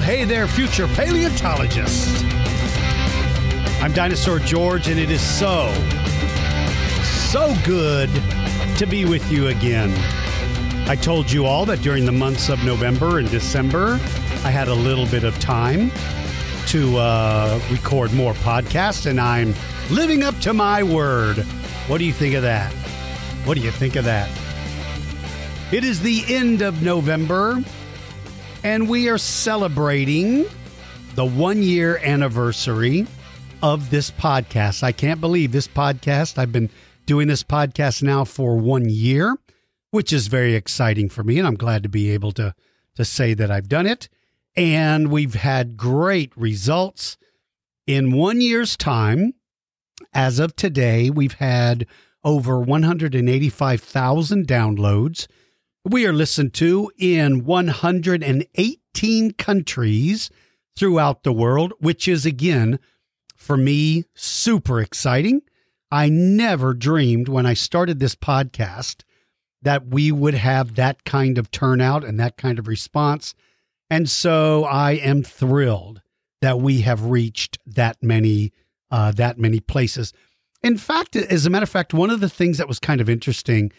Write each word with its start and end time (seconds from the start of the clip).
Hey 0.00 0.24
there, 0.24 0.46
future 0.46 0.86
paleontologist. 0.88 2.24
I'm 3.82 3.92
Dinosaur 3.92 4.38
George, 4.38 4.88
and 4.88 4.98
it 4.98 5.10
is 5.10 5.20
so, 5.20 5.70
so 7.02 7.54
good 7.66 8.08
to 8.78 8.86
be 8.86 9.04
with 9.04 9.30
you 9.30 9.48
again. 9.48 9.92
I 10.88 10.96
told 10.96 11.30
you 11.30 11.44
all 11.44 11.66
that 11.66 11.82
during 11.82 12.06
the 12.06 12.12
months 12.12 12.48
of 12.48 12.64
November 12.64 13.18
and 13.18 13.30
December, 13.30 13.98
I 14.44 14.50
had 14.50 14.68
a 14.68 14.74
little 14.74 15.06
bit 15.06 15.24
of 15.24 15.38
time 15.40 15.90
to 16.68 16.96
uh, 16.96 17.60
record 17.70 18.12
more 18.14 18.32
podcasts, 18.34 19.04
and 19.04 19.20
I'm 19.20 19.52
living 19.90 20.22
up 20.22 20.38
to 20.40 20.54
my 20.54 20.82
word. 20.82 21.38
What 21.86 21.98
do 21.98 22.04
you 22.04 22.12
think 22.12 22.34
of 22.34 22.42
that? 22.42 22.72
What 23.44 23.56
do 23.56 23.60
you 23.60 23.72
think 23.72 23.96
of 23.96 24.04
that? 24.06 24.30
It 25.70 25.84
is 25.84 26.00
the 26.00 26.24
end 26.28 26.62
of 26.62 26.82
November 26.82 27.62
and 28.64 28.88
we 28.88 29.08
are 29.08 29.18
celebrating 29.18 30.44
the 31.14 31.24
one 31.24 31.62
year 31.62 31.98
anniversary 31.98 33.06
of 33.62 33.90
this 33.90 34.10
podcast. 34.10 34.82
I 34.82 34.92
can't 34.92 35.20
believe 35.20 35.52
this 35.52 35.68
podcast. 35.68 36.38
I've 36.38 36.52
been 36.52 36.70
doing 37.06 37.28
this 37.28 37.42
podcast 37.42 38.02
now 38.02 38.24
for 38.24 38.56
one 38.56 38.88
year, 38.88 39.36
which 39.90 40.12
is 40.12 40.26
very 40.26 40.54
exciting 40.54 41.08
for 41.08 41.22
me, 41.22 41.38
and 41.38 41.46
I'm 41.46 41.56
glad 41.56 41.82
to 41.82 41.88
be 41.88 42.10
able 42.10 42.32
to 42.32 42.54
to 42.94 43.04
say 43.04 43.32
that 43.34 43.50
I've 43.50 43.68
done 43.68 43.86
it. 43.86 44.08
And 44.56 45.10
we've 45.10 45.34
had 45.34 45.76
great 45.76 46.36
results 46.36 47.16
in 47.86 48.10
one 48.12 48.40
year's 48.40 48.76
time. 48.76 49.34
As 50.12 50.38
of 50.38 50.56
today, 50.56 51.10
we've 51.10 51.34
had 51.34 51.86
over 52.24 52.58
185,000 52.58 54.46
downloads 54.46 55.28
we 55.84 56.06
are 56.06 56.12
listened 56.12 56.54
to 56.54 56.90
in 56.98 57.44
118 57.44 59.30
countries 59.32 60.30
throughout 60.76 61.22
the 61.22 61.32
world, 61.32 61.72
which 61.78 62.06
is 62.06 62.26
again, 62.26 62.78
for 63.36 63.56
me, 63.56 64.04
super 64.14 64.80
exciting. 64.80 65.42
I 65.90 66.08
never 66.08 66.74
dreamed 66.74 67.28
when 67.28 67.46
I 67.46 67.54
started 67.54 67.98
this 67.98 68.14
podcast 68.14 69.02
that 69.62 69.86
we 69.86 70.12
would 70.12 70.34
have 70.34 70.74
that 70.74 71.04
kind 71.04 71.38
of 71.38 71.50
turnout 71.50 72.04
and 72.04 72.20
that 72.20 72.36
kind 72.36 72.58
of 72.58 72.68
response. 72.68 73.34
And 73.90 74.08
so 74.08 74.64
I 74.64 74.92
am 74.92 75.22
thrilled 75.22 76.02
that 76.40 76.60
we 76.60 76.82
have 76.82 77.06
reached 77.06 77.58
that 77.66 78.02
many 78.02 78.52
uh, 78.90 79.12
that 79.12 79.38
many 79.38 79.60
places. 79.60 80.12
In 80.62 80.78
fact, 80.78 81.14
as 81.14 81.44
a 81.44 81.50
matter 81.50 81.64
of 81.64 81.68
fact, 81.68 81.92
one 81.92 82.10
of 82.10 82.20
the 82.20 82.28
things 82.28 82.58
that 82.58 82.68
was 82.68 82.78
kind 82.78 83.00
of 83.00 83.08
interesting 83.08 83.72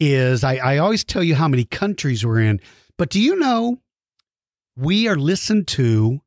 is 0.00 0.42
I, 0.44 0.56
I 0.56 0.78
always 0.78 1.04
tell 1.04 1.22
you 1.22 1.34
how 1.34 1.48
many 1.48 1.64
countries 1.64 2.24
we're 2.24 2.40
in, 2.40 2.60
but 2.96 3.10
do 3.10 3.20
you 3.20 3.36
know 3.36 3.80
we 4.76 5.06
are 5.08 5.16
listened 5.16 5.66
to 5.68 6.20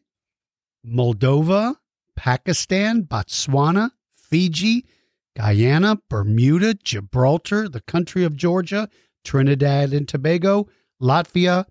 Moldova, 0.84 1.76
Pakistan, 2.16 3.04
Botswana, 3.04 3.92
Fiji, 4.12 4.86
Guyana, 5.38 6.02
Bermuda, 6.09 6.74
Gibraltar, 6.74 7.70
the 7.70 7.82
country 7.82 8.24
of 8.24 8.36
Georgia, 8.36 8.90
Trinidad 9.24 9.94
and 9.94 10.08
Tobago, 10.08 10.68
Latvia, 11.00 11.66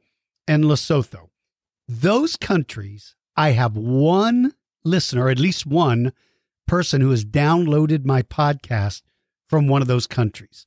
and 0.47 0.65
Lesotho. 0.65 1.31
Those 1.89 2.37
countries, 2.37 3.17
I 3.37 3.51
have 3.51 3.77
one 3.77 4.55
listener, 4.85 5.31
at 5.31 5.41
least 5.41 5.67
one 5.67 6.13
person 6.69 7.01
who 7.01 7.11
has 7.11 7.25
downloaded 7.25 8.05
my 8.05 8.23
podcast 8.23 9.03
from 9.49 9.67
one 9.67 9.83
of 9.83 9.89
those 9.89 10.07
countries. 10.07 10.67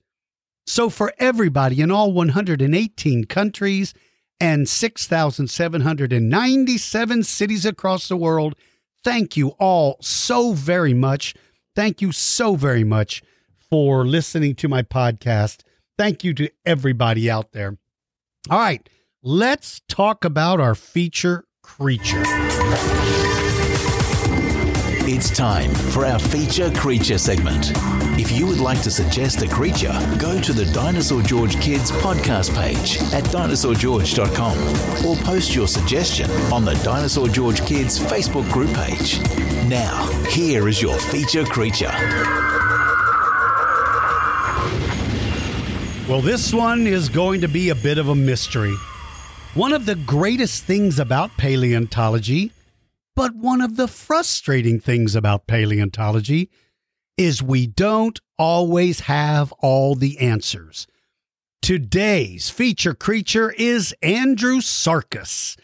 So, 0.66 0.90
for 0.90 1.14
everybody 1.18 1.80
in 1.82 1.92
all 1.92 2.12
118 2.12 3.24
countries 3.26 3.94
and 4.40 4.68
6,797 4.68 7.24
cities 7.24 7.66
across 7.66 8.08
the 8.08 8.18
world, 8.18 8.56
thank 9.04 9.38
you 9.38 9.50
all 9.60 9.98
so 10.02 10.54
very 10.54 10.94
much. 10.94 11.36
Thank 11.76 12.02
you 12.02 12.12
so 12.12 12.56
very 12.56 12.84
much 12.84 13.22
for 13.70 14.06
listening 14.06 14.56
to 14.56 14.68
my 14.68 14.82
podcast. 14.84 15.62
Thank 15.97 16.24
you 16.24 16.34
to 16.36 16.50
everybody 16.66 17.30
out 17.30 17.52
there. 17.52 17.78
All 18.50 18.59
right, 18.59 18.88
let's 19.22 19.82
talk 19.88 20.26
about 20.26 20.59
our 20.59 20.76
feature 20.76 21.46
creature. 21.62 22.24
It's 25.13 25.29
time 25.29 25.73
for 25.73 26.05
our 26.05 26.17
feature 26.17 26.72
creature 26.72 27.17
segment. 27.17 27.73
If 28.17 28.31
you 28.31 28.47
would 28.47 28.61
like 28.61 28.81
to 28.84 28.90
suggest 28.90 29.41
a 29.41 29.47
creature, 29.49 29.91
go 30.17 30.40
to 30.40 30.53
the 30.53 30.63
Dinosaur 30.67 31.22
George 31.22 31.59
Kids 31.59 31.91
podcast 31.91 32.55
page 32.55 32.96
at 33.11 33.25
dinosaurgeorge.com 33.25 35.05
or 35.05 35.17
post 35.17 35.53
your 35.53 35.67
suggestion 35.67 36.31
on 36.53 36.63
the 36.63 36.75
Dinosaur 36.75 37.28
George 37.28 37.59
Kids 37.66 37.99
Facebook 37.99 38.49
group 38.53 38.73
page. 38.73 39.19
Now, 39.67 40.05
here 40.29 40.69
is 40.69 40.81
your 40.81 40.97
feature 40.97 41.43
creature. 41.43 41.91
Well, 46.08 46.22
this 46.22 46.53
one 46.53 46.87
is 46.87 47.09
going 47.09 47.41
to 47.41 47.49
be 47.49 47.67
a 47.67 47.75
bit 47.75 47.97
of 47.97 48.08
a 48.08 48.16
mystery. 48.16 48.75
One 49.55 49.73
of 49.73 49.85
the 49.85 49.96
greatest 49.96 50.63
things 50.63 50.99
about 50.99 51.35
paleontology 51.35 52.53
but 53.16 53.35
one 53.35 53.61
of 53.61 53.75
the 53.75 53.87
frustrating 53.87 54.79
things 54.79 55.16
about 55.16 55.47
paleontology 55.47 56.49
is 57.17 57.43
we 57.43 57.67
don't 57.67 58.19
always 58.37 59.02
have 59.02 59.52
all 59.59 59.96
the 59.96 60.19
answers. 60.19 60.87
Today's 61.61 62.49
feature 62.49 62.96
creature 62.96 63.52
is 63.52 63.93
Andrewsarchus. 64.02 65.58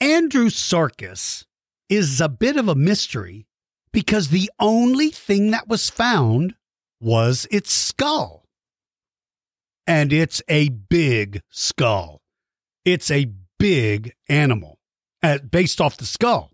Andrew 0.00 0.48
Sarkis 0.48 1.44
is 1.88 2.20
a 2.20 2.28
bit 2.28 2.56
of 2.56 2.68
a 2.68 2.74
mystery 2.74 3.46
because 3.92 4.28
the 4.28 4.50
only 4.58 5.10
thing 5.10 5.50
that 5.50 5.68
was 5.68 5.90
found 5.90 6.54
was 7.00 7.46
its 7.50 7.72
skull. 7.72 8.44
And 9.86 10.12
it's 10.12 10.42
a 10.48 10.68
big 10.68 11.40
skull. 11.50 12.20
It's 12.84 13.10
a 13.10 13.32
big 13.58 14.14
animal 14.28 14.78
based 15.50 15.80
off 15.80 15.96
the 15.96 16.06
skull. 16.06 16.50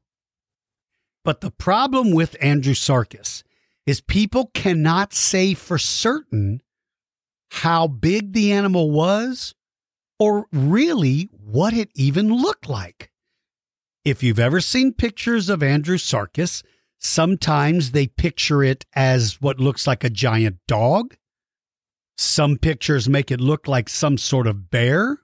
But 1.25 1.41
the 1.41 1.51
problem 1.51 2.11
with 2.11 2.37
Andrewsarchus 2.41 3.43
is 3.87 4.01
people 4.01 4.51
cannot 4.55 5.13
say 5.13 5.55
for 5.55 5.79
certain 5.79 6.63
how 7.51 7.87
big 7.87 8.33
the 8.33 8.53
animal 8.53 8.91
was 8.91 9.55
or 10.19 10.47
really 10.53 11.29
what 11.33 11.75
it 11.75 11.91
even 11.95 12.33
looked 12.33 12.69
like. 12.69 13.11
If 14.05 14.23
you've 14.23 14.39
ever 14.39 14.61
seen 14.61 14.93
pictures 14.93 15.49
of 15.49 15.61
Andrewsarchus, 15.61 16.65
sometimes 16.99 17.93
they 17.93 18.07
picture 18.09 18.65
it 18.65 18.85
as 18.95 19.41
what 19.41 19.61
looks 19.61 19.87
like 19.87 20.03
a 20.03 20.11
giant 20.11 20.59
dog. 20.67 21.17
Some 22.17 22.57
pictures 22.57 23.09
make 23.09 23.31
it 23.31 23.41
look 23.41 23.69
like 23.69 23.89
some 23.89 24.19
sort 24.19 24.47
of 24.47 24.71
bear. 24.71 25.19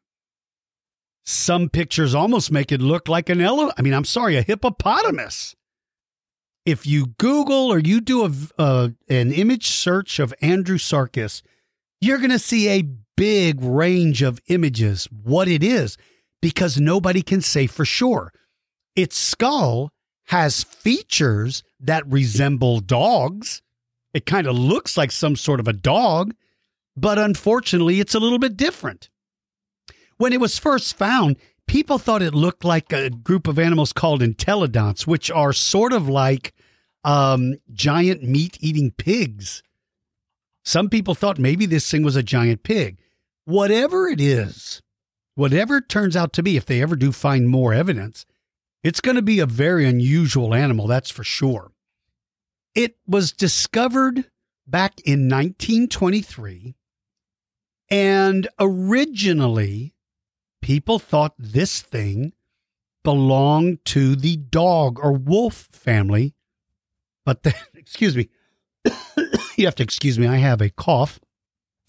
Some 1.25 1.69
pictures 1.69 2.15
almost 2.15 2.53
make 2.53 2.73
it 2.73 2.81
look 2.81 3.09
like 3.09 3.29
an 3.29 3.41
elephant. 3.41 3.75
I 3.79 3.83
mean, 3.83 3.94
I'm 3.94 4.05
sorry, 4.05 4.37
a 4.37 4.43
hippopotamus 4.43 5.55
if 6.69 6.87
you 6.87 7.06
Google 7.19 7.73
or 7.73 7.79
you 7.79 8.03
do 8.03 8.31
a, 8.59 8.93
an 9.09 9.32
image 9.32 9.69
search 9.69 10.19
of 10.19 10.35
Andrewsarchus, 10.43 11.41
you're 11.99 12.19
going 12.19 12.31
to 12.31 12.38
see 12.38 12.69
a 12.69 12.82
big 13.17 13.62
range 13.62 14.20
of 14.20 14.38
images, 14.49 15.09
what 15.11 15.49
it 15.49 15.65
is, 15.65 15.97
because 16.43 16.79
nobody 16.79 17.23
can 17.23 17.41
say 17.41 17.67
for 17.67 17.87
sure. 17.87 18.35
Its 18.94 19.17
skull 19.17 19.91
has 20.26 20.62
features 20.62 21.62
that 21.81 22.06
resemble 22.06 22.81
dogs. 22.81 23.62
It 24.12 24.26
kind 24.26 24.47
of 24.47 24.55
looks 24.55 24.99
like 24.99 25.11
some 25.11 25.37
sort 25.37 25.61
of 25.61 25.69
a 25.69 25.73
dog, 25.73 26.35
but 26.94 27.19
unfortunately, 27.19 27.99
it's 27.99 28.15
a 28.15 28.20
little 28.20 28.38
bit 28.38 28.59
different. 28.59 29.09
When 30.19 30.35
it 30.35 30.41
was 30.41 30.59
first 30.59 30.99
found, 30.99 31.38
people 31.69 31.99
thought 31.99 32.23
it 32.23 32.35
looked 32.35 32.65
like 32.65 32.93
a 32.93 33.11
group 33.11 33.47
of 33.47 33.59
animals 33.59 33.93
called 33.93 34.20
entelodonts, 34.20 35.06
which 35.06 35.31
are 35.31 35.53
sort 35.53 35.93
of 35.93 36.09
like 36.09 36.53
um, 37.05 37.55
giant 37.73 38.25
meat 38.25 38.59
eating 38.61 38.91
pigs. 38.91 39.62
Some 40.65 40.88
people 40.88 41.15
thought 41.15 41.38
maybe 41.38 41.67
this 41.67 41.88
thing 41.88 42.03
was 42.03 42.17
a 42.17 42.23
giant 42.23 42.65
pig. 42.65 42.99
Whatever 43.44 44.09
it 44.09 44.20
is, 44.20 44.82
whatever 45.35 45.76
it 45.76 45.88
turns 45.88 46.17
out 46.17 46.32
to 46.35 46.43
be, 46.43 46.56
if 46.56 46.67
they 46.67 46.82
ever 46.82 46.97
do 46.97 47.12
find 47.12 47.49
more 47.49 47.73
evidence, 47.73 48.26
it's 48.82 49.00
going 49.00 49.17
to 49.17 49.23
be 49.23 49.38
a 49.38 49.47
very 49.47 49.87
unusual 49.87 50.55
animal, 50.55 50.87
that's 50.87 51.11
for 51.11 51.25
sure. 51.25 51.73
It 52.75 52.97
was 53.06 53.32
discovered 53.32 54.26
back 54.67 55.00
in 55.05 55.29
1923, 55.29 56.75
and 57.91 58.49
originally, 58.59 59.94
people 60.69 60.99
thought 60.99 61.32
this 61.38 61.81
thing 61.81 62.31
belonged 63.03 63.82
to 63.87 64.15
the 64.15 64.37
dog 64.37 65.00
or 65.03 65.12
wolf 65.12 65.55
family 65.73 66.35
but 67.25 67.43
then, 67.43 67.55
excuse 67.75 68.15
me, 68.15 68.29
you 69.56 69.65
have 69.65 69.75
to 69.76 69.82
excuse 69.82 70.19
me. 70.19 70.26
I 70.26 70.37
have 70.37 70.61
a 70.61 70.69
cough 70.69 71.20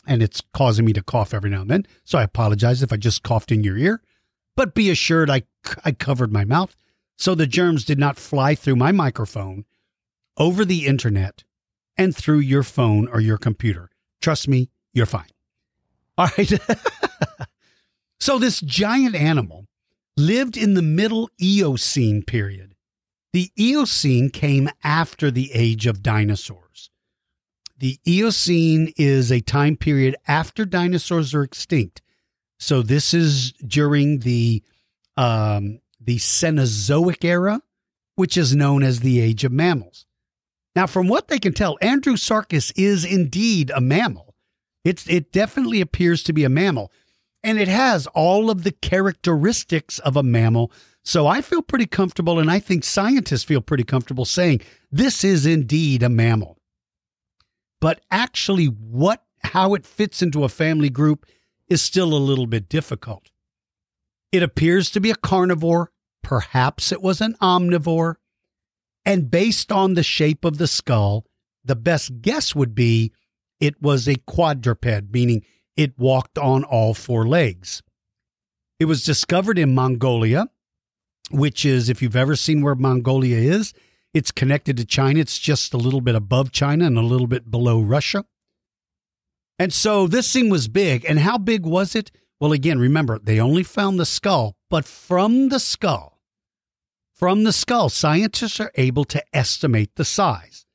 and 0.07 0.23
it's 0.23 0.41
causing 0.53 0.85
me 0.85 0.93
to 0.93 1.03
cough 1.03 1.33
every 1.33 1.49
now 1.49 1.61
and 1.61 1.69
then. 1.69 1.87
So 2.05 2.17
I 2.17 2.23
apologize 2.23 2.81
if 2.81 2.93
I 2.93 2.95
just 2.95 3.21
coughed 3.21 3.51
in 3.51 3.65
your 3.65 3.77
ear. 3.77 4.01
But 4.55 4.73
be 4.73 4.89
assured 4.89 5.29
I, 5.29 5.43
I 5.83 5.91
covered 5.91 6.31
my 6.31 6.45
mouth 6.45 6.73
so 7.17 7.35
the 7.35 7.47
germs 7.47 7.83
did 7.83 7.99
not 7.99 8.17
fly 8.17 8.55
through 8.55 8.77
my 8.77 8.93
microphone, 8.93 9.65
over 10.37 10.63
the 10.63 10.85
internet, 10.85 11.43
and 11.97 12.15
through 12.15 12.39
your 12.39 12.63
phone 12.63 13.09
or 13.09 13.19
your 13.19 13.37
computer. 13.37 13.89
Trust 14.21 14.47
me, 14.47 14.69
you're 14.93 15.05
fine. 15.05 15.27
All 16.17 16.29
right. 16.37 16.51
so 18.19 18.39
this 18.39 18.61
giant 18.61 19.15
animal 19.15 19.65
lived 20.17 20.57
in 20.57 20.73
the 20.73 20.81
middle 20.81 21.29
Eocene 21.41 22.23
period 22.23 22.69
the 23.31 23.51
Eocene 23.59 24.29
came 24.29 24.69
after 24.83 25.29
the 25.29 25.51
age 25.53 25.85
of 25.85 26.01
dinosaurs. 26.01 26.89
The 27.77 27.99
Eocene 28.07 28.91
is 28.97 29.31
a 29.31 29.39
time 29.39 29.77
period 29.77 30.15
after 30.27 30.65
dinosaurs 30.65 31.33
are 31.33 31.43
extinct. 31.43 32.01
So 32.57 32.81
this 32.81 33.13
is 33.13 33.53
during 33.53 34.19
the 34.19 34.63
um, 35.15 35.79
the 35.99 36.17
Cenozoic 36.17 37.23
era, 37.23 37.61
which 38.15 38.37
is 38.37 38.55
known 38.55 38.83
as 38.83 39.01
the 39.01 39.19
age 39.19 39.43
of 39.43 39.51
mammals. 39.51 40.05
Now, 40.75 40.87
from 40.87 41.07
what 41.07 41.27
they 41.27 41.39
can 41.39 41.53
tell, 41.53 41.77
Andrewsarchus 41.79 42.71
is 42.75 43.05
indeed 43.05 43.71
a 43.75 43.81
mammal. 43.81 44.35
It's 44.83 45.07
it 45.07 45.31
definitely 45.31 45.81
appears 45.81 46.23
to 46.23 46.33
be 46.33 46.43
a 46.43 46.49
mammal, 46.49 46.91
and 47.43 47.59
it 47.59 47.67
has 47.67 48.07
all 48.07 48.49
of 48.49 48.63
the 48.63 48.71
characteristics 48.71 49.99
of 49.99 50.15
a 50.15 50.23
mammal 50.23 50.71
so 51.03 51.27
I 51.27 51.41
feel 51.41 51.61
pretty 51.61 51.85
comfortable, 51.85 52.39
and 52.39 52.51
I 52.51 52.59
think 52.59 52.83
scientists 52.83 53.43
feel 53.43 53.61
pretty 53.61 53.83
comfortable 53.83 54.25
saying 54.25 54.61
this 54.91 55.23
is 55.23 55.45
indeed 55.45 56.03
a 56.03 56.09
mammal. 56.09 56.57
But 57.81 58.01
actually, 58.11 58.65
what 58.65 59.23
how 59.41 59.73
it 59.73 59.85
fits 59.85 60.21
into 60.21 60.43
a 60.43 60.49
family 60.49 60.89
group 60.89 61.25
is 61.67 61.81
still 61.81 62.13
a 62.13 62.17
little 62.17 62.45
bit 62.45 62.67
difficult. 62.67 63.31
It 64.31 64.43
appears 64.43 64.91
to 64.91 64.99
be 64.99 65.09
a 65.09 65.15
carnivore, 65.15 65.91
perhaps 66.21 66.91
it 66.91 67.01
was 67.01 67.21
an 67.21 67.35
omnivore, 67.41 68.15
and 69.05 69.31
based 69.31 69.71
on 69.71 69.93
the 69.93 70.03
shape 70.03 70.43
of 70.43 70.57
the 70.57 70.67
skull, 70.67 71.25
the 71.63 71.75
best 71.75 72.21
guess 72.21 72.53
would 72.53 72.75
be 72.75 73.13
it 73.59 73.81
was 73.81 74.07
a 74.07 74.15
quadruped, 74.27 75.11
meaning 75.11 75.43
it 75.79 75.97
walked 75.97 76.37
on 76.37 76.63
all 76.63 76.93
four 76.93 77.27
legs. 77.27 77.81
It 78.79 78.85
was 78.85 79.03
discovered 79.03 79.57
in 79.57 79.73
Mongolia 79.73 80.49
which 81.29 81.65
is, 81.65 81.89
if 81.89 82.01
you've 82.01 82.15
ever 82.15 82.35
seen 82.35 82.61
where 82.61 82.75
Mongolia 82.75 83.37
is, 83.37 83.73
it's 84.13 84.31
connected 84.31 84.77
to 84.77 84.85
China. 84.85 85.19
It's 85.19 85.37
just 85.37 85.73
a 85.73 85.77
little 85.77 86.01
bit 86.01 86.15
above 86.15 86.51
China 86.51 86.85
and 86.85 86.97
a 86.97 87.01
little 87.03 87.27
bit 87.27 87.51
below 87.51 87.81
Russia. 87.81 88.25
And 89.57 89.73
so 89.73 90.07
this 90.07 90.31
thing 90.31 90.49
was 90.49 90.67
big. 90.67 91.05
And 91.05 91.19
how 91.19 91.37
big 91.37 91.65
was 91.65 91.95
it? 91.95 92.11
Well, 92.39 92.53
again, 92.53 92.79
remember, 92.79 93.19
they 93.19 93.39
only 93.39 93.63
found 93.63 93.99
the 93.99 94.05
skull, 94.05 94.55
but 94.69 94.85
from 94.85 95.49
the 95.49 95.59
skull, 95.59 96.21
from 97.13 97.43
the 97.43 97.51
skull, 97.51 97.89
scientists 97.89 98.59
are 98.59 98.71
able 98.75 99.03
to 99.05 99.23
estimate 99.33 99.95
the 99.95 100.05
size. 100.05 100.65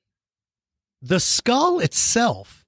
The 1.00 1.20
skull 1.20 1.80
itself 1.80 2.63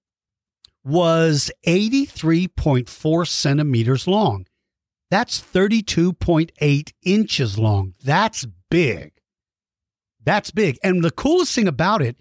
was 0.86 1.50
83.4 1.66 3.26
centimeters 3.26 4.06
long. 4.06 4.46
That's 5.10 5.40
32.8 5.40 6.92
inches 7.02 7.58
long. 7.58 7.94
That's 8.02 8.46
big. 8.70 9.12
That's 10.24 10.50
big. 10.52 10.78
And 10.82 11.02
the 11.02 11.10
coolest 11.10 11.54
thing 11.54 11.66
about 11.66 12.02
it 12.02 12.16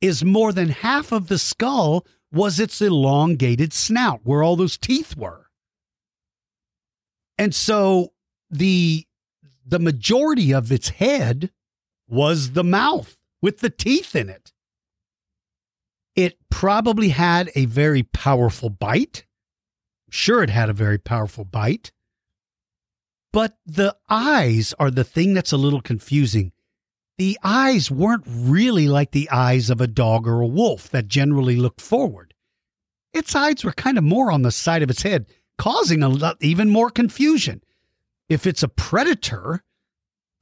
is 0.00 0.24
more 0.24 0.52
than 0.52 0.70
half 0.70 1.12
of 1.12 1.28
the 1.28 1.38
skull 1.38 2.04
was 2.32 2.58
its 2.58 2.80
elongated 2.80 3.72
snout, 3.72 4.20
where 4.24 4.42
all 4.42 4.56
those 4.56 4.78
teeth 4.78 5.16
were. 5.16 5.46
And 7.38 7.54
so 7.54 8.12
the 8.50 9.06
the 9.64 9.78
majority 9.78 10.52
of 10.52 10.72
its 10.72 10.88
head 10.90 11.50
was 12.08 12.52
the 12.52 12.64
mouth 12.64 13.16
with 13.40 13.60
the 13.60 13.70
teeth 13.70 14.16
in 14.16 14.28
it. 14.28 14.51
It 16.14 16.38
probably 16.50 17.10
had 17.10 17.50
a 17.54 17.64
very 17.64 18.02
powerful 18.02 18.68
bite. 18.68 19.24
Sure, 20.10 20.42
it 20.42 20.50
had 20.50 20.68
a 20.68 20.74
very 20.74 20.98
powerful 20.98 21.44
bite. 21.44 21.90
But 23.32 23.56
the 23.64 23.96
eyes 24.10 24.74
are 24.78 24.90
the 24.90 25.04
thing 25.04 25.32
that's 25.32 25.52
a 25.52 25.56
little 25.56 25.80
confusing. 25.80 26.52
The 27.16 27.38
eyes 27.42 27.90
weren't 27.90 28.24
really 28.26 28.88
like 28.88 29.12
the 29.12 29.30
eyes 29.30 29.70
of 29.70 29.80
a 29.80 29.86
dog 29.86 30.26
or 30.26 30.40
a 30.40 30.46
wolf 30.46 30.90
that 30.90 31.08
generally 31.08 31.56
look 31.56 31.80
forward. 31.80 32.34
Its 33.14 33.34
eyes 33.34 33.64
were 33.64 33.72
kind 33.72 33.96
of 33.96 34.04
more 34.04 34.30
on 34.30 34.42
the 34.42 34.50
side 34.50 34.82
of 34.82 34.90
its 34.90 35.02
head, 35.02 35.26
causing 35.56 36.02
a 36.02 36.08
lot, 36.08 36.36
even 36.40 36.68
more 36.68 36.90
confusion. 36.90 37.62
If 38.28 38.46
it's 38.46 38.62
a 38.62 38.68
predator, 38.68 39.62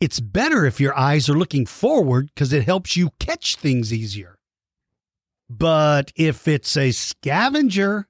it's 0.00 0.20
better 0.20 0.64
if 0.64 0.80
your 0.80 0.96
eyes 0.96 1.28
are 1.28 1.38
looking 1.38 1.66
forward 1.66 2.30
because 2.34 2.52
it 2.52 2.64
helps 2.64 2.96
you 2.96 3.10
catch 3.20 3.56
things 3.56 3.92
easier. 3.92 4.38
But 5.50 6.12
if 6.14 6.46
it's 6.48 6.76
a 6.76 6.92
scavenger, 6.92 8.06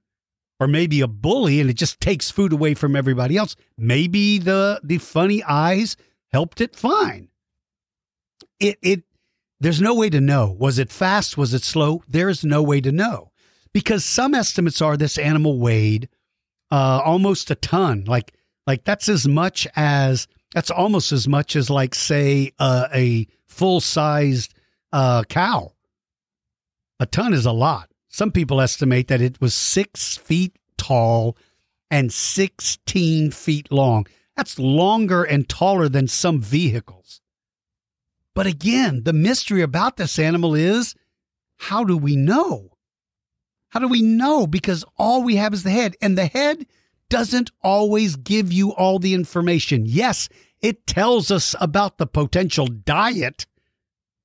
or 0.61 0.69
maybe 0.69 1.01
a 1.01 1.09
bully 1.09 1.59
and 1.61 1.71
it 1.71 1.75
just 1.75 2.01
takes 2.01 2.31
food 2.31 2.53
away 2.53 2.75
from 2.75 2.95
everybody 2.95 3.37
else. 3.37 3.57
Maybe 3.79 4.39
the 4.39 4.79
the 4.85 4.99
funny 4.99 5.43
eyes 5.43 5.97
helped 6.31 6.61
it 6.61 6.77
fine. 6.77 7.29
It 8.61 8.79
it 8.83 9.03
There's 9.59 9.81
no 9.81 9.95
way 9.95 10.11
to 10.11 10.21
know. 10.21 10.55
Was 10.57 10.79
it 10.79 10.93
fast? 10.93 11.39
Was 11.39 11.55
it 11.55 11.63
slow? 11.63 12.05
There 12.07 12.29
is 12.29 12.45
no 12.45 12.63
way 12.63 12.83
to 12.83 12.93
know 12.93 13.33
because 13.73 14.05
some 14.05 14.35
estimates 14.35 14.83
are 14.83 14.99
this 14.99 15.17
animal 15.17 15.59
weighed 15.59 16.11
uh, 16.71 17.01
almost 17.05 17.51
a 17.51 17.55
ton. 17.55 18.05
Like 18.05 18.35
like 18.67 18.85
that's 18.85 19.09
as 19.09 19.27
much 19.27 19.67
as 19.75 20.29
that's 20.53 20.71
almost 20.71 21.11
as 21.11 21.27
much 21.27 21.57
as 21.57 21.71
like 21.71 21.95
say 21.95 22.53
uh, 22.59 22.89
a 22.93 23.27
full 23.47 23.81
sized 23.81 24.53
uh, 24.93 25.25
cow. 25.25 25.73
A 27.01 27.07
ton 27.07 27.33
is 27.33 27.47
a 27.47 27.53
lot. 27.53 27.91
Some 28.09 28.31
people 28.31 28.61
estimate 28.61 29.09
that 29.09 29.23
it 29.23 29.41
was 29.41 29.55
six 29.55 30.19
feet 30.19 30.57
tall 30.77 31.35
and 31.91 32.13
16 32.13 33.31
feet 33.31 33.73
long. 33.73 34.07
That's 34.37 34.59
longer 34.59 35.25
and 35.25 35.49
taller 35.49 35.89
than 35.89 36.09
some 36.09 36.43
vehicles. 36.43 37.23
But 38.35 38.47
again, 38.47 39.05
the 39.05 39.15
mystery 39.15 39.63
about 39.63 39.97
this 39.97 40.19
animal 40.19 40.55
is 40.55 40.95
how 41.57 41.85
do 41.85 41.97
we 41.97 42.17
know? 42.17 42.77
How 43.71 43.81
do 43.81 43.89
we 43.89 44.03
know? 44.03 44.47
Because 44.47 44.85
all 44.99 45.23
we 45.23 45.37
have 45.37 45.55
is 45.55 45.63
the 45.63 45.71
head, 45.71 45.97
and 46.03 46.19
the 46.19 46.27
head 46.27 46.67
doesn't 47.09 47.51
always 47.63 48.17
give 48.17 48.53
you 48.53 48.73
all 48.73 48.99
the 48.99 49.15
information. 49.15 49.85
Yes, 49.87 50.29
it 50.61 50.87
tells 50.87 51.31
us 51.31 51.55
about 51.61 51.99
the 51.99 52.07
potential 52.07 52.67
diet, 52.67 53.47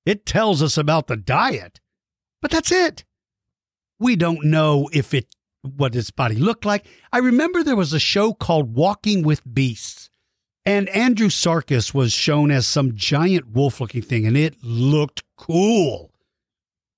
it 0.05 0.25
tells 0.25 0.62
us 0.62 0.77
about 0.77 1.08
the 1.08 1.17
diet, 1.17 1.79
but 2.46 2.52
that's 2.52 2.72
it. 2.72 3.04
We 3.98 4.16
don't 4.16 4.46
know 4.46 4.88
if 4.94 5.16
it 5.16 5.36
what 5.64 5.96
its 5.96 6.12
body 6.12 6.36
looked 6.36 6.64
like. 6.64 6.86
I 7.12 7.18
remember 7.18 7.64
there 7.64 7.75
was 7.75 7.92
a 7.92 8.00
show 8.00 8.36
called 8.36 8.75
Walking 8.75 9.24
with 9.24 9.52
Beasts, 9.52 10.12
and 10.64 10.88
Andrewsarchus 10.90 11.92
was 11.92 12.14
shown 12.14 12.52
as 12.52 12.68
some 12.68 12.94
giant 12.94 13.48
wolf 13.48 13.82
looking 13.82 14.04
thing, 14.04 14.28
and 14.28 14.38
it 14.38 14.64
looked 14.64 15.24
cool. 15.38 16.12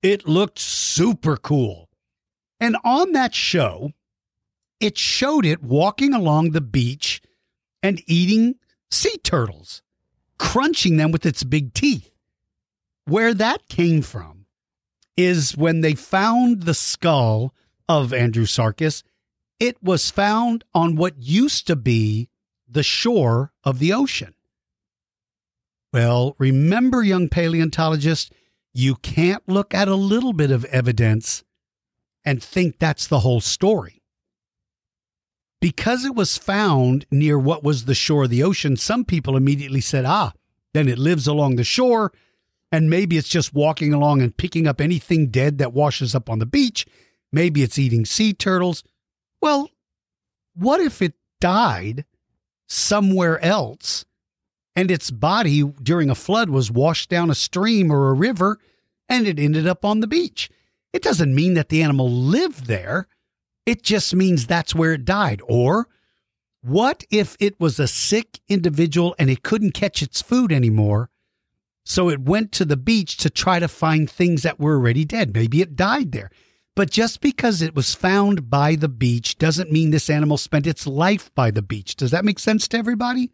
It 0.04 0.28
looked 0.28 0.60
super 0.60 1.38
cool. 1.38 1.88
And 2.60 2.76
on 2.84 3.14
that 3.14 3.34
show, 3.34 3.94
it 4.82 4.98
showed 4.98 5.46
it 5.46 5.64
walking 5.64 6.14
along 6.14 6.52
the 6.52 6.60
beach 6.60 7.22
and 7.82 8.02
eating 8.06 8.56
sea 8.92 9.18
turtles, 9.24 9.82
crunching 10.38 10.98
them 10.98 11.12
with 11.14 11.26
its 11.26 11.46
big 11.46 11.74
teeth. 11.74 12.12
Where 13.06 13.34
that 13.34 13.70
came 13.70 14.02
from 14.02 14.37
is 15.18 15.58
when 15.58 15.82
they 15.82 15.96
found 15.96 16.64
the 16.64 16.76
skull 16.76 17.54
of 17.90 18.12
Andrewsarchus, 18.12 19.04
it 19.60 19.82
was 19.84 20.12
found 20.12 20.64
on 20.74 20.96
what 20.96 21.16
used 21.18 21.66
to 21.68 21.76
be 21.76 22.30
the 22.70 22.84
shore 22.84 23.52
of 23.64 23.80
the 23.80 23.92
ocean. 23.92 24.36
Well, 25.92 26.36
remember, 26.38 27.02
young 27.02 27.28
paleontologist, 27.28 28.32
you 28.74 28.96
can't 28.96 29.42
look 29.48 29.74
at 29.74 29.88
a 29.88 29.96
little 29.96 30.34
bit 30.34 30.52
of 30.52 30.66
evidence 30.66 31.44
and 32.24 32.44
think 32.44 32.78
that's 32.78 33.08
the 33.08 33.22
whole 33.22 33.42
story. 33.42 34.04
Because 35.60 36.06
it 36.06 36.14
was 36.14 36.38
found 36.38 37.08
near 37.10 37.40
what 37.40 37.64
was 37.64 37.86
the 37.86 37.96
shore 37.96 38.26
of 38.26 38.30
the 38.30 38.44
ocean, 38.44 38.78
some 38.78 39.06
people 39.06 39.36
immediately 39.36 39.82
said, 39.82 40.06
ah, 40.06 40.34
then 40.74 40.88
it 40.88 41.00
lives 41.00 41.26
along 41.26 41.56
the 41.56 41.64
shore, 41.64 42.12
and 42.72 42.90
maybe 42.90 43.18
it's 43.18 43.30
just 43.30 43.54
walking 43.54 43.94
along 43.94 44.22
and 44.22 44.36
picking 44.36 44.68
up 44.68 44.82
anything 44.82 45.30
dead 45.30 45.58
that 45.58 45.74
washes 45.74 46.14
up 46.14 46.30
on 46.30 46.40
the 46.40 46.46
beach. 46.46 46.86
Maybe 47.32 47.64
it's 47.64 47.80
eating 47.80 48.06
sea 48.06 48.34
turtles. 48.34 48.84
Well, 49.42 49.70
what 50.54 50.82
if 50.82 51.02
it 51.02 51.14
died 51.40 52.06
somewhere 52.68 53.44
else 53.44 54.06
and 54.76 54.92
its 54.92 55.12
body 55.12 55.64
during 55.64 56.10
a 56.10 56.16
flood 56.16 56.50
was 56.50 56.72
washed 56.72 57.10
down 57.10 57.30
a 57.30 57.36
stream 57.36 57.92
or 57.92 58.10
a 58.10 58.14
river 58.14 58.60
and 59.08 59.28
it 59.28 59.40
ended 59.40 59.68
up 59.68 59.86
on 59.86 60.00
the 60.00 60.08
beach? 60.08 60.50
It 60.94 61.04
doesn't 61.04 61.36
mean 61.36 61.54
that 61.54 61.70
the 61.70 61.84
animal 61.84 62.10
lived 62.10 62.66
there. 62.66 63.08
It 63.66 63.84
just 63.84 64.16
means 64.16 64.48
that's 64.48 64.74
where 64.74 64.94
it 64.94 65.06
died. 65.06 65.42
Or 65.48 65.88
what 66.62 67.04
if 67.12 67.38
it 67.40 67.60
was 67.60 67.80
a 67.80 67.88
sick 67.88 68.40
individual 68.50 69.16
and 69.20 69.30
it 69.30 69.44
couldn't 69.44 69.74
catch 69.74 70.02
its 70.02 70.22
food 70.22 70.52
anymore? 70.52 71.10
So 71.90 72.10
it 72.10 72.20
went 72.20 72.52
to 72.52 72.66
the 72.66 72.76
beach 72.76 73.16
to 73.18 73.30
try 73.30 73.60
to 73.60 73.70
find 73.70 74.12
things 74.12 74.44
that 74.44 74.60
were 74.60 74.76
already 74.76 75.06
dead. 75.06 75.34
Maybe 75.34 75.62
it 75.62 75.78
died 75.78 76.12
there. 76.12 76.30
But 76.76 76.92
just 76.92 77.22
because 77.22 77.62
it 77.62 77.76
was 77.76 77.96
found 77.96 78.50
by 78.50 78.76
the 78.76 78.90
beach 78.90 79.38
doesn't 79.38 79.72
mean 79.72 79.92
this 79.92 80.10
animal 80.10 80.36
spent 80.36 80.68
its 80.68 80.86
life 80.86 81.34
by 81.34 81.50
the 81.50 81.62
beach. 81.62 81.96
Does 81.96 82.12
that 82.12 82.26
make 82.26 82.40
sense 82.40 82.68
to 82.68 82.78
everybody? 82.78 83.32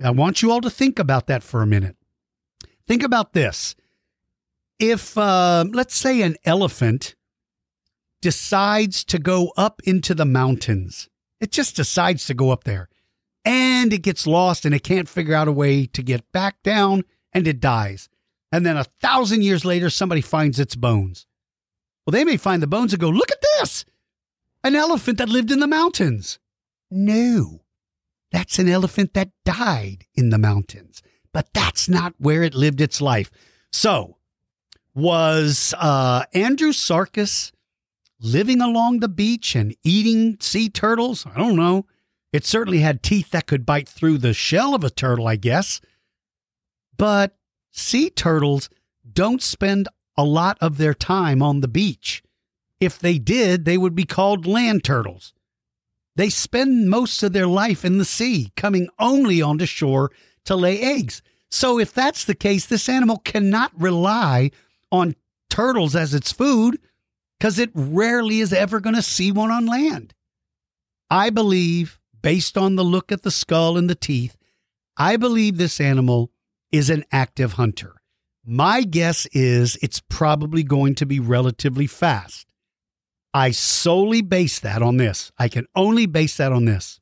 I 0.00 0.10
want 0.10 0.40
you 0.40 0.52
all 0.52 0.60
to 0.60 0.70
think 0.70 1.00
about 1.00 1.26
that 1.26 1.42
for 1.42 1.60
a 1.60 1.66
minute. 1.66 1.96
Think 2.86 3.02
about 3.02 3.32
this. 3.32 3.74
If, 4.78 5.18
uh, 5.18 5.64
let's 5.72 5.96
say, 5.96 6.22
an 6.22 6.36
elephant 6.44 7.16
decides 8.22 9.02
to 9.06 9.18
go 9.18 9.52
up 9.56 9.82
into 9.82 10.14
the 10.14 10.24
mountains. 10.24 11.08
It 11.40 11.50
just 11.50 11.74
decides 11.74 12.24
to 12.26 12.34
go 12.34 12.50
up 12.52 12.62
there 12.62 12.88
and 13.44 13.92
it 13.92 14.02
gets 14.02 14.28
lost 14.28 14.64
and 14.64 14.72
it 14.72 14.84
can't 14.84 15.08
figure 15.08 15.34
out 15.34 15.48
a 15.48 15.52
way 15.52 15.86
to 15.86 16.02
get 16.04 16.30
back 16.30 16.62
down 16.62 17.02
and 17.32 17.46
it 17.46 17.60
dies. 17.60 18.08
And 18.50 18.64
then 18.64 18.76
a 18.76 18.84
thousand 18.84 19.42
years 19.42 19.64
later, 19.64 19.90
somebody 19.90 20.20
finds 20.20 20.58
its 20.58 20.74
bones. 20.74 21.26
Well, 22.06 22.12
they 22.12 22.24
may 22.24 22.36
find 22.36 22.62
the 22.62 22.66
bones 22.66 22.92
and 22.92 23.00
go, 23.00 23.10
look 23.10 23.30
at 23.30 23.44
this 23.58 23.84
an 24.64 24.74
elephant 24.74 25.18
that 25.18 25.28
lived 25.28 25.50
in 25.50 25.60
the 25.60 25.66
mountains. 25.66 26.38
No, 26.90 27.60
that's 28.32 28.58
an 28.58 28.68
elephant 28.68 29.14
that 29.14 29.30
died 29.44 30.06
in 30.14 30.30
the 30.30 30.38
mountains, 30.38 31.02
but 31.32 31.52
that's 31.52 31.88
not 31.88 32.14
where 32.18 32.42
it 32.42 32.54
lived 32.54 32.80
its 32.80 33.00
life. 33.00 33.30
So, 33.70 34.16
was 34.94 35.74
uh, 35.78 36.24
Andrewsarchus 36.34 37.52
living 38.20 38.60
along 38.60 39.00
the 39.00 39.08
beach 39.08 39.54
and 39.54 39.76
eating 39.84 40.38
sea 40.40 40.68
turtles? 40.68 41.26
I 41.26 41.38
don't 41.38 41.56
know. 41.56 41.86
It 42.32 42.44
certainly 42.44 42.80
had 42.80 43.02
teeth 43.02 43.30
that 43.30 43.46
could 43.46 43.64
bite 43.64 43.88
through 43.88 44.18
the 44.18 44.34
shell 44.34 44.74
of 44.74 44.84
a 44.84 44.90
turtle, 44.90 45.26
I 45.26 45.36
guess. 45.36 45.80
But 46.98 47.36
sea 47.70 48.10
turtles 48.10 48.68
don't 49.10 49.40
spend 49.40 49.88
a 50.16 50.24
lot 50.24 50.58
of 50.60 50.76
their 50.76 50.94
time 50.94 51.42
on 51.42 51.60
the 51.60 51.68
beach. 51.68 52.22
If 52.80 52.98
they 52.98 53.18
did, 53.18 53.64
they 53.64 53.78
would 53.78 53.94
be 53.94 54.04
called 54.04 54.46
land 54.46 54.84
turtles. 54.84 55.32
They 56.16 56.28
spend 56.28 56.90
most 56.90 57.22
of 57.22 57.32
their 57.32 57.46
life 57.46 57.84
in 57.84 57.98
the 57.98 58.04
sea, 58.04 58.52
coming 58.56 58.88
only 58.98 59.40
onto 59.40 59.66
shore 59.66 60.10
to 60.44 60.56
lay 60.56 60.80
eggs. 60.80 61.22
So, 61.50 61.78
if 61.78 61.94
that's 61.94 62.24
the 62.24 62.34
case, 62.34 62.66
this 62.66 62.88
animal 62.88 63.18
cannot 63.18 63.72
rely 63.80 64.50
on 64.90 65.14
turtles 65.48 65.94
as 65.94 66.12
its 66.12 66.32
food 66.32 66.78
because 67.38 67.58
it 67.58 67.70
rarely 67.72 68.40
is 68.40 68.52
ever 68.52 68.80
going 68.80 68.96
to 68.96 69.02
see 69.02 69.30
one 69.30 69.50
on 69.50 69.66
land. 69.66 70.14
I 71.10 71.30
believe, 71.30 72.00
based 72.20 72.58
on 72.58 72.74
the 72.74 72.84
look 72.84 73.12
at 73.12 73.22
the 73.22 73.30
skull 73.30 73.78
and 73.78 73.88
the 73.88 73.94
teeth, 73.94 74.36
I 74.96 75.16
believe 75.16 75.56
this 75.56 75.80
animal 75.80 76.32
is 76.72 76.90
an 76.90 77.04
active 77.10 77.54
hunter. 77.54 77.94
My 78.44 78.82
guess 78.82 79.26
is 79.32 79.76
it's 79.82 80.00
probably 80.08 80.62
going 80.62 80.94
to 80.96 81.06
be 81.06 81.20
relatively 81.20 81.86
fast. 81.86 82.46
I 83.34 83.50
solely 83.50 84.22
base 84.22 84.58
that 84.60 84.82
on 84.82 84.96
this. 84.96 85.30
I 85.38 85.48
can 85.48 85.66
only 85.76 86.06
base 86.06 86.36
that 86.38 86.52
on 86.52 86.64
this. 86.64 86.98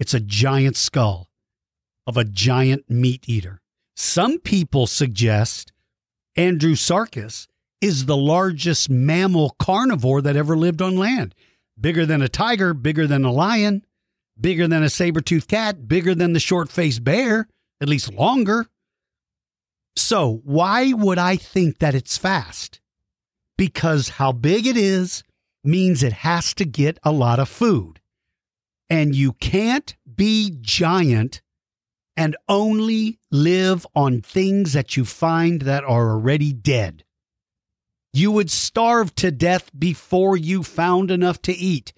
It's 0.00 0.14
a 0.14 0.20
giant 0.20 0.76
skull 0.76 1.28
of 2.06 2.16
a 2.16 2.24
giant 2.24 2.90
meat 2.90 3.24
eater. 3.28 3.60
Some 3.96 4.40
people 4.40 4.86
suggest 4.86 5.72
Andrewsarchus 6.36 7.46
is 7.80 8.06
the 8.06 8.16
largest 8.16 8.90
mammal 8.90 9.54
carnivore 9.58 10.20
that 10.22 10.36
ever 10.36 10.56
lived 10.56 10.82
on 10.82 10.96
land. 10.96 11.34
Bigger 11.80 12.04
than 12.04 12.22
a 12.22 12.28
tiger, 12.28 12.74
bigger 12.74 13.06
than 13.06 13.24
a 13.24 13.32
lion, 13.32 13.84
bigger 14.40 14.66
than 14.66 14.82
a 14.82 14.90
saber 14.90 15.20
toothed 15.20 15.48
cat, 15.48 15.86
bigger 15.86 16.14
than 16.14 16.32
the 16.32 16.40
short 16.40 16.70
faced 16.70 17.04
bear, 17.04 17.46
at 17.80 17.88
least 17.88 18.12
longer. 18.12 18.66
So, 19.96 20.40
why 20.44 20.92
would 20.92 21.18
I 21.18 21.36
think 21.36 21.78
that 21.78 21.94
it's 21.94 22.18
fast? 22.18 22.80
Because 23.56 24.08
how 24.10 24.32
big 24.32 24.66
it 24.66 24.76
is 24.76 25.22
means 25.62 26.02
it 26.02 26.12
has 26.12 26.54
to 26.54 26.64
get 26.64 26.98
a 27.02 27.12
lot 27.12 27.38
of 27.38 27.48
food. 27.48 28.00
And 28.90 29.14
you 29.14 29.32
can't 29.34 29.96
be 30.14 30.56
giant 30.60 31.40
and 32.16 32.36
only 32.48 33.18
live 33.30 33.86
on 33.94 34.20
things 34.20 34.72
that 34.72 34.96
you 34.96 35.04
find 35.04 35.62
that 35.62 35.84
are 35.84 36.10
already 36.10 36.52
dead. 36.52 37.04
You 38.12 38.30
would 38.30 38.50
starve 38.50 39.14
to 39.16 39.32
death 39.32 39.70
before 39.76 40.36
you 40.36 40.62
found 40.62 41.10
enough 41.10 41.42
to 41.42 41.52
eat. 41.52 41.92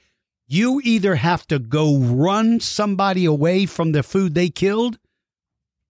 You 0.49 0.81
either 0.83 1.17
have 1.17 1.47
to 1.49 1.59
go 1.59 1.99
run 1.99 2.61
somebody 2.61 3.25
away 3.25 3.67
from 3.67 3.93
the 3.93 4.03
food 4.03 4.35
they 4.35 4.49
killed, 4.49 4.99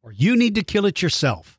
or 0.06 0.12
you 0.12 0.36
need 0.36 0.54
to 0.54 0.62
kill 0.62 0.86
it 0.86 1.02
yourself. 1.02 1.58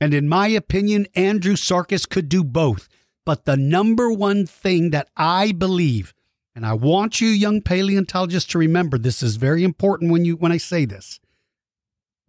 And 0.00 0.14
in 0.14 0.26
my 0.26 0.48
opinion, 0.48 1.06
Andrewsarchus 1.14 2.08
could 2.08 2.30
do 2.30 2.42
both. 2.42 2.88
But 3.26 3.44
the 3.44 3.56
number 3.56 4.10
one 4.10 4.46
thing 4.46 4.90
that 4.90 5.10
I 5.14 5.52
believe, 5.52 6.14
and 6.56 6.64
I 6.64 6.72
want 6.72 7.20
you 7.20 7.28
young 7.28 7.60
paleontologists 7.60 8.50
to 8.52 8.58
remember 8.58 8.96
this 8.96 9.22
is 9.22 9.36
very 9.36 9.62
important 9.62 10.10
when 10.10 10.24
you 10.24 10.36
when 10.36 10.52
I 10.52 10.56
say 10.56 10.86
this. 10.86 11.20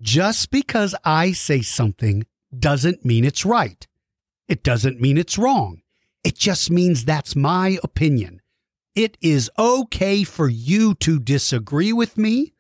Just 0.01 0.51
because 0.51 0.93
I 1.05 1.32
say 1.32 1.62
something 1.62 2.25
doesn't 2.55 3.05
mean 3.05 3.24
it's 3.24 3.46
right. 3.46 3.88
It 4.50 4.63
doesn't 4.63 5.00
mean 5.00 5.17
it's 5.17 5.38
wrong. 5.38 5.82
It 6.25 6.38
just 6.38 6.70
means 6.70 7.05
that's 7.05 7.38
my 7.38 7.79
opinion. 7.84 8.41
It 8.96 9.17
is 9.22 9.50
okay 9.58 10.25
for 10.25 10.50
you 10.50 10.93
to 10.96 11.20
disagree 11.20 11.93
with 11.93 12.17
me. 12.17 12.53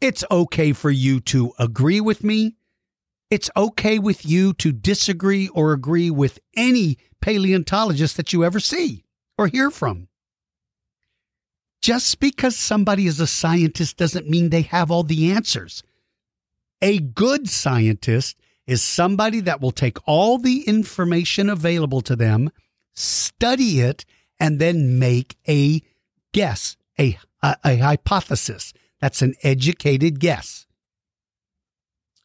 It's 0.00 0.24
okay 0.30 0.72
for 0.72 0.90
you 0.90 1.20
to 1.20 1.52
agree 1.58 2.00
with 2.00 2.22
me. 2.22 2.54
It's 3.30 3.50
okay 3.56 3.98
with 3.98 4.26
you 4.26 4.52
to 4.54 4.72
disagree 4.72 5.48
or 5.48 5.72
agree 5.72 6.10
with 6.10 6.38
any 6.54 6.98
paleontologist 7.20 8.16
that 8.16 8.32
you 8.32 8.44
ever 8.44 8.60
see 8.60 9.04
or 9.36 9.48
hear 9.48 9.70
from. 9.70 10.08
Just 11.82 12.20
because 12.20 12.56
somebody 12.56 13.06
is 13.06 13.20
a 13.20 13.26
scientist 13.26 13.96
doesn't 13.96 14.28
mean 14.28 14.50
they 14.50 14.62
have 14.62 14.90
all 14.90 15.02
the 15.02 15.32
answers. 15.32 15.82
A 16.82 16.98
good 16.98 17.48
scientist 17.48 18.36
is 18.66 18.82
somebody 18.82 19.40
that 19.40 19.60
will 19.60 19.70
take 19.70 19.98
all 20.06 20.38
the 20.38 20.62
information 20.62 21.48
available 21.48 22.00
to 22.02 22.16
them, 22.16 22.50
study 22.94 23.80
it, 23.80 24.04
and 24.38 24.58
then 24.58 24.98
make 24.98 25.36
a 25.48 25.80
guess, 26.32 26.76
a, 26.98 27.18
a, 27.42 27.56
a 27.64 27.76
hypothesis. 27.76 28.72
That's 29.06 29.22
an 29.22 29.36
educated 29.44 30.18
guess. 30.18 30.66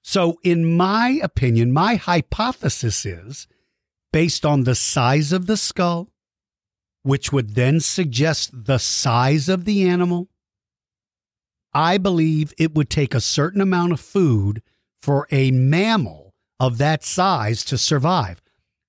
So, 0.02 0.40
in 0.44 0.76
my 0.76 1.20
opinion, 1.22 1.72
my 1.72 1.94
hypothesis 1.94 3.06
is 3.06 3.48
based 4.12 4.48
on 4.48 4.64
the 4.64 4.74
size 4.74 5.32
of 5.32 5.46
the 5.46 5.58
skull, 5.58 6.10
which 7.04 7.32
would 7.32 7.54
then 7.54 7.82
suggest 7.82 8.66
the 8.66 8.80
size 8.80 9.48
of 9.48 9.66
the 9.66 9.88
animal. 9.88 10.30
I 11.72 12.00
believe 12.00 12.52
it 12.58 12.74
would 12.74 12.90
take 12.90 13.14
a 13.14 13.22
certain 13.22 13.62
amount 13.62 13.92
of 13.92 14.00
food 14.00 14.64
for 15.04 15.28
a 15.30 15.52
mammal 15.52 16.34
of 16.60 16.80
that 16.80 17.04
size 17.04 17.64
to 17.66 17.78
survive. 17.78 18.42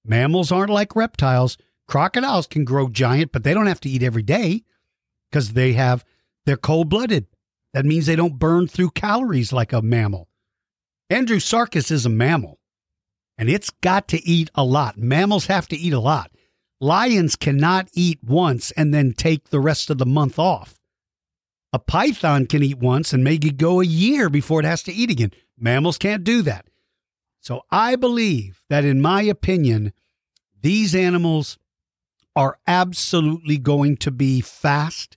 Mammals 0.03 0.51
aren't 0.51 0.71
like 0.71 0.97
reptiles. 0.97 1.59
Crocodiles 1.87 2.47
can 2.47 2.65
grow 2.65 2.89
giant, 2.89 3.33
but 3.33 3.45
they 3.45 3.53
don't 3.53 3.67
have 3.67 3.81
to 3.81 3.91
eat 3.91 4.03
every 4.03 4.23
day 4.23 4.65
because 5.31 5.53
they 5.53 5.75
have 5.75 6.07
they're 6.47 6.57
cold 6.57 6.89
blooded. 6.89 7.27
That 7.73 7.87
means 7.87 8.07
they 8.07 8.17
don't 8.17 8.39
burn 8.39 8.69
through 8.69 8.91
calories 8.91 9.53
like 9.53 9.73
a 9.73 9.83
mammal. 9.83 10.29
Andrewsarchus 11.11 11.91
is 11.91 12.07
a 12.07 12.11
mammal, 12.11 12.59
and 13.37 13.49
it's 13.49 13.71
got 13.71 14.09
to 14.09 14.27
eat 14.27 14.51
a 14.55 14.65
lot. 14.65 14.99
Mammals 14.99 15.47
have 15.47 15.69
to 15.69 15.77
eat 15.77 15.93
a 15.93 16.01
lot. 16.01 16.31
Lions 16.81 17.37
cannot 17.37 17.89
eat 17.93 18.19
once 18.23 18.73
and 18.73 18.93
then 18.93 19.13
take 19.13 19.51
the 19.51 19.61
rest 19.61 19.89
of 19.89 19.99
the 19.99 20.07
month 20.07 20.39
off. 20.39 20.79
A 21.73 21.79
python 21.79 22.47
can 22.47 22.63
eat 22.63 22.79
once 22.79 23.13
and 23.13 23.25
maybe 23.25 23.51
go 23.51 23.81
a 23.81 23.85
year 23.85 24.29
before 24.29 24.61
it 24.61 24.67
has 24.67 24.83
to 24.85 24.93
eat 24.93 25.11
again. 25.11 25.33
Mammals 25.59 25.97
can't 25.97 26.25
do 26.25 26.43
that. 26.43 26.67
So 27.41 27.63
I 27.71 27.97
believe 27.97 28.63
that, 28.69 28.85
in 28.85 29.01
my 29.01 29.23
opinion, 29.23 29.93
these 30.61 30.95
animals 30.95 31.59
are 32.37 32.59
absolutely 32.67 33.59
going 33.59 33.97
to 33.99 34.11
be 34.11 34.41
fast 34.41 35.17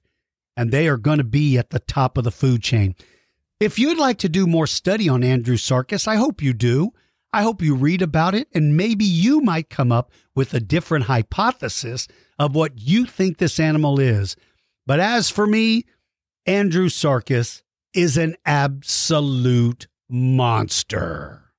and 0.56 0.72
they 0.72 0.88
are 0.88 0.98
going 0.98 1.18
to 1.18 1.24
be 1.24 1.58
at 1.58 1.70
the 1.70 1.80
top 1.80 2.18
of 2.18 2.24
the 2.24 2.32
food 2.32 2.62
chain. 2.62 2.96
If 3.60 3.80
you'd 3.80 3.98
like 3.98 4.18
to 4.20 4.30
do 4.30 4.48
more 4.48 4.68
study 4.68 5.08
on 5.08 5.22
Andrewsarchus, 5.22 6.08
I 6.08 6.16
hope 6.16 6.42
you 6.42 6.54
do. 6.54 6.92
I 7.32 7.42
hope 7.42 7.62
you 7.62 7.76
read 7.76 8.02
about 8.02 8.34
it 8.36 8.48
and 8.54 8.78
maybe 8.78 9.04
you 9.06 9.42
might 9.42 9.70
come 9.70 9.92
up 9.92 10.12
with 10.34 10.54
a 10.54 10.60
different 10.60 11.06
hypothesis 11.06 12.08
of 12.40 12.56
what 12.56 12.80
you 12.80 13.06
think 13.06 13.38
this 13.38 13.60
animal 13.60 14.00
is. 14.00 14.36
But 14.86 15.00
as 15.00 15.30
for 15.30 15.48
me, 15.48 15.86
Andrewsarchus 16.48 17.64
is 17.94 18.18
an 18.18 18.36
absolute 18.46 19.88
monster. 20.10 21.52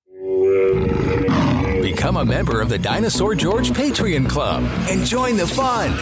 Become 1.96 2.18
a 2.18 2.24
member 2.26 2.60
of 2.60 2.68
the 2.68 2.78
Dinosaur 2.78 3.34
George 3.34 3.70
Patreon 3.70 4.28
Club 4.28 4.62
and 4.86 5.02
join 5.06 5.34
the 5.34 5.46
fun. 5.46 5.96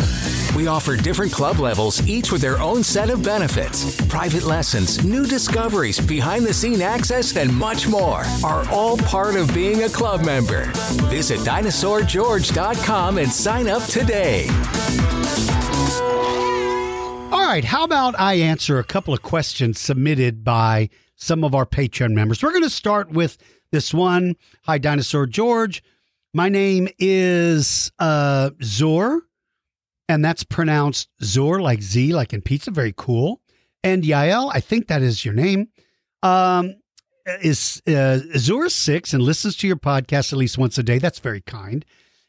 We 0.57 0.67
offer 0.67 0.97
different 0.97 1.31
club 1.31 1.61
levels, 1.61 2.05
each 2.09 2.33
with 2.33 2.41
their 2.41 2.59
own 2.59 2.83
set 2.83 3.11
of 3.11 3.23
benefits. 3.23 4.05
Private 4.07 4.43
lessons, 4.43 5.05
new 5.05 5.25
discoveries, 5.25 6.01
behind 6.01 6.47
the 6.47 6.53
scene 6.53 6.83
access, 6.83 7.37
and 7.37 7.55
much 7.55 7.87
more 7.87 8.25
are 8.43 8.69
all 8.71 8.97
part 8.97 9.37
of 9.37 9.55
being 9.55 9.85
a 9.85 9.89
club 9.89 10.25
member. 10.25 10.65
Visit 11.11 11.39
dinosaurgeorge.com 11.41 13.19
and 13.19 13.33
sign 13.33 13.69
up 13.69 13.85
today. 13.85 14.49
All 17.31 17.47
right, 17.47 17.65
how 17.65 17.85
about 17.85 18.19
I 18.19 18.35
answer 18.35 18.81
a 18.81 18.85
couple 18.85 19.15
of 19.15 19.23
questions 19.23 19.79
submitted 19.79 20.43
by 20.43 20.91
some 21.15 21.45
of 21.45 21.55
our 21.55 21.65
Patreon 21.65 22.15
members? 22.15 22.43
We're 22.43 22.51
going 22.51 22.65
to 22.65 22.69
start 22.71 23.13
with 23.13 23.39
this 23.75 23.93
one. 23.93 24.37
Hi, 24.67 24.79
Dinosaur 24.79 25.27
George. 25.27 25.83
My 26.33 26.49
name 26.49 26.89
is 27.01 27.91
uh, 27.99 28.51
Zor 28.63 29.23
and 30.09 30.25
that's 30.25 30.45
pronounced 30.45 31.09
Zor, 31.23 31.61
like 31.61 31.83
Z, 31.83 32.15
like 32.15 32.33
in 32.33 32.41
pizza. 32.41 32.71
Very 32.71 32.95
cool. 32.97 33.41
And 33.83 34.05
Yael, 34.05 34.51
I 34.55 34.61
think 34.61 34.87
that 34.87 35.03
is 35.03 35.25
your 35.25 35.35
name, 35.35 35.69
um, 36.23 36.77
is 37.43 37.83
uh, 37.89 38.21
Zor 38.37 38.69
six 38.69 39.13
and 39.13 39.23
listens 39.23 39.57
to 39.57 39.67
your 39.67 39.77
podcast 39.77 40.33
at 40.33 40.39
least 40.39 40.57
once 40.57 40.79
a 40.79 40.85
day. 40.85 40.99
That's 40.99 41.19
very 41.19 41.41
kind. 41.41 41.85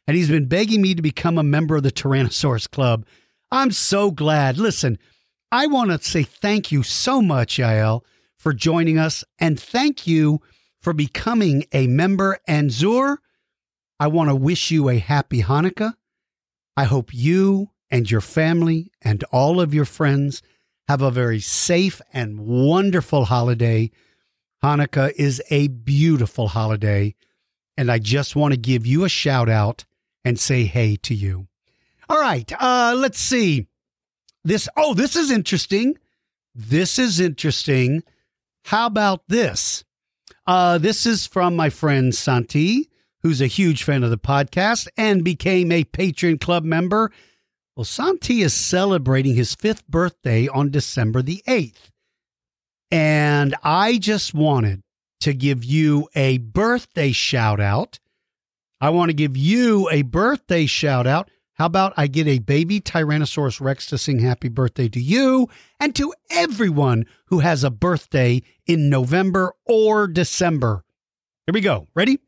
And 0.08 0.17
he's 0.17 0.29
been 0.29 0.47
begging 0.47 0.81
me 0.81 0.95
to 0.95 1.01
become 1.03 1.38
a 1.38 1.43
member 1.43 1.75
of 1.75 1.84
the 1.84 1.91
Tyrannosaurus 1.91 2.69
Club. 2.69 3.05
I'm 3.51 3.69
so 3.69 4.10
glad. 4.10 4.58
Listen, 4.58 4.97
I 5.51 5.67
want 5.67 5.91
to 5.91 6.01
say 6.01 6.23
thank 6.23 6.71
you 6.71 6.81
so 6.81 7.21
much, 7.21 7.58
Yael, 7.58 8.01
for 8.36 8.51
joining 8.51 8.97
us, 8.97 9.23
and 9.39 9.60
thank 9.60 10.08
you 10.08 10.41
for 10.86 10.93
becoming 10.93 11.65
a 11.71 11.88
member. 11.88 12.38
And 12.48 12.71
Zor, 12.71 13.19
I 14.00 14.06
want 14.06 14.30
to 14.30 14.36
wish 14.36 14.69
you 14.69 14.88
a 14.88 15.00
happy 15.00 15.41
Hanukkah. 15.41 15.95
I 16.78 16.84
hope 16.84 17.12
you 17.12 17.71
and 17.89 18.12
your 18.12 18.21
family 18.21 18.91
and 19.02 19.24
all 19.32 19.60
of 19.60 19.74
your 19.74 19.86
friends 19.86 20.43
have 20.88 21.02
a 21.02 21.10
very 21.10 21.39
safe 21.39 22.04
and 22.13 22.39
wonderful 22.39 23.26
holiday. 23.26 23.89
Hanukkah 24.63 25.12
is 25.15 25.41
a 25.50 25.69
beautiful 25.69 26.50
holiday, 26.50 27.15
and 27.76 27.91
I 27.91 27.98
just 27.98 28.36
want 28.36 28.54
to 28.54 28.60
give 28.60 28.86
you 28.86 29.06
a 29.06 29.10
shout 29.10 29.50
out 29.50 29.86
and 30.24 30.39
say 30.39 30.65
hey 30.65 30.98
to 30.98 31.15
you. 31.15 31.48
All 32.08 32.21
right, 32.21 32.52
uh, 32.62 32.93
let's 32.95 33.19
see. 33.19 33.65
This, 34.43 34.69
oh, 34.78 34.93
this 34.93 35.15
is 35.15 35.32
interesting. 35.32 35.98
This 36.54 37.00
is 37.00 37.19
interesting. 37.19 38.04
How 38.65 38.86
about 38.86 39.24
this? 39.28 39.84
Uh, 40.47 40.77
this 40.77 41.05
is 41.05 41.25
from 41.25 41.55
my 41.55 41.69
friend 41.69 42.13
Santi 42.13 42.89
who's 43.25 43.41
a 43.41 43.47
huge 43.47 43.84
fan 43.84 44.03
of 44.03 44.12
the 44.12 44.19
podcast 44.19 44.88
and 44.95 45.23
became 45.23 45.71
a 45.71 45.84
Patreon 45.84 46.39
Club 46.39 46.63
member. 46.63 47.12
Well, 47.75 47.84
Santi 47.84 48.43
is 48.43 48.53
celebrating 48.53 49.34
his 49.34 49.55
fifth 49.55 49.88
birthday 49.88 50.47
on 50.47 50.69
December 50.69 51.23
the 51.23 51.41
8th. 51.47 51.89
And 52.91 53.55
I 53.63 53.97
just 53.97 54.36
wanted 54.36 54.84
to 55.21 55.34
give 55.34 55.65
you 55.65 56.08
a 56.13 56.38
birthday 56.38 57.12
shout 57.12 57.60
out. 57.60 57.97
I 58.79 58.91
want 58.91 59.10
to 59.10 59.15
give 59.15 59.36
you 59.36 59.89
a 59.89 60.03
birthday 60.03 60.67
shout 60.67 61.08
out. 61.08 61.31
How 61.55 61.67
about 61.67 61.93
I 61.95 62.07
get 62.07 62.27
a 62.27 62.39
baby 62.39 62.81
Tyrannosaurus 62.81 63.61
Rex 63.61 63.85
to 63.87 63.97
sing 63.97 64.19
happy 64.19 64.49
birthday 64.49 64.89
to 64.89 64.99
you 64.99 65.47
and 65.79 65.95
to 65.95 66.13
everyone 66.29 67.05
who 67.27 67.39
has 67.39 67.63
a 67.63 67.69
birthday 67.69 68.41
in 68.67 68.89
November 68.89 69.53
or 69.65 70.07
December? 70.07 70.83
Here 71.45 71.53
we 71.53 71.61
go. 71.61 71.87
Ready? 71.95 72.19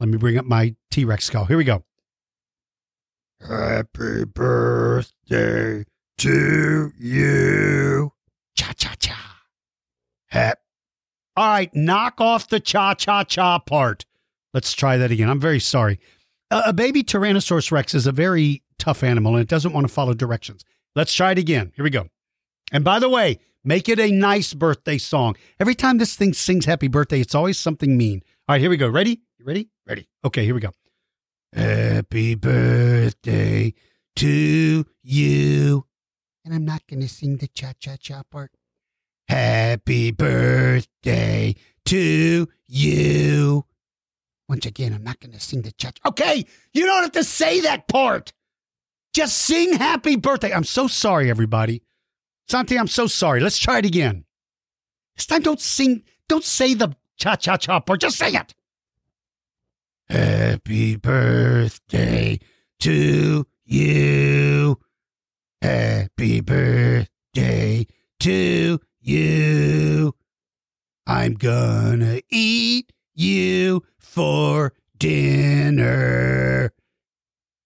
Let 0.00 0.10
me 0.10 0.18
bring 0.18 0.36
up 0.36 0.44
my 0.44 0.74
T 0.90 1.06
Rex 1.06 1.24
skull. 1.24 1.46
Here 1.46 1.56
we 1.56 1.64
go. 1.64 1.82
Happy 3.40 4.24
birthday 4.24 5.84
to 6.18 6.92
you. 6.98 8.12
Cha 8.54 8.72
cha 8.76 8.94
cha. 8.98 9.40
Hap. 10.26 10.58
All 11.36 11.48
right, 11.48 11.74
knock 11.74 12.20
off 12.20 12.48
the 12.48 12.60
cha 12.60 12.92
cha 12.94 13.24
cha 13.24 13.58
part. 13.60 14.04
Let's 14.52 14.74
try 14.74 14.98
that 14.98 15.10
again. 15.10 15.30
I'm 15.30 15.40
very 15.40 15.60
sorry. 15.60 15.98
A 16.52 16.72
baby 16.72 17.02
Tyrannosaurus 17.02 17.72
Rex 17.72 17.94
is 17.94 18.06
a 18.06 18.12
very 18.12 18.62
tough 18.78 19.02
animal 19.02 19.34
and 19.34 19.42
it 19.42 19.48
doesn't 19.48 19.72
want 19.72 19.86
to 19.86 19.92
follow 19.92 20.12
directions. 20.12 20.64
Let's 20.94 21.14
try 21.14 21.32
it 21.32 21.38
again. 21.38 21.72
Here 21.74 21.82
we 21.82 21.88
go. 21.88 22.08
And 22.70 22.84
by 22.84 22.98
the 22.98 23.08
way, 23.08 23.38
make 23.64 23.88
it 23.88 23.98
a 23.98 24.12
nice 24.12 24.52
birthday 24.52 24.98
song. 24.98 25.36
Every 25.58 25.74
time 25.74 25.96
this 25.96 26.14
thing 26.14 26.34
sings 26.34 26.66
happy 26.66 26.88
birthday, 26.88 27.20
it's 27.20 27.34
always 27.34 27.58
something 27.58 27.96
mean. 27.96 28.22
All 28.46 28.54
right, 28.54 28.60
here 28.60 28.68
we 28.68 28.76
go. 28.76 28.88
Ready? 28.88 29.22
You 29.38 29.46
ready? 29.46 29.70
Ready. 29.86 30.08
Okay, 30.26 30.44
here 30.44 30.54
we 30.54 30.60
go. 30.60 30.72
Happy 31.54 32.34
birthday 32.34 33.72
to 34.16 34.84
you. 35.02 35.86
And 36.44 36.54
I'm 36.54 36.66
not 36.66 36.86
going 36.86 37.00
to 37.00 37.08
sing 37.08 37.38
the 37.38 37.48
cha 37.48 37.72
cha 37.78 37.96
cha 37.96 38.24
part. 38.30 38.50
Happy 39.28 40.10
birthday 40.10 41.54
to 41.86 42.48
you. 42.66 43.64
Once 44.52 44.66
again, 44.66 44.92
I'm 44.92 45.02
not 45.02 45.18
going 45.18 45.32
to 45.32 45.40
sing 45.40 45.62
the 45.62 45.72
cha 45.72 45.92
cha. 45.92 46.10
Okay, 46.10 46.44
you 46.74 46.84
don't 46.84 47.00
have 47.00 47.12
to 47.12 47.24
say 47.24 47.60
that 47.60 47.88
part. 47.88 48.34
Just 49.14 49.38
sing 49.38 49.72
happy 49.72 50.16
birthday. 50.16 50.52
I'm 50.52 50.62
so 50.62 50.86
sorry, 50.88 51.30
everybody. 51.30 51.80
Santi, 52.48 52.78
I'm 52.78 52.86
so 52.86 53.06
sorry. 53.06 53.40
Let's 53.40 53.56
try 53.56 53.78
it 53.78 53.86
again. 53.86 54.26
This 55.16 55.24
time, 55.24 55.40
don't 55.40 55.58
sing, 55.58 56.02
don't 56.28 56.44
say 56.44 56.74
the 56.74 56.94
cha 57.16 57.36
cha 57.36 57.56
cha 57.56 57.80
part. 57.80 58.02
Just 58.02 58.18
say 58.18 58.32
it. 58.32 58.54
Happy 60.10 60.96
birthday 60.96 62.38
to 62.80 63.46
you. 63.64 64.78
Happy 65.62 66.42
birthday 66.42 67.86
to 68.20 68.80
you. 69.00 70.14
I'm 71.06 71.32
gonna 71.36 72.20
eat 72.28 72.92
you 73.14 73.82
for 74.12 74.74
dinner 74.98 76.70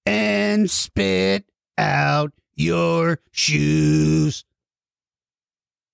and 0.06 0.70
spit 0.70 1.44
out 1.76 2.32
your 2.54 3.18
shoes. 3.32 4.44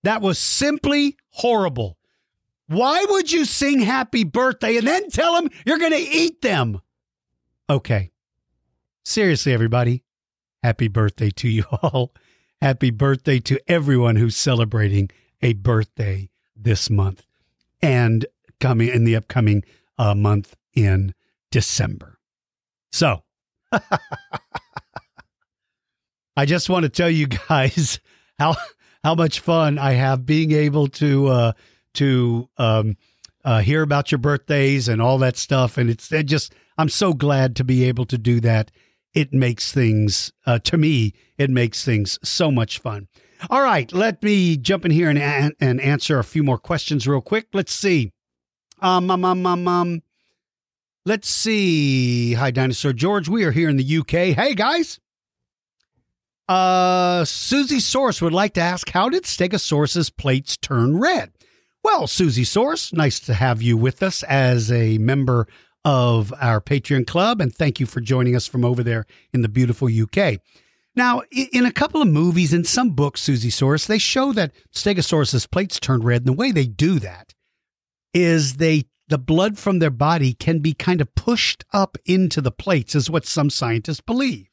That 0.03 0.21
was 0.21 0.39
simply 0.39 1.17
horrible. 1.31 1.97
Why 2.67 3.03
would 3.09 3.33
you 3.33 3.47
sing 3.47 3.81
happy 3.81 4.25
birthday 4.25 4.77
and 4.77 4.87
then 4.87 5.09
tell 5.09 5.35
them 5.35 5.51
you're 5.65 5.79
going 5.79 5.93
to 5.93 5.97
eat 5.97 6.43
them? 6.43 6.83
Okay. 7.71 8.11
Seriously, 9.07 9.55
everybody, 9.55 10.05
happy 10.63 10.89
birthday 10.89 11.31
to 11.31 11.49
you 11.49 11.65
all. 11.83 12.13
Happy 12.61 12.91
birthday 12.91 13.41
to 13.41 13.59
everyone 13.67 14.17
who's 14.17 14.37
celebrating 14.37 15.11
a 15.41 15.55
birthday 15.55 16.29
this 16.55 16.91
month 16.91 17.25
and 17.81 18.27
coming 18.61 18.89
in 18.89 19.05
the 19.05 19.17
upcoming 19.17 19.65
uh, 20.03 20.15
month 20.17 20.57
in 20.75 21.15
December. 21.53 22.19
So, 22.91 23.23
I 26.37 26.45
just 26.45 26.69
want 26.69 26.83
to 26.83 26.89
tell 26.89 27.09
you 27.11 27.29
guys 27.29 28.01
how 28.39 28.57
how 29.05 29.15
much 29.15 29.41
fun 29.41 29.79
I 29.79 29.93
have 29.93 30.27
being 30.27 30.51
able 30.51 30.89
to 30.89 31.29
uh, 31.29 31.53
to 31.95 32.49
um, 32.59 32.97
uh, 33.45 33.61
hear 33.61 33.83
about 33.83 34.11
your 34.11 34.19
birthdays 34.19 34.89
and 34.89 35.01
all 35.01 35.19
that 35.19 35.37
stuff, 35.37 35.79
and 35.79 35.89
it's 35.89 36.11
it 36.11 36.27
just 36.27 36.53
I'm 36.77 36.89
so 36.89 37.13
glad 37.13 37.55
to 37.57 37.65
be 37.65 37.85
able 37.85 38.07
to 38.07 38.19
do 38.19 38.41
that. 38.41 38.73
It 39.15 39.33
makes 39.33 39.73
things 39.73 40.33
uh, 40.47 40.59
to 40.61 40.77
me. 40.77 41.13
It 41.39 41.51
makes 41.51 41.85
things 41.85 42.19
so 42.25 42.51
much 42.51 42.81
fun. 42.81 43.07
All 43.51 43.63
right, 43.63 43.93
let 43.93 44.21
me 44.23 44.57
jump 44.57 44.85
in 44.85 44.91
here 44.91 45.09
and 45.09 45.55
and 45.61 45.81
answer 45.81 46.19
a 46.19 46.25
few 46.25 46.43
more 46.43 46.59
questions 46.59 47.07
real 47.07 47.21
quick. 47.21 47.47
Let's 47.53 47.73
see. 47.75 48.11
Um, 48.83 49.13
um, 49.13 49.25
um, 49.25 49.47
um, 49.47 49.69
um 49.69 50.03
let's 51.07 51.29
see. 51.29 52.35
Hi, 52.35 52.51
Dinosaur 52.51 52.93
George. 52.93 53.29
We 53.29 53.45
are 53.45 53.53
here 53.53 53.69
in 53.69 53.77
the 53.77 53.99
UK. 53.99 54.35
Hey, 54.37 54.55
guys. 54.55 54.99
Uh, 56.49 57.25
Susie 57.25 57.79
Source 57.79 58.21
would 58.21 58.33
like 58.33 58.55
to 58.55 58.61
ask, 58.61 58.91
how 58.91 59.09
did 59.09 59.23
Stegosaurus's 59.23 60.11
plates 60.11 60.57
turn 60.57 60.99
red? 60.99 61.31
Well, 61.85 62.09
Susie 62.09 62.45
Source, 62.45 62.93
nice 62.93 63.21
to 63.21 63.35
have 63.35 63.63
you 63.63 63.77
with 63.77 64.03
us 64.03 64.25
as 64.25 64.71
a 64.73 64.99
member 64.99 65.47
of 65.85 66.35
our 66.41 66.61
Patreon 66.61 67.07
club, 67.07 67.41
and 67.41 67.55
thank 67.55 67.79
you 67.79 67.87
for 67.87 68.01
joining 68.01 68.35
us 68.35 68.49
from 68.49 68.65
over 68.65 68.83
there 68.83 69.07
in 69.33 69.43
the 69.43 69.49
beautiful 69.49 69.89
UK. 69.89 70.41
Now, 70.95 71.23
in 71.31 71.65
a 71.65 71.73
couple 71.73 72.03
of 72.03 72.09
movies 72.09 72.53
and 72.53 72.67
some 72.67 72.91
books, 72.91 73.23
Susie 73.23 73.49
Source, 73.49 73.87
they 73.87 73.99
show 73.99 74.33
that 74.33 74.53
Stegosaurus's 74.75 75.47
plates 75.47 75.79
turn 75.79 76.03
red, 76.03 76.23
and 76.23 76.29
the 76.29 76.33
way 76.33 76.51
they 76.51 76.67
do 76.67 76.99
that 76.99 77.33
is 78.15 78.57
they 78.57 78.85
the 79.09 79.19
blood 79.19 79.59
from 79.59 79.79
their 79.79 79.91
body 79.91 80.33
can 80.33 80.61
be 80.61 80.73
kind 80.73 81.01
of 81.01 81.15
pushed 81.15 81.65
up 81.73 81.99
into 82.07 82.41
the 82.41 82.51
plates, 82.51 82.95
is 82.95 83.11
what 83.11 83.27
some 83.27 83.51
scientists 83.51 84.01
believe. 84.01 84.49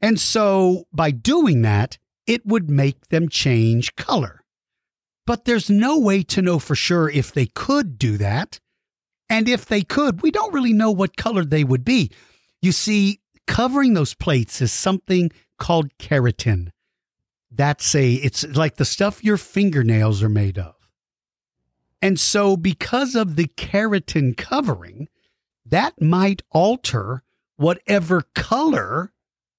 And 0.00 0.18
so 0.18 0.88
by 0.92 1.12
doing 1.12 1.62
that, 1.62 1.96
it 2.26 2.44
would 2.44 2.68
make 2.68 3.08
them 3.08 3.28
change 3.28 3.94
color. 3.94 4.42
But 5.26 5.44
there's 5.44 5.70
no 5.70 5.96
way 5.96 6.24
to 6.24 6.42
know 6.42 6.58
for 6.58 6.74
sure 6.74 7.08
if 7.08 7.32
they 7.32 7.46
could 7.46 7.98
do 7.98 8.16
that. 8.16 8.58
And 9.28 9.48
if 9.48 9.64
they 9.64 9.82
could, 9.82 10.22
we 10.22 10.32
don't 10.32 10.52
really 10.52 10.72
know 10.72 10.90
what 10.90 11.16
color 11.16 11.44
they 11.44 11.62
would 11.62 11.84
be. 11.84 12.10
You 12.60 12.72
see, 12.72 13.20
covering 13.46 13.94
those 13.94 14.14
plates 14.14 14.60
is 14.60 14.72
something 14.72 15.30
called 15.58 15.96
keratin. 15.98 16.70
That's 17.50 17.94
a, 17.94 18.14
it's 18.14 18.44
like 18.56 18.76
the 18.76 18.84
stuff 18.84 19.22
your 19.22 19.36
fingernails 19.36 20.22
are 20.22 20.28
made 20.28 20.58
of. 20.58 20.74
And 22.02 22.20
so, 22.20 22.56
because 22.56 23.14
of 23.14 23.36
the 23.36 23.46
keratin 23.46 24.36
covering, 24.36 25.08
that 25.64 26.02
might 26.02 26.42
alter 26.50 27.22
whatever 27.56 28.22
color 28.34 29.12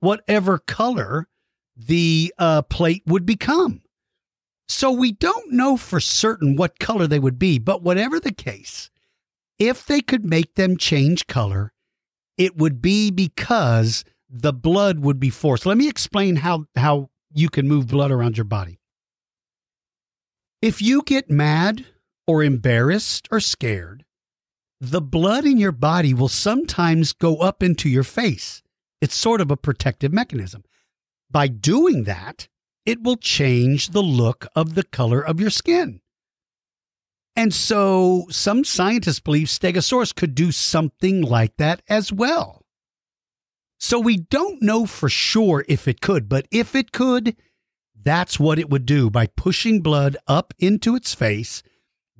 whatever 0.03 0.58
color 0.58 1.29
the 1.77 2.34
uh, 2.38 2.62
plate 2.63 3.03
would 3.06 3.25
become. 3.25 3.82
So 4.67 4.91
we 4.91 5.13
don't 5.13 5.53
know 5.53 5.77
for 5.77 6.01
certain 6.01 6.58
what 6.58 6.77
color 6.77 7.08
they 7.08 7.19
would 7.19 7.39
be, 7.39 7.58
but 7.58 7.84
whatever 7.84 8.19
the 8.19 8.34
case, 8.34 8.89
if 9.58 9.86
they 9.86 10.01
could 10.01 10.25
make 10.25 10.56
them 10.56 10.75
change 10.75 11.25
color, 11.27 11.71
it 12.38 12.58
would 12.58 12.82
be 12.82 13.12
because 13.12 14.03
the 14.29 14.51
blood 14.51 14.99
would 14.99 15.21
be 15.21 15.29
forced. 15.29 15.65
Let 15.65 15.77
me 15.77 15.88
explain 15.88 16.36
how, 16.36 16.65
how 16.75 17.10
you 17.34 17.47
can 17.49 17.69
move 17.69 17.88
blood 17.88 18.12
around 18.12 18.36
your 18.38 18.43
body. 18.43 18.79
If 20.62 20.82
you 20.82 21.01
get 21.03 21.29
mad 21.29 21.86
or 22.27 22.43
embarrassed 22.43 23.27
or 23.31 23.39
scared, 23.39 24.05
the 24.79 25.01
blood 25.01 25.45
in 25.45 25.57
your 25.57 25.71
body 25.71 26.13
will 26.13 26.29
sometimes 26.29 27.13
go 27.13 27.38
up 27.38 27.63
into 27.63 27.89
your 27.89 28.03
face 28.03 28.63
it's 29.03 29.17
sort 29.17 29.41
of 29.41 29.51
a 29.51 29.57
protective 29.57 30.13
mechanism. 30.13 30.63
By 31.29 31.49
doing 31.49 32.05
that, 32.05 32.47
it 32.86 33.03
will 33.03 33.17
change 33.17 33.89
the 33.89 34.01
look 34.01 34.47
of 34.55 34.75
the 34.75 34.83
color 34.83 35.19
of 35.19 35.41
your 35.41 35.49
skin. 35.49 35.99
And 37.36 37.53
so 37.53 38.27
some 38.29 38.63
scientists 38.63 39.19
believe 39.19 39.49
Stegosaurus 39.49 40.15
could 40.15 40.33
do 40.33 40.53
something 40.53 41.21
like 41.21 41.57
that 41.57 41.81
as 41.89 42.13
well. 42.13 42.63
So 43.77 43.99
we 43.99 44.15
don't 44.15 44.62
know 44.62 44.86
for 44.86 45.09
sure 45.09 45.65
if 45.67 45.86
it 45.86 45.99
could, 45.99 46.29
but 46.29 46.47
if 46.49 46.73
it 46.73 46.93
could, 46.93 47.36
that's 48.01 48.39
what 48.39 48.57
it 48.57 48.69
would 48.69 48.86
do 48.86 49.09
by 49.09 49.27
pushing 49.27 49.81
blood 49.81 50.15
up 50.27 50.53
into 50.59 50.95
its 50.95 51.13
face. 51.13 51.62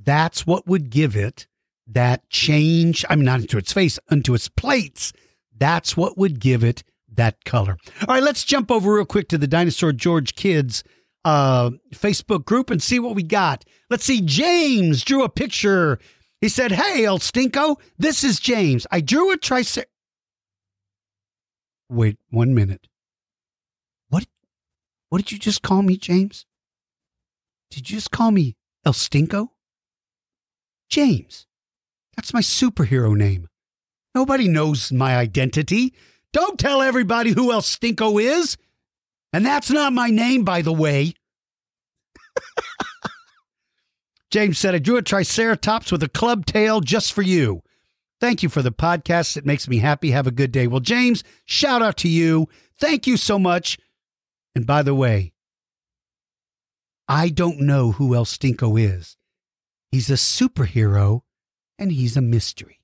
That's 0.04 0.46
what 0.46 0.68
would 0.68 0.90
give 0.90 1.16
it 1.16 1.48
that 1.88 2.30
change. 2.30 3.06
I 3.10 3.16
mean, 3.16 3.26
not 3.26 3.42
into 3.42 3.58
its 3.58 3.74
face, 3.74 4.00
into 4.10 4.34
its 4.34 4.50
plates 4.50 5.14
that's 5.58 5.96
what 5.96 6.18
would 6.18 6.40
give 6.40 6.64
it 6.64 6.84
that 7.14 7.46
color. 7.46 7.78
All 8.02 8.16
right, 8.16 8.24
let's 8.24 8.44
jump 8.44 8.72
over 8.72 8.96
real 8.96 9.06
quick 9.06 9.30
to 9.30 9.38
the 9.38 9.48
Dinosaur 9.48 9.94
George 9.94 10.36
Kids 10.36 10.84
uh, 11.24 11.72
Facebook 11.94 12.46
group 12.46 12.70
and 12.70 12.82
see 12.82 13.00
what 13.00 13.16
we 13.16 13.24
got. 13.24 13.64
Let's 13.90 14.04
see. 14.04 14.22
James 14.22 15.04
drew 15.04 15.24
a 15.24 15.30
picture. 15.30 16.00
He 16.42 16.50
said, 16.50 16.74
Hey, 16.74 17.06
El 17.06 17.20
Stinko, 17.20 17.78
this 17.98 18.24
is 18.24 18.40
James. 18.40 18.88
I 18.92 19.00
drew 19.00 19.32
a 19.32 19.38
tricer. 19.38 19.86
Wait 21.90 22.18
one 22.30 22.54
minute. 22.54 22.88
What? 24.10 24.26
What 25.10 25.20
did 25.20 25.32
you 25.32 25.38
just 25.38 25.62
call 25.62 25.84
me, 25.84 25.96
James? 25.96 26.46
Did 27.70 27.90
you 27.90 27.98
just 27.98 28.12
call 28.12 28.32
me 28.32 28.56
El 28.84 28.94
Stinko? 28.94 29.50
James. 30.94 31.48
That's 32.16 32.36
my 32.36 32.42
superhero 32.42 33.18
name. 33.18 33.48
Nobody 34.14 34.48
knows 34.48 34.92
my 34.92 35.18
identity. 35.18 35.92
Don't 36.34 36.60
tell 36.60 36.84
everybody 36.84 37.32
who 37.32 37.52
El 37.52 37.62
Stinko 37.62 38.22
is. 38.22 38.58
And 39.34 39.44
that's 39.44 39.72
not 39.72 39.92
my 39.92 40.12
name, 40.12 40.44
by 40.44 40.62
the 40.62 40.72
way. 40.72 41.16
James 44.30 44.60
said, 44.60 44.76
I 44.76 44.78
drew 44.78 44.98
a 44.98 45.02
triceratops 45.02 45.92
with 45.92 46.04
a 46.04 46.10
club 46.10 46.46
tail 46.46 46.80
just 46.80 47.12
for 47.12 47.24
you. 47.24 47.64
Thank 48.22 48.44
you 48.44 48.50
for 48.50 48.62
the 48.62 48.72
podcast. 48.72 49.36
It 49.36 49.48
makes 49.48 49.68
me 49.68 49.80
happy. 49.80 50.12
Have 50.12 50.28
a 50.28 50.32
good 50.32 50.52
day. 50.52 50.68
Well, 50.68 50.80
James, 50.80 51.24
shout 51.46 51.82
out 51.82 51.98
to 51.98 52.08
you. 52.08 52.48
Thank 52.80 53.08
you 53.08 53.18
so 53.18 53.40
much. 53.40 53.80
And 54.54 54.68
by 54.68 54.84
the 54.84 54.94
way, 54.94 55.34
I 57.08 57.30
don't 57.30 57.62
know 57.62 57.94
who 57.94 58.14
El 58.14 58.26
Stinko 58.26 58.80
is. 58.80 59.18
He's 59.94 60.10
a 60.10 60.14
superhero 60.14 61.22
and 61.78 61.92
he's 61.92 62.18
a 62.18 62.22
mystery. 62.22 62.80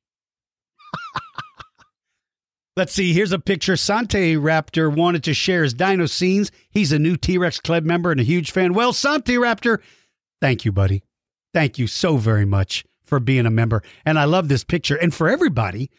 Let's 2.78 2.94
see. 2.94 3.14
Here's 3.14 3.32
a 3.32 3.40
picture. 3.40 3.76
Sante 3.76 4.36
Raptor 4.36 4.96
wanted 4.96 5.24
to 5.24 5.34
share 5.34 5.64
his 5.64 5.74
dino 5.74 6.06
scenes. 6.06 6.52
He's 6.70 6.92
a 6.92 7.00
new 7.00 7.18
T 7.18 7.40
Rex 7.40 7.60
Club 7.60 7.84
member 7.84 8.12
and 8.12 8.20
a 8.20 8.24
huge 8.24 8.52
fan. 8.52 8.76
Well, 8.76 8.94
Sante 8.94 9.34
Raptor, 9.34 9.80
thank 10.40 10.66
you, 10.66 10.72
buddy. 10.72 11.02
Thank 11.52 11.80
you 11.80 11.88
so 11.88 12.18
very 12.18 12.46
much 12.46 12.86
for 13.02 13.20
being 13.20 13.48
a 13.48 13.50
member. 13.50 13.82
And 14.06 14.20
I 14.20 14.26
love 14.26 14.48
this 14.48 14.64
picture. 14.64 14.96
And 14.96 15.12
for 15.12 15.28
everybody, 15.28 15.90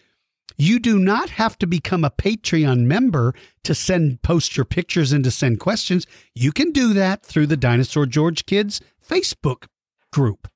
you 0.56 0.78
do 0.78 0.96
not 0.96 1.30
have 1.30 1.58
to 1.58 1.66
become 1.66 2.04
a 2.04 2.12
Patreon 2.12 2.82
member 2.84 3.34
to 3.64 3.74
send 3.74 4.22
post 4.22 4.56
your 4.56 4.64
pictures 4.64 5.10
and 5.10 5.24
to 5.24 5.32
send 5.32 5.58
questions. 5.58 6.06
You 6.36 6.52
can 6.52 6.70
do 6.70 6.92
that 6.94 7.24
through 7.24 7.48
the 7.48 7.56
Dinosaur 7.56 8.06
George 8.06 8.46
Kids 8.46 8.80
Facebook 9.04 9.66
group. 10.12 10.46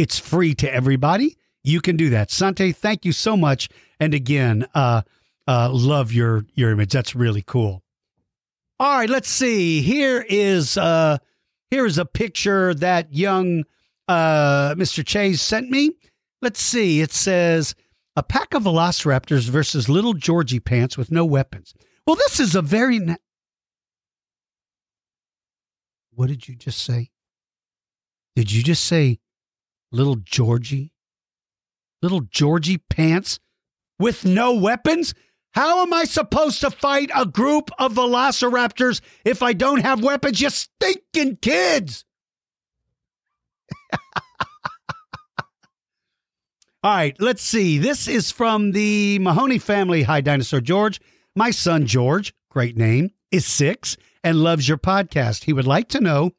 It's 0.00 0.18
free 0.18 0.54
to 0.54 0.72
everybody. 0.72 1.36
You 1.62 1.82
can 1.82 1.98
do 1.98 2.08
that. 2.08 2.30
Sante, 2.30 2.72
thank 2.72 3.04
you 3.04 3.12
so 3.12 3.36
much. 3.36 3.68
And 4.00 4.14
again, 4.14 4.66
uh, 4.74 5.02
uh, 5.46 5.68
love 5.70 6.10
your 6.10 6.46
your 6.54 6.70
image. 6.70 6.90
That's 6.90 7.14
really 7.14 7.42
cool. 7.42 7.82
All 8.78 8.96
right, 8.96 9.10
let's 9.10 9.28
see. 9.28 9.82
Here 9.82 10.24
is 10.26 10.78
uh 10.78 11.18
here 11.70 11.84
is 11.84 11.98
a 11.98 12.06
picture 12.06 12.72
that 12.72 13.12
young 13.12 13.64
uh 14.08 14.74
Mr. 14.74 15.06
Chase 15.06 15.42
sent 15.42 15.68
me. 15.68 15.90
Let's 16.40 16.62
see. 16.62 17.02
It 17.02 17.12
says 17.12 17.74
A 18.16 18.22
pack 18.22 18.54
of 18.54 18.62
velociraptors 18.62 19.50
versus 19.50 19.90
little 19.90 20.14
Georgie 20.14 20.60
pants 20.60 20.96
with 20.96 21.10
no 21.10 21.26
weapons. 21.26 21.74
Well, 22.06 22.16
this 22.16 22.40
is 22.40 22.54
a 22.54 22.62
very. 22.62 22.98
Na- 22.98 23.16
what 26.14 26.28
did 26.28 26.48
you 26.48 26.56
just 26.56 26.82
say? 26.82 27.10
Did 28.34 28.50
you 28.50 28.62
just 28.62 28.84
say 28.84 29.18
little 29.92 30.16
Georgie? 30.16 30.92
Little 32.02 32.22
Georgie 32.22 32.78
pants 32.78 33.38
with 33.98 34.24
no 34.24 34.54
weapons? 34.54 35.14
How 35.52 35.82
am 35.82 35.92
I 35.92 36.04
supposed 36.04 36.60
to 36.60 36.70
fight 36.70 37.10
a 37.14 37.26
group 37.26 37.70
of 37.78 37.94
velociraptors 37.94 39.00
if 39.24 39.42
I 39.42 39.52
don't 39.52 39.80
have 39.80 40.02
weapons? 40.02 40.40
You 40.40 40.50
stinking 40.50 41.36
kids! 41.36 42.04
All 46.82 46.94
right, 46.94 47.14
let's 47.20 47.42
see. 47.42 47.78
This 47.78 48.08
is 48.08 48.30
from 48.30 48.72
the 48.72 49.18
Mahoney 49.18 49.58
family. 49.58 50.04
Hi, 50.04 50.22
Dinosaur 50.22 50.62
George. 50.62 51.00
My 51.36 51.50
son 51.50 51.84
George, 51.84 52.32
great 52.48 52.76
name, 52.76 53.10
is 53.30 53.44
six 53.44 53.96
and 54.24 54.42
loves 54.42 54.66
your 54.68 54.78
podcast. 54.78 55.44
He 55.44 55.52
would 55.52 55.66
like 55.66 55.88
to 55.88 56.00
know 56.00 56.30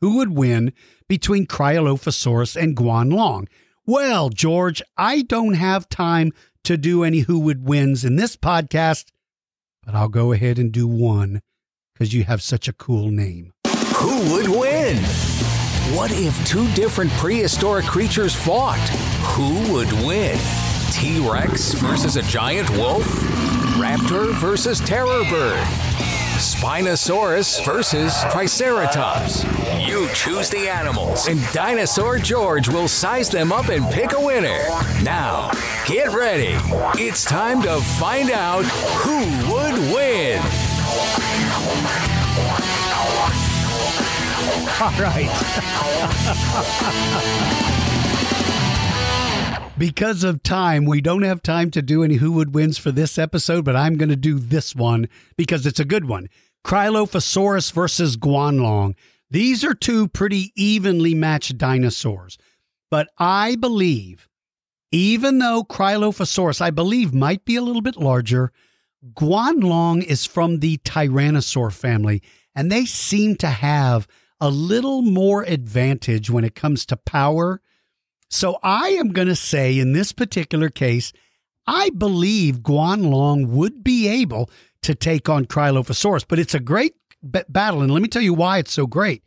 who 0.00 0.18
would 0.18 0.36
win 0.36 0.72
between 1.14 1.46
Cryolophosaurus 1.46 2.60
and 2.60 2.76
Guanlong. 2.76 3.46
Well, 3.86 4.30
George, 4.30 4.82
I 4.96 5.22
don't 5.22 5.54
have 5.54 5.88
time 5.88 6.32
to 6.64 6.76
do 6.76 7.04
any 7.04 7.20
who 7.20 7.38
would 7.38 7.64
wins 7.64 8.04
in 8.04 8.16
this 8.16 8.36
podcast, 8.36 9.12
but 9.84 9.94
I'll 9.94 10.08
go 10.08 10.32
ahead 10.32 10.58
and 10.58 10.72
do 10.72 10.88
one 10.88 11.40
because 11.92 12.12
you 12.12 12.24
have 12.24 12.42
such 12.42 12.66
a 12.66 12.72
cool 12.72 13.12
name. 13.12 13.52
Who 13.94 14.32
would 14.32 14.48
win? 14.48 14.96
What 15.94 16.10
if 16.10 16.34
two 16.48 16.66
different 16.72 17.12
prehistoric 17.12 17.84
creatures 17.84 18.34
fought? 18.34 18.80
Who 19.36 19.72
would 19.72 19.92
win? 20.04 20.36
T 20.90 21.20
Rex 21.20 21.74
versus 21.74 22.16
a 22.16 22.22
giant 22.22 22.68
wolf? 22.70 23.04
Raptor 23.78 24.34
versus 24.34 24.80
terror 24.80 25.22
bird? 25.30 25.64
Spinosaurus 26.34 27.64
versus 27.64 28.12
Triceratops. 28.30 29.44
You 29.86 30.08
choose 30.12 30.50
the 30.50 30.68
animals, 30.68 31.28
and 31.28 31.40
Dinosaur 31.52 32.18
George 32.18 32.68
will 32.68 32.88
size 32.88 33.30
them 33.30 33.52
up 33.52 33.68
and 33.68 33.84
pick 33.92 34.12
a 34.12 34.20
winner. 34.20 34.58
Now, 35.02 35.50
get 35.86 36.12
ready. 36.12 36.56
It's 37.00 37.24
time 37.24 37.62
to 37.62 37.80
find 37.80 38.30
out 38.30 38.64
who 38.64 39.18
would 39.52 39.74
win. 39.94 40.40
All 44.80 44.90
right. 45.00 45.30
because 49.78 50.24
of 50.24 50.42
time, 50.42 50.84
we 50.84 51.00
don't 51.00 51.22
have 51.22 51.42
time 51.42 51.70
to 51.72 51.82
do 51.82 52.04
any 52.04 52.16
Who 52.16 52.32
Would 52.32 52.54
Wins 52.54 52.78
for 52.78 52.92
this 52.92 53.18
episode, 53.18 53.64
but 53.64 53.76
I'm 53.76 53.96
going 53.96 54.08
to 54.08 54.16
do 54.16 54.38
this 54.38 54.74
one 54.74 55.08
because 55.36 55.66
it's 55.66 55.80
a 55.80 55.84
good 55.84 56.06
one. 56.06 56.28
Cryolophosaurus 56.64 57.72
versus 57.72 58.16
Guanlong. 58.16 58.94
These 59.30 59.64
are 59.64 59.74
two 59.74 60.08
pretty 60.08 60.52
evenly 60.54 61.14
matched 61.14 61.58
dinosaurs. 61.58 62.38
But 62.90 63.08
I 63.18 63.56
believe, 63.56 64.28
even 64.92 65.38
though 65.38 65.64
Cryolophosaurus, 65.64 66.60
I 66.60 66.70
believe, 66.70 67.12
might 67.12 67.44
be 67.44 67.56
a 67.56 67.62
little 67.62 67.82
bit 67.82 67.96
larger, 67.96 68.52
Guanlong 69.12 70.04
is 70.04 70.24
from 70.24 70.60
the 70.60 70.78
Tyrannosaur 70.78 71.72
family, 71.72 72.22
and 72.54 72.70
they 72.70 72.84
seem 72.84 73.34
to 73.36 73.48
have 73.48 74.06
a 74.40 74.50
little 74.50 75.02
more 75.02 75.42
advantage 75.42 76.30
when 76.30 76.44
it 76.44 76.54
comes 76.54 76.86
to 76.86 76.96
power. 76.96 77.60
So 78.34 78.58
I 78.64 78.88
am 78.88 79.12
going 79.12 79.28
to 79.28 79.36
say 79.36 79.78
in 79.78 79.92
this 79.92 80.10
particular 80.10 80.68
case, 80.68 81.12
I 81.68 81.90
believe 81.90 82.62
Guanlong 82.62 83.46
would 83.46 83.84
be 83.84 84.08
able 84.08 84.50
to 84.82 84.96
take 84.96 85.28
on 85.28 85.44
Cryolophosaurus, 85.44 86.24
but 86.26 86.40
it's 86.40 86.52
a 86.52 86.58
great 86.58 86.96
b- 87.22 87.42
battle. 87.48 87.80
And 87.80 87.92
let 87.92 88.02
me 88.02 88.08
tell 88.08 88.20
you 88.20 88.34
why 88.34 88.58
it's 88.58 88.72
so 88.72 88.88
great. 88.88 89.22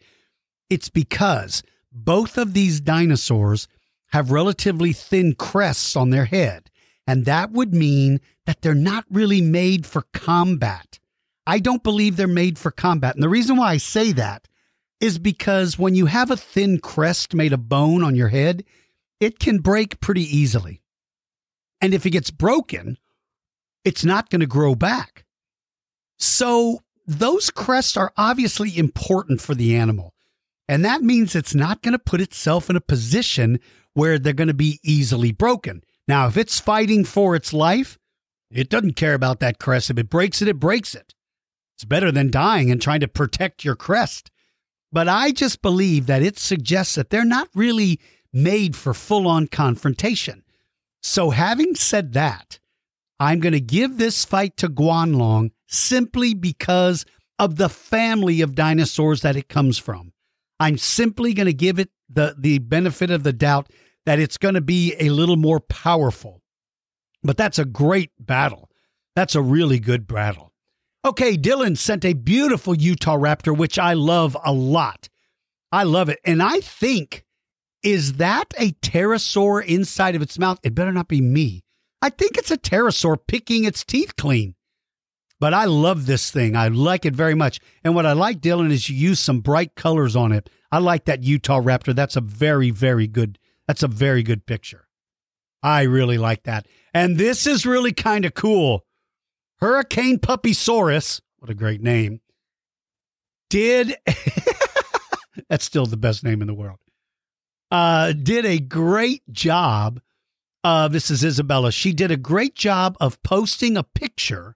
It's 0.69 0.89
because 0.89 1.63
both 1.89 2.37
of 2.37 2.53
these 2.53 2.81
dinosaurs 2.81 3.69
have 4.07 4.29
relatively 4.29 4.91
thin 4.91 5.35
crests 5.35 5.95
on 5.95 6.09
their 6.09 6.25
head. 6.25 6.69
And 7.07 7.23
that 7.23 7.51
would 7.51 7.73
mean 7.73 8.19
that 8.45 8.61
they're 8.61 8.75
not 8.75 9.05
really 9.09 9.39
made 9.39 9.85
for 9.85 10.01
combat. 10.13 10.99
I 11.47 11.59
don't 11.59 11.81
believe 11.81 12.17
they're 12.17 12.27
made 12.27 12.59
for 12.59 12.71
combat. 12.71 13.15
And 13.15 13.23
the 13.23 13.29
reason 13.29 13.55
why 13.55 13.71
I 13.71 13.77
say 13.77 14.11
that 14.11 14.49
is 14.99 15.17
because 15.17 15.79
when 15.79 15.95
you 15.95 16.07
have 16.07 16.29
a 16.29 16.35
thin 16.35 16.77
crest 16.79 17.33
made 17.33 17.53
of 17.53 17.69
bone 17.69 18.03
on 18.03 18.13
your 18.13 18.27
head, 18.27 18.65
it 19.19 19.39
can 19.39 19.59
break 19.59 19.99
pretty 19.99 20.23
easily. 20.23 20.81
And 21.81 21.93
if 21.93 22.05
it 22.05 22.11
gets 22.11 22.31
broken, 22.31 22.97
it's 23.85 24.03
not 24.03 24.29
going 24.29 24.41
to 24.41 24.47
grow 24.47 24.75
back. 24.75 25.25
So 26.19 26.81
those 27.05 27.49
crests 27.49 27.95
are 27.95 28.11
obviously 28.17 28.77
important 28.77 29.41
for 29.41 29.55
the 29.55 29.75
animal. 29.75 30.13
And 30.67 30.83
that 30.83 31.01
means 31.01 31.35
it's 31.35 31.55
not 31.55 31.81
going 31.81 31.93
to 31.93 31.99
put 31.99 32.19
itself 32.19 32.69
in 32.69 32.75
a 32.75 32.81
position 32.81 33.59
where 33.93 34.19
they're 34.19 34.33
going 34.33 34.49
to 34.49 34.53
be 34.53 34.79
easily 34.83 35.31
broken. 35.31 35.83
Now, 36.07 36.27
if 36.27 36.37
it's 36.37 36.59
fighting 36.59 37.05
for 37.05 37.35
its 37.35 37.53
life, 37.53 37.97
it 38.51 38.69
doesn't 38.69 38.95
care 38.95 39.13
about 39.13 39.39
that 39.39 39.59
crest. 39.59 39.89
If 39.89 39.97
it 39.97 40.09
breaks 40.09 40.41
it, 40.41 40.47
it 40.47 40.59
breaks 40.59 40.95
it. 40.95 41.13
It's 41.75 41.85
better 41.85 42.11
than 42.11 42.31
dying 42.31 42.71
and 42.71 42.81
trying 42.81 43.01
to 43.01 43.07
protect 43.07 43.63
your 43.63 43.75
crest. 43.75 44.31
But 44.91 45.07
I 45.07 45.31
just 45.31 45.61
believe 45.61 46.05
that 46.07 46.23
it 46.23 46.39
suggests 46.39 46.95
that 46.95 47.09
they're 47.09 47.25
not 47.25 47.49
really 47.53 47.99
made 48.37 48.75
for 48.75 48.93
full 48.93 49.27
on 49.27 49.47
confrontation. 49.47 50.43
So, 51.01 51.31
having 51.31 51.75
said 51.75 52.13
that, 52.13 52.59
I'm 53.19 53.39
going 53.39 53.53
to 53.53 53.61
give 53.61 53.97
this 53.97 54.25
fight 54.25 54.57
to 54.57 54.69
Guanlong 54.69 55.51
simply 55.67 56.33
because 56.33 57.05
of 57.39 57.55
the 57.57 57.69
family 57.69 58.41
of 58.41 58.55
dinosaurs 58.55 59.21
that 59.21 59.35
it 59.35 59.47
comes 59.47 59.77
from. 59.77 60.13
I'm 60.59 60.77
simply 60.77 61.33
going 61.33 61.47
to 61.47 61.53
give 61.53 61.79
it 61.79 61.89
the, 62.09 62.35
the 62.37 62.59
benefit 62.59 63.11
of 63.11 63.23
the 63.23 63.33
doubt 63.33 63.69
that 64.05 64.19
it's 64.19 64.37
going 64.37 64.55
to 64.55 64.61
be 64.61 64.95
a 64.99 65.09
little 65.09 65.35
more 65.35 65.59
powerful. 65.59 66.41
But 67.23 67.37
that's 67.37 67.59
a 67.59 67.65
great 67.65 68.11
battle. 68.19 68.69
That's 69.15 69.35
a 69.35 69.41
really 69.41 69.79
good 69.79 70.07
battle. 70.07 70.53
Okay, 71.03 71.37
Dylan 71.37 71.77
sent 71.77 72.05
a 72.05 72.13
beautiful 72.13 72.75
Utah 72.75 73.17
Raptor, 73.17 73.55
which 73.55 73.77
I 73.77 73.93
love 73.93 74.35
a 74.43 74.51
lot. 74.51 75.09
I 75.71 75.83
love 75.83 76.09
it. 76.09 76.19
And 76.23 76.41
I 76.41 76.59
think, 76.59 77.23
is 77.83 78.13
that 78.13 78.53
a 78.57 78.71
pterosaur 78.73 79.63
inside 79.65 80.15
of 80.15 80.21
its 80.21 80.39
mouth? 80.39 80.59
It 80.63 80.75
better 80.75 80.91
not 80.91 81.07
be 81.07 81.21
me. 81.21 81.63
I 82.01 82.09
think 82.09 82.37
it's 82.37 82.51
a 82.51 82.57
pterosaur 82.57 83.17
picking 83.27 83.65
its 83.65 83.83
teeth 83.83 84.15
clean. 84.15 84.55
But 85.39 85.53
I 85.53 85.65
love 85.65 86.05
this 86.05 86.31
thing. 86.31 86.55
I 86.55 86.67
like 86.67 87.05
it 87.05 87.15
very 87.15 87.35
much. 87.35 87.59
And 87.83 87.93
what 87.93 88.07
I 88.07 88.13
like, 88.13 88.39
Dylan, 88.39 88.71
is 88.71 88.89
you 88.89 88.95
use 88.95 89.19
some 89.19 89.41
bright 89.41 89.75
colors 89.75 90.15
on 90.15 90.31
it. 90.31 90.49
I 90.71 90.79
like 90.79 91.05
that 91.05 91.23
Utah 91.23 91.61
Raptor. 91.61 91.95
That's 91.95 92.15
a 92.15 92.21
very, 92.21 92.71
very 92.71 93.07
good. 93.07 93.37
That's 93.67 93.83
a 93.83 93.87
very 93.87 94.23
good 94.23 94.45
picture. 94.45 94.87
I 95.61 95.83
really 95.83 96.17
like 96.17 96.43
that. 96.43 96.67
And 96.93 97.17
this 97.17 97.45
is 97.45 97.65
really 97.65 97.91
kind 97.91 98.25
of 98.25 98.33
cool. 98.33 98.85
Hurricane 99.59 100.19
Puppysaurus, 100.19 101.21
what 101.37 101.49
a 101.49 101.55
great 101.55 101.81
name, 101.81 102.21
did 103.49 103.95
that's 105.49 105.65
still 105.65 105.85
the 105.85 105.97
best 105.97 106.23
name 106.23 106.41
in 106.41 106.47
the 106.47 106.53
world. 106.53 106.79
Uh, 107.69 108.13
did 108.13 108.45
a 108.45 108.59
great 108.59 109.23
job. 109.31 110.01
Uh, 110.63 110.87
this 110.87 111.11
is 111.11 111.23
Isabella. 111.23 111.71
She 111.71 111.93
did 111.93 112.11
a 112.11 112.17
great 112.17 112.55
job 112.55 112.97
of 112.99 113.21
posting 113.23 113.77
a 113.77 113.83
picture 113.83 114.55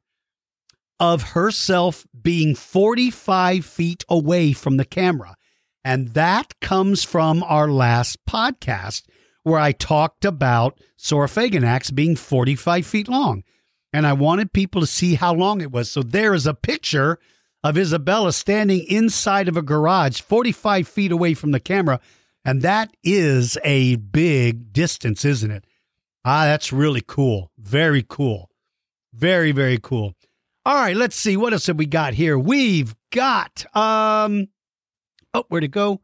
of 0.99 1.23
herself 1.31 2.05
being 2.21 2.55
45 2.55 3.65
feet 3.65 4.05
away 4.07 4.53
from 4.53 4.77
the 4.77 4.85
camera. 4.85 5.35
And 5.83 6.09
that 6.09 6.59
comes 6.61 7.03
from 7.03 7.43
our 7.43 7.67
last 7.69 8.23
podcast 8.25 9.03
where 9.43 9.59
I 9.59 9.71
talked 9.71 10.25
about 10.25 10.79
Saurophaganax 10.99 11.93
being 11.95 12.15
45 12.15 12.85
feet 12.85 13.07
long. 13.07 13.43
And 13.91 14.05
I 14.05 14.13
wanted 14.13 14.53
people 14.53 14.81
to 14.81 14.87
see 14.87 15.15
how 15.15 15.33
long 15.33 15.59
it 15.59 15.71
was. 15.71 15.91
So 15.91 16.03
there 16.03 16.33
is 16.33 16.45
a 16.45 16.53
picture 16.53 17.19
of 17.63 17.77
Isabella 17.77 18.31
standing 18.31 18.85
inside 18.87 19.47
of 19.47 19.57
a 19.57 19.61
garage 19.61 20.21
45 20.21 20.87
feet 20.87 21.11
away 21.11 21.33
from 21.33 21.51
the 21.51 21.59
camera. 21.59 21.99
And 22.43 22.61
that 22.61 22.95
is 23.03 23.57
a 23.63 23.97
big 23.97 24.73
distance, 24.73 25.23
isn't 25.25 25.51
it? 25.51 25.65
Ah, 26.25 26.45
that's 26.45 26.73
really 26.73 27.03
cool. 27.05 27.51
Very 27.57 28.03
cool. 28.07 28.49
Very, 29.13 29.51
very 29.51 29.77
cool. 29.77 30.13
All 30.65 30.75
right, 30.75 30.95
let's 30.95 31.15
see. 31.15 31.37
What 31.37 31.53
else 31.53 31.67
have 31.67 31.77
we 31.77 31.85
got 31.85 32.13
here? 32.13 32.37
We've 32.37 32.95
got, 33.11 33.65
um, 33.75 34.47
oh, 35.33 35.45
where'd 35.49 35.63
it 35.63 35.71
go? 35.71 36.01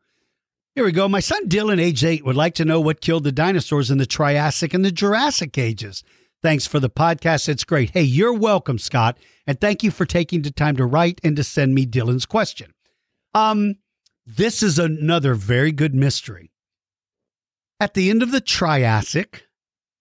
Here 0.75 0.85
we 0.85 0.91
go. 0.91 1.07
My 1.07 1.19
son 1.19 1.47
Dylan, 1.47 1.79
age 1.79 2.03
eight, 2.03 2.25
would 2.25 2.35
like 2.35 2.53
to 2.55 2.65
know 2.65 2.79
what 2.79 3.01
killed 3.01 3.23
the 3.23 3.31
dinosaurs 3.31 3.89
in 3.89 3.97
the 3.97 4.05
Triassic 4.05 4.73
and 4.73 4.85
the 4.85 4.91
Jurassic 4.91 5.57
ages. 5.57 6.03
Thanks 6.43 6.67
for 6.67 6.79
the 6.79 6.89
podcast. 6.89 7.49
It's 7.49 7.63
great. 7.63 7.91
Hey, 7.91 8.03
you're 8.03 8.33
welcome, 8.33 8.77
Scott. 8.77 9.17
And 9.47 9.59
thank 9.59 9.81
you 9.81 9.89
for 9.89 10.05
taking 10.05 10.43
the 10.43 10.51
time 10.51 10.75
to 10.77 10.85
write 10.85 11.19
and 11.23 11.35
to 11.35 11.43
send 11.43 11.73
me 11.73 11.87
Dylan's 11.87 12.27
question. 12.27 12.73
Um, 13.33 13.75
this 14.27 14.61
is 14.61 14.77
another 14.77 15.33
very 15.35 15.71
good 15.71 15.95
mystery. 15.95 16.51
At 17.79 17.93
the 17.93 18.09
end 18.09 18.21
of 18.21 18.31
the 18.31 18.41
Triassic, 18.41 19.47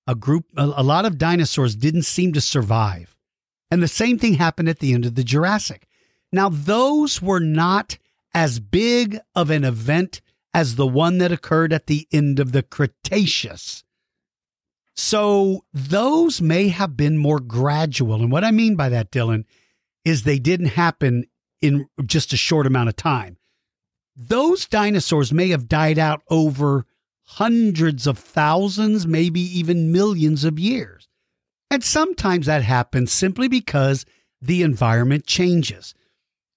a 0.07 0.17
group, 0.17 0.47
a, 0.57 0.83
lot 0.83 1.05
of 1.05 1.17
dinosaurs 1.17 1.77
didn't 1.77 2.03
seem 2.03 2.33
to 2.33 2.41
survive. 2.41 3.17
And 3.71 3.81
the 3.83 3.89
same 3.89 4.19
thing 4.19 4.35
happened 4.35 4.69
at 4.69 4.81
the 4.81 4.95
end 4.95 5.07
of 5.07 5.15
the 5.15 5.23
Jurassic. 5.23 5.87
Now, 6.33 6.49
those 6.49 7.23
were 7.23 7.41
not 7.41 7.99
as 8.35 8.59
big 8.59 9.19
of 9.37 9.51
an 9.51 9.63
event 9.63 10.21
as 10.53 10.75
the 10.75 10.87
one 10.87 11.19
that 11.19 11.33
occurred 11.33 11.73
at 11.73 11.87
the 11.87 12.09
end 12.13 12.41
of 12.41 12.51
the 12.51 12.63
Cretaceous. 12.65 13.85
So 14.95 15.65
those 15.73 16.41
may 16.41 16.69
have 16.69 16.97
been 16.97 17.17
more 17.17 17.39
gradual. 17.39 18.23
And 18.23 18.33
what 18.33 18.45
I 18.45 18.51
mean 18.51 18.75
by 18.75 18.89
that, 18.89 19.13
Dylan, 19.13 19.45
is 20.05 20.23
they 20.23 20.39
didn't 20.39 20.67
happen 20.67 21.27
in 21.61 21.89
just 22.05 22.33
a 22.33 22.37
short 22.37 22.67
amount 22.67 22.89
of 22.89 22.97
time. 22.97 23.37
Those 24.17 24.67
dinosaurs 24.67 25.33
may 25.33 25.51
have 25.51 25.69
died 25.69 25.99
out 25.99 26.23
over 26.31 26.87
hundreds 27.25 28.07
of 28.07 28.19
thousands, 28.19 29.07
maybe 29.07 29.41
even 29.41 29.93
millions 29.93 30.45
of 30.45 30.59
years. 30.59 31.07
And 31.71 31.85
sometimes 31.85 32.47
that 32.47 32.63
happens 32.63 33.13
simply 33.13 33.49
because 33.49 34.07
the 34.41 34.63
environment 34.63 35.27
changes. 35.27 35.95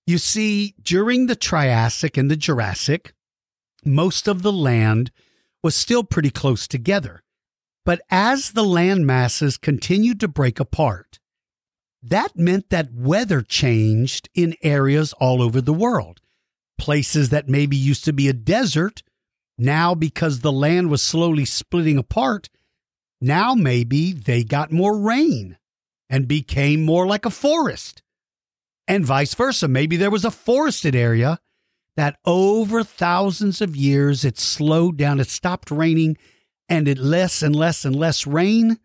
You 0.05 0.17
see, 0.17 0.75
during 0.81 1.25
the 1.25 1.35
Triassic 1.35 2.15
and 2.15 2.31
the 2.31 2.37
Jurassic, 2.37 3.13
most 3.83 4.27
of 4.27 4.41
the 4.41 4.51
land 4.51 5.11
was 5.61 5.75
still 5.75 6.03
pretty 6.03 6.29
close 6.29 6.67
together. 6.67 7.23
But 7.85 8.01
as 8.09 8.51
the 8.51 8.63
land 8.63 9.05
masses 9.05 9.57
continued 9.57 10.19
to 10.19 10.27
break 10.27 10.59
apart, 10.59 11.19
that 12.01 12.37
meant 12.37 12.69
that 12.69 12.93
weather 12.93 13.41
changed 13.41 14.29
in 14.33 14.55
areas 14.61 15.11
all 15.13 15.41
over 15.41 15.59
the 15.59 15.73
world. 15.73 16.21
Places 16.79 17.29
that 17.29 17.47
maybe 17.47 17.77
used 17.77 18.05
to 18.05 18.13
be 18.13 18.27
a 18.27 18.33
desert, 18.33 19.03
now 19.57 19.93
because 19.93 20.39
the 20.39 20.51
land 20.51 20.89
was 20.89 21.03
slowly 21.03 21.45
splitting 21.45 21.97
apart, 21.97 22.49
now 23.21 23.53
maybe 23.53 24.13
they 24.13 24.43
got 24.43 24.71
more 24.71 24.97
rain 24.97 25.57
and 26.09 26.27
became 26.27 26.83
more 26.83 27.05
like 27.05 27.25
a 27.25 27.29
forest. 27.29 28.01
And 28.87 29.05
vice 29.05 29.35
versa. 29.35 29.67
Maybe 29.67 29.97
there 29.97 30.09
was 30.09 30.25
a 30.25 30.31
forested 30.31 30.95
area 30.95 31.39
that 31.95 32.17
over 32.25 32.83
thousands 32.83 33.61
of 33.61 33.75
years 33.75 34.23
it 34.23 34.39
slowed 34.39 34.97
down, 34.97 35.19
it 35.19 35.27
stopped 35.27 35.69
raining, 35.69 36.17
and 36.69 36.87
it 36.87 36.97
less 36.97 37.41
and 37.41 37.55
less 37.55 37.83
and 37.83 37.95
less 37.95 38.25
rain, 38.25 38.79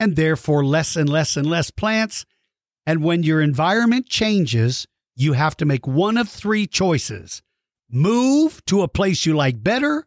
and 0.00 0.16
therefore 0.16 0.64
less 0.64 0.96
and 0.96 1.08
less 1.08 1.36
and 1.36 1.46
less 1.46 1.70
plants. 1.70 2.24
And 2.86 3.04
when 3.04 3.22
your 3.22 3.42
environment 3.42 4.08
changes, 4.08 4.86
you 5.18 5.32
have 5.32 5.56
to 5.56 5.66
make 5.66 5.86
one 5.86 6.16
of 6.16 6.28
three 6.28 6.66
choices 6.66 7.42
move 7.90 8.64
to 8.66 8.82
a 8.82 8.88
place 8.88 9.26
you 9.26 9.34
like 9.34 9.62
better, 9.62 10.06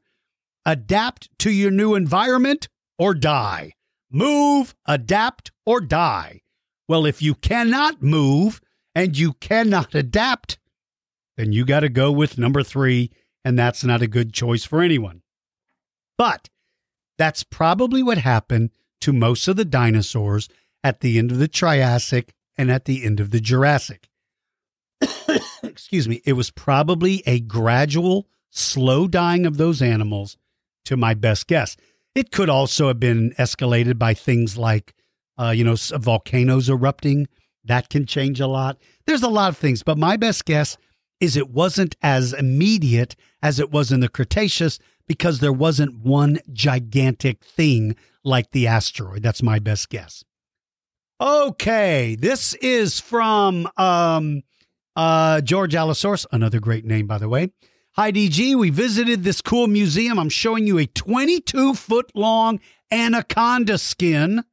adapt 0.65 1.29
to 1.39 1.51
your 1.51 1.71
new 1.71 1.95
environment, 1.95 2.69
or 2.97 3.13
die. 3.13 3.73
Move, 4.09 4.73
adapt, 4.85 5.51
or 5.65 5.81
die. 5.81 6.41
Well, 6.87 7.05
if 7.05 7.21
you 7.21 7.35
cannot 7.35 8.01
move 8.01 8.61
and 8.93 9.17
you 9.17 9.33
cannot 9.33 9.95
adapt, 9.95 10.59
then 11.37 11.51
you 11.51 11.65
got 11.65 11.81
to 11.81 11.89
go 11.89 12.11
with 12.11 12.37
number 12.37 12.63
three, 12.63 13.11
and 13.43 13.57
that's 13.57 13.83
not 13.83 14.01
a 14.01 14.07
good 14.07 14.33
choice 14.33 14.63
for 14.63 14.81
anyone. 14.81 15.23
But 16.17 16.49
that's 17.17 17.43
probably 17.43 18.03
what 18.03 18.19
happened 18.19 18.69
to 19.01 19.11
most 19.11 19.47
of 19.47 19.55
the 19.55 19.65
dinosaurs 19.65 20.47
at 20.83 20.99
the 20.99 21.17
end 21.17 21.31
of 21.31 21.39
the 21.39 21.47
Triassic 21.47 22.33
and 22.57 22.71
at 22.71 22.85
the 22.85 23.03
end 23.03 23.19
of 23.19 23.31
the 23.31 23.41
Jurassic. 23.41 24.10
Excuse 25.63 26.07
me. 26.07 26.21
It 26.25 26.33
was 26.33 26.51
probably 26.51 27.23
a 27.25 27.39
gradual, 27.39 28.27
slow 28.49 29.07
dying 29.07 29.45
of 29.45 29.57
those 29.57 29.81
animals, 29.81 30.37
to 30.85 30.97
my 30.97 31.13
best 31.13 31.47
guess. 31.47 31.77
It 32.15 32.31
could 32.31 32.49
also 32.49 32.87
have 32.87 32.99
been 32.99 33.31
escalated 33.39 33.97
by 33.97 34.13
things 34.13 34.57
like, 34.57 34.93
uh, 35.39 35.51
you 35.51 35.63
know, 35.63 35.75
volcanoes 35.75 36.69
erupting. 36.69 37.27
That 37.63 37.89
can 37.89 38.05
change 38.05 38.39
a 38.39 38.47
lot. 38.47 38.77
There's 39.05 39.23
a 39.23 39.29
lot 39.29 39.49
of 39.49 39.57
things, 39.57 39.83
but 39.83 39.97
my 39.97 40.17
best 40.17 40.45
guess 40.45 40.77
is 41.19 41.37
it 41.37 41.51
wasn't 41.51 41.95
as 42.01 42.33
immediate 42.33 43.15
as 43.41 43.59
it 43.59 43.71
was 43.71 43.91
in 43.91 43.99
the 43.99 44.09
Cretaceous 44.09 44.79
because 45.07 45.39
there 45.39 45.53
wasn't 45.53 45.99
one 45.99 46.39
gigantic 46.51 47.43
thing 47.43 47.95
like 48.23 48.51
the 48.51 48.67
asteroid. 48.67 49.21
That's 49.21 49.43
my 49.43 49.59
best 49.59 49.89
guess. 49.89 50.23
Okay, 51.19 52.15
this 52.15 52.55
is 52.55 52.99
from 52.99 53.69
um, 53.77 54.41
uh, 54.95 55.41
George 55.41 55.75
Allosaurus, 55.75 56.25
another 56.31 56.59
great 56.59 56.85
name, 56.85 57.07
by 57.07 57.17
the 57.17 57.29
way. 57.29 57.51
Hi, 57.95 58.11
DG. 58.11 58.55
We 58.55 58.69
visited 58.69 59.23
this 59.23 59.41
cool 59.41 59.67
museum. 59.67 60.17
I'm 60.17 60.29
showing 60.29 60.65
you 60.65 60.77
a 60.77 60.85
22 60.85 61.73
foot 61.73 62.11
long 62.15 62.59
anaconda 62.91 63.77
skin, 63.77 64.43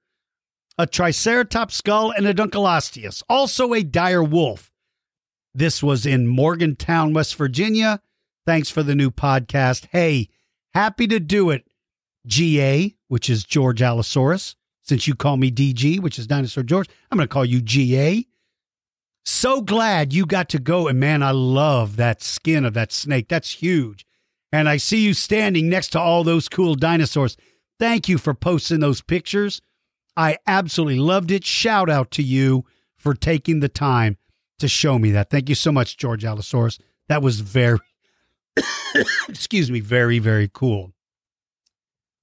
a 0.76 0.86
Triceratops 0.86 1.76
skull, 1.76 2.10
and 2.10 2.26
a 2.26 2.34
Dunkleosteus, 2.34 3.22
also 3.28 3.74
a 3.74 3.82
dire 3.82 4.22
wolf. 4.22 4.72
This 5.54 5.82
was 5.82 6.06
in 6.06 6.26
Morgantown, 6.26 7.12
West 7.12 7.36
Virginia. 7.36 8.00
Thanks 8.46 8.70
for 8.70 8.82
the 8.82 8.94
new 8.94 9.10
podcast. 9.10 9.86
Hey, 9.92 10.28
happy 10.74 11.06
to 11.06 11.20
do 11.20 11.50
it. 11.50 11.64
GA, 12.26 12.94
which 13.08 13.30
is 13.30 13.44
George 13.44 13.82
Allosaurus. 13.82 14.56
Since 14.82 15.06
you 15.06 15.14
call 15.14 15.36
me 15.36 15.50
DG, 15.50 16.00
which 16.00 16.18
is 16.18 16.26
Dinosaur 16.26 16.62
George, 16.62 16.88
I'm 17.10 17.18
going 17.18 17.28
to 17.28 17.32
call 17.32 17.44
you 17.44 17.60
GA. 17.60 18.24
So 19.30 19.60
glad 19.60 20.14
you 20.14 20.24
got 20.24 20.48
to 20.48 20.58
go. 20.58 20.88
And 20.88 20.98
man, 20.98 21.22
I 21.22 21.32
love 21.32 21.96
that 21.96 22.22
skin 22.22 22.64
of 22.64 22.72
that 22.72 22.90
snake. 22.90 23.28
That's 23.28 23.52
huge. 23.52 24.06
And 24.50 24.70
I 24.70 24.78
see 24.78 25.04
you 25.04 25.12
standing 25.12 25.68
next 25.68 25.88
to 25.88 26.00
all 26.00 26.24
those 26.24 26.48
cool 26.48 26.74
dinosaurs. 26.74 27.36
Thank 27.78 28.08
you 28.08 28.16
for 28.16 28.32
posting 28.32 28.80
those 28.80 29.02
pictures. 29.02 29.60
I 30.16 30.38
absolutely 30.46 30.98
loved 30.98 31.30
it. 31.30 31.44
Shout 31.44 31.90
out 31.90 32.10
to 32.12 32.22
you 32.22 32.64
for 32.96 33.12
taking 33.12 33.60
the 33.60 33.68
time 33.68 34.16
to 34.60 34.66
show 34.66 34.98
me 34.98 35.10
that. 35.10 35.28
Thank 35.28 35.50
you 35.50 35.54
so 35.54 35.72
much, 35.72 35.98
George 35.98 36.24
Allosaurus. 36.24 36.78
That 37.08 37.20
was 37.20 37.40
very, 37.40 37.80
excuse 39.28 39.70
me, 39.70 39.80
very, 39.80 40.18
very 40.18 40.50
cool. 40.50 40.94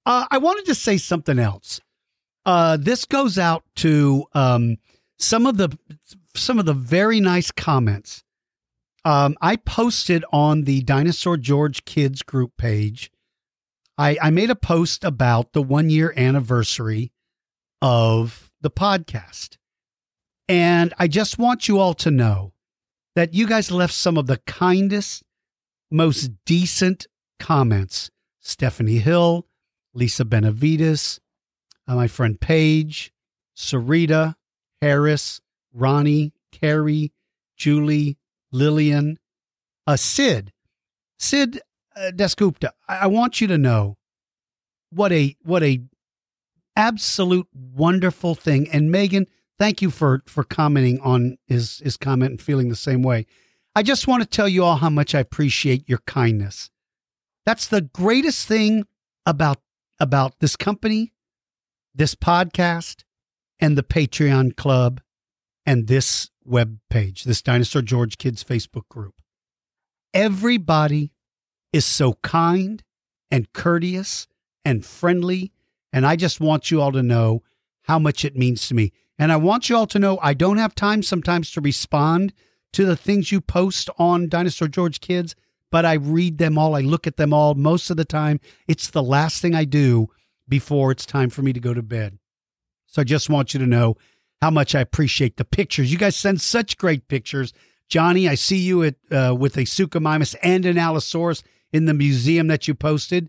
Uh, 0.04 0.26
I 0.28 0.38
wanted 0.38 0.66
to 0.66 0.74
say 0.74 0.96
something 0.96 1.38
else. 1.38 1.80
Uh, 2.44 2.76
this 2.76 3.04
goes 3.04 3.38
out 3.38 3.62
to 3.76 4.24
um, 4.34 4.78
some 5.18 5.46
of 5.46 5.56
the 5.56 5.78
some 6.38 6.58
of 6.58 6.66
the 6.66 6.74
very 6.74 7.20
nice 7.20 7.50
comments. 7.50 8.22
Um, 9.04 9.36
I 9.40 9.56
posted 9.56 10.24
on 10.32 10.62
the 10.62 10.82
Dinosaur 10.82 11.36
George 11.36 11.84
Kids 11.84 12.22
group 12.22 12.56
page. 12.56 13.10
I, 13.96 14.18
I 14.20 14.30
made 14.30 14.50
a 14.50 14.56
post 14.56 15.04
about 15.04 15.52
the 15.52 15.62
one 15.62 15.90
year 15.90 16.12
anniversary 16.16 17.12
of 17.80 18.52
the 18.60 18.70
podcast. 18.70 19.58
And 20.48 20.92
I 20.98 21.08
just 21.08 21.38
want 21.38 21.68
you 21.68 21.78
all 21.78 21.94
to 21.94 22.10
know 22.10 22.52
that 23.14 23.32
you 23.32 23.46
guys 23.46 23.70
left 23.70 23.94
some 23.94 24.16
of 24.16 24.26
the 24.26 24.38
kindest, 24.46 25.22
most 25.90 26.30
decent 26.44 27.06
comments. 27.38 28.10
Stephanie 28.40 28.98
Hill, 28.98 29.46
Lisa 29.94 30.24
Benavides, 30.24 31.20
uh, 31.88 31.94
my 31.94 32.06
friend 32.06 32.40
Paige, 32.40 33.12
Sarita, 33.56 34.34
Harris, 34.80 35.40
Ronnie, 35.76 36.32
Carrie, 36.52 37.12
Julie, 37.56 38.18
Lillian, 38.50 39.18
uh, 39.86 39.96
Sid, 39.96 40.52
Sid 41.18 41.60
uh, 41.94 42.10
Desgupta. 42.14 42.70
I-, 42.88 42.98
I 42.98 43.06
want 43.06 43.40
you 43.40 43.46
to 43.48 43.58
know 43.58 43.96
what 44.90 45.12
a 45.12 45.36
what 45.42 45.62
a 45.62 45.82
absolute 46.74 47.48
wonderful 47.54 48.34
thing. 48.34 48.68
And 48.70 48.90
Megan, 48.90 49.26
thank 49.58 49.82
you 49.82 49.90
for 49.90 50.22
for 50.26 50.44
commenting 50.44 51.00
on 51.00 51.38
his 51.46 51.78
his 51.78 51.96
comment 51.96 52.30
and 52.32 52.40
feeling 52.40 52.68
the 52.68 52.76
same 52.76 53.02
way. 53.02 53.26
I 53.74 53.82
just 53.82 54.08
want 54.08 54.22
to 54.22 54.28
tell 54.28 54.48
you 54.48 54.64
all 54.64 54.76
how 54.76 54.90
much 54.90 55.14
I 55.14 55.20
appreciate 55.20 55.88
your 55.88 56.00
kindness. 56.06 56.70
That's 57.44 57.68
the 57.68 57.82
greatest 57.82 58.48
thing 58.48 58.84
about 59.26 59.58
about 60.00 60.40
this 60.40 60.56
company, 60.56 61.12
this 61.94 62.14
podcast, 62.14 63.04
and 63.60 63.76
the 63.76 63.82
Patreon 63.82 64.56
club 64.56 65.00
and 65.66 65.88
this 65.88 66.30
web 66.44 66.78
page, 66.88 67.24
this 67.24 67.42
Dinosaur 67.42 67.82
George 67.82 68.18
Kids 68.18 68.44
Facebook 68.44 68.88
group. 68.88 69.14
Everybody 70.14 71.12
is 71.72 71.84
so 71.84 72.14
kind 72.22 72.82
and 73.30 73.52
courteous 73.52 74.28
and 74.64 74.86
friendly. 74.86 75.52
And 75.92 76.06
I 76.06 76.16
just 76.16 76.40
want 76.40 76.70
you 76.70 76.80
all 76.80 76.92
to 76.92 77.02
know 77.02 77.42
how 77.82 77.98
much 77.98 78.24
it 78.24 78.36
means 78.36 78.68
to 78.68 78.74
me. 78.74 78.92
And 79.18 79.32
I 79.32 79.36
want 79.36 79.68
you 79.68 79.76
all 79.76 79.86
to 79.88 79.98
know 79.98 80.18
I 80.22 80.34
don't 80.34 80.58
have 80.58 80.74
time 80.74 81.02
sometimes 81.02 81.50
to 81.52 81.60
respond 81.60 82.32
to 82.72 82.84
the 82.84 82.96
things 82.96 83.32
you 83.32 83.40
post 83.40 83.88
on 83.98 84.28
Dinosaur 84.28 84.68
George 84.68 85.00
Kids, 85.00 85.34
but 85.70 85.84
I 85.84 85.94
read 85.94 86.38
them 86.38 86.58
all. 86.58 86.74
I 86.74 86.80
look 86.80 87.06
at 87.06 87.16
them 87.16 87.32
all. 87.32 87.54
Most 87.54 87.90
of 87.90 87.96
the 87.96 88.04
time, 88.04 88.40
it's 88.68 88.90
the 88.90 89.02
last 89.02 89.40
thing 89.40 89.54
I 89.54 89.64
do 89.64 90.08
before 90.48 90.92
it's 90.92 91.06
time 91.06 91.30
for 91.30 91.42
me 91.42 91.52
to 91.52 91.60
go 91.60 91.74
to 91.74 91.82
bed. 91.82 92.18
So 92.86 93.00
I 93.00 93.04
just 93.04 93.30
want 93.30 93.54
you 93.54 93.60
to 93.60 93.66
know 93.66 93.96
how 94.40 94.50
much 94.50 94.74
I 94.74 94.80
appreciate 94.80 95.36
the 95.36 95.44
pictures. 95.44 95.90
You 95.90 95.98
guys 95.98 96.16
send 96.16 96.40
such 96.40 96.76
great 96.76 97.08
pictures. 97.08 97.52
Johnny, 97.88 98.28
I 98.28 98.34
see 98.34 98.58
you 98.58 98.82
at 98.82 98.96
uh, 99.10 99.34
with 99.38 99.56
a 99.56 99.62
Suchomimus 99.62 100.34
and 100.42 100.66
an 100.66 100.78
Allosaurus 100.78 101.42
in 101.72 101.84
the 101.84 101.94
museum 101.94 102.48
that 102.48 102.66
you 102.66 102.74
posted. 102.74 103.28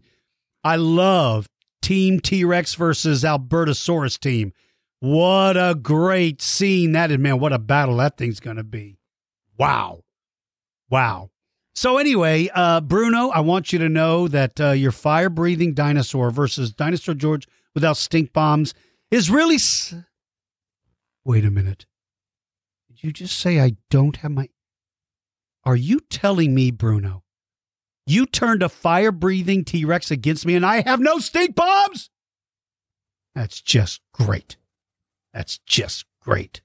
I 0.64 0.76
love 0.76 1.48
Team 1.82 2.20
T 2.20 2.44
Rex 2.44 2.76
versus 2.76 3.24
Albertosaurus 3.24 4.20
team. 4.20 4.54
What 5.00 5.56
a 5.56 5.76
great 5.76 6.42
scene 6.42 6.94
that 6.94 7.12
is, 7.12 7.20
man. 7.20 7.40
What 7.40 7.54
a 7.54 7.60
battle 7.60 7.98
that 7.98 8.18
thing's 8.18 8.40
going 8.40 8.58
to 8.58 8.64
be. 8.64 8.98
Wow. 9.58 10.04
Wow. 10.90 11.30
So, 11.76 11.98
anyway, 12.00 12.50
uh, 12.56 12.82
Bruno, 12.82 13.30
I 13.30 13.42
want 13.42 13.72
you 13.72 13.78
to 13.80 13.90
know 13.90 14.28
that 14.28 14.60
uh, 14.60 14.72
your 14.72 14.92
fire 14.92 15.30
breathing 15.30 15.76
dinosaur 15.76 16.32
versus 16.32 16.72
Dinosaur 16.72 17.14
George 17.14 17.48
without 17.76 17.98
stink 17.98 18.34
bombs 18.34 18.74
is 19.12 19.30
really. 19.30 19.56
S- 19.56 19.94
Wait 21.28 21.44
a 21.44 21.52
minute. 21.52 21.86
Did 22.88 23.04
you 23.04 23.12
just 23.12 23.38
say 23.38 23.60
I 23.60 23.76
don't 23.90 24.16
have 24.16 24.32
my. 24.32 24.48
Are 25.66 25.76
you 25.76 26.00
telling 26.00 26.56
me, 26.56 26.72
Bruno, 26.72 27.26
you 28.06 28.26
turned 28.26 28.64
a 28.64 28.70
fire 28.70 29.12
breathing 29.12 29.66
T 29.66 29.84
Rex 29.84 30.10
against 30.10 30.46
me 30.46 30.56
and 30.56 30.66
I 30.66 30.84
have 30.88 31.02
no 31.02 31.20
stink 31.20 31.54
bombs? 31.54 32.10
That's 33.36 33.60
just 33.60 34.00
great. 34.14 34.56
That's 35.34 35.58
just 35.68 36.06
great. 36.22 36.62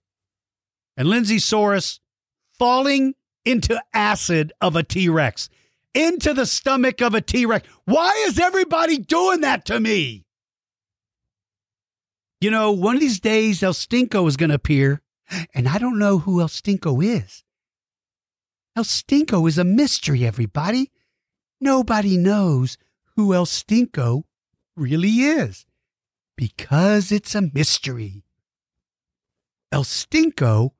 And 0.97 1.09
Lindsay 1.09 1.39
Saurus 1.39 1.99
falling 2.57 3.15
into 3.45 3.83
acid 3.93 4.53
of 4.61 4.77
a 4.77 4.85
T 4.85 5.09
Rex, 5.09 5.49
into 5.93 6.33
the 6.35 6.47
stomach 6.47 7.03
of 7.03 7.15
a 7.17 7.21
T 7.21 7.47
Rex. 7.47 7.67
Why 7.85 8.13
is 8.29 8.39
everybody 8.39 8.99
doing 8.99 9.41
that 9.41 9.65
to 9.65 9.81
me? 9.81 10.25
You 12.43 12.51
know, 12.51 12.73
one 12.73 12.97
of 12.97 13.01
these 13.01 13.21
days 13.21 13.63
El 13.63 13.73
Stinko 13.73 14.27
is 14.27 14.37
going 14.37 14.49
to 14.49 14.57
appear, 14.57 15.01
and 15.55 15.69
I 15.69 15.79
don't 15.79 15.97
know 15.97 16.19
who 16.19 16.41
El 16.41 16.49
Stinko 16.49 17.01
is. 17.01 17.45
El 18.75 18.83
Stinko 18.83 19.47
is 19.47 19.59
a 19.59 19.65
mystery, 19.65 20.27
everybody. 20.27 20.91
Nobody 21.61 22.17
knows 22.17 22.79
who 23.15 23.33
El 23.33 23.47
Stinko 23.47 24.25
really 24.75 25.21
is 25.21 25.67
because 26.37 27.13
it's 27.13 27.37
a 27.37 27.49
mystery. 27.55 28.25
El 29.71 29.85
Stinko 29.85 30.73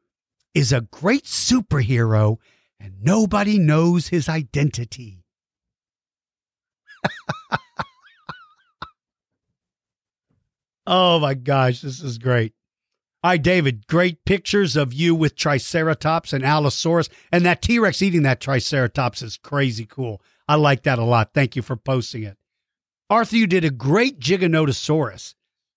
is 0.55 0.73
a 0.73 0.81
great 0.81 1.27
superhero 1.27 2.39
and 2.81 2.95
nobody 3.05 3.61
knows 3.61 4.09
his 4.09 4.29
identity. 4.29 5.23
oh 10.87 11.19
my 11.19 11.35
gosh, 11.35 11.81
this 11.81 12.01
is 12.01 12.19
great. 12.19 12.55
Hi, 13.25 13.37
David. 13.37 13.87
Great 13.87 14.25
pictures 14.25 14.75
of 14.75 14.93
you 14.93 15.15
with 15.15 15.37
Triceratops 15.37 16.33
and 16.33 16.45
Allosaurus. 16.45 17.09
And 17.31 17.45
that 17.45 17.63
T 17.63 17.79
Rex 17.79 18.03
eating 18.03 18.25
that 18.25 18.41
Triceratops 18.41 19.23
is 19.23 19.37
crazy 19.37 19.87
cool. 19.87 20.21
I 20.49 20.57
like 20.57 20.83
that 20.83 20.99
a 20.99 21.05
lot. 21.05 21.31
Thank 21.33 21.55
you 21.55 21.63
for 21.63 21.77
posting 21.77 22.25
it. 22.25 22.37
Arthur, 23.09 23.37
you 23.37 23.47
did 23.47 23.65
a 23.65 23.71
great 23.71 24.19
Giganotosaurus. 24.19 25.35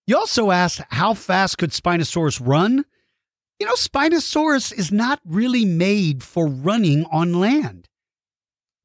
You 0.07 0.17
also 0.17 0.51
asked 0.51 0.81
how 0.89 1.13
fast 1.13 1.57
could 1.57 1.71
Spinosaurus 1.71 2.41
run? 2.43 2.85
You 3.59 3.67
know, 3.67 3.73
Spinosaurus 3.73 4.73
is 4.73 4.91
not 4.91 5.19
really 5.23 5.65
made 5.65 6.23
for 6.23 6.47
running 6.47 7.05
on 7.11 7.33
land. 7.33 7.89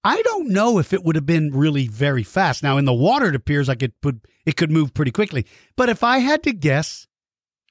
I 0.03 0.22
don't 0.22 0.48
know 0.48 0.78
if 0.78 0.92
it 0.92 1.05
would 1.05 1.16
have 1.16 1.26
been 1.26 1.51
really 1.51 1.86
very 1.86 2.22
fast. 2.22 2.62
Now, 2.62 2.78
in 2.78 2.86
the 2.86 2.92
water, 2.92 3.26
it 3.26 3.34
appears 3.34 3.68
like 3.68 3.82
it 3.82 3.92
could, 4.03 4.20
it 4.46 4.57
could 4.57 4.70
move 4.70 4.94
pretty 4.94 5.11
quickly. 5.11 5.46
But 5.76 5.88
if 5.88 6.03
I 6.03 6.18
had 6.18 6.42
to 6.44 6.53
guess, 6.53 7.07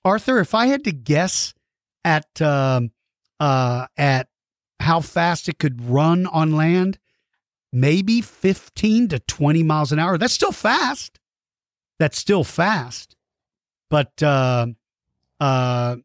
Arthur, 0.05 0.39
if 0.39 0.53
I 0.53 0.67
had 0.67 0.83
to 0.83 0.91
guess 0.91 1.53
at 2.05 2.41
um, 2.41 2.91
uh, 3.39 3.87
at 3.97 4.27
how 4.79 5.01
fast 5.01 5.49
it 5.49 5.59
could 5.59 5.89
run 5.89 6.25
on 6.27 6.55
land, 6.55 6.99
maybe 7.71 8.21
15 8.21 9.09
to 9.09 9.19
20 9.19 9.63
miles 9.63 9.91
an 9.91 9.99
hour. 9.99 10.17
That's 10.17 10.33
still 10.33 10.51
fast. 10.51 11.19
That's 11.99 12.17
still 12.17 12.43
fast. 12.43 13.15
But 13.89 14.21
uh, 14.23 14.67
uh, 15.39 15.97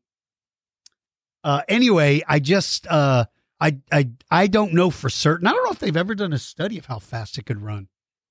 uh, 1.42 1.62
anyway, 1.68 2.22
I 2.26 2.40
just 2.40 2.86
uh, 2.88 3.26
I 3.64 3.78
I 3.90 4.10
I 4.30 4.46
don't 4.46 4.74
know 4.74 4.90
for 4.90 5.08
certain. 5.08 5.46
I 5.46 5.52
don't 5.52 5.64
know 5.64 5.70
if 5.70 5.78
they've 5.78 5.96
ever 5.96 6.14
done 6.14 6.34
a 6.34 6.38
study 6.38 6.76
of 6.76 6.84
how 6.84 6.98
fast 6.98 7.38
it 7.38 7.46
could 7.46 7.62
run, 7.62 7.88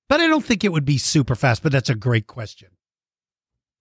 but 0.08 0.20
I 0.20 0.28
don't 0.28 0.44
think 0.44 0.62
it 0.62 0.72
would 0.72 0.84
be 0.84 0.96
super 0.96 1.34
fast. 1.34 1.60
But 1.60 1.72
that's 1.72 1.90
a 1.90 1.96
great 1.96 2.28
question. 2.28 2.68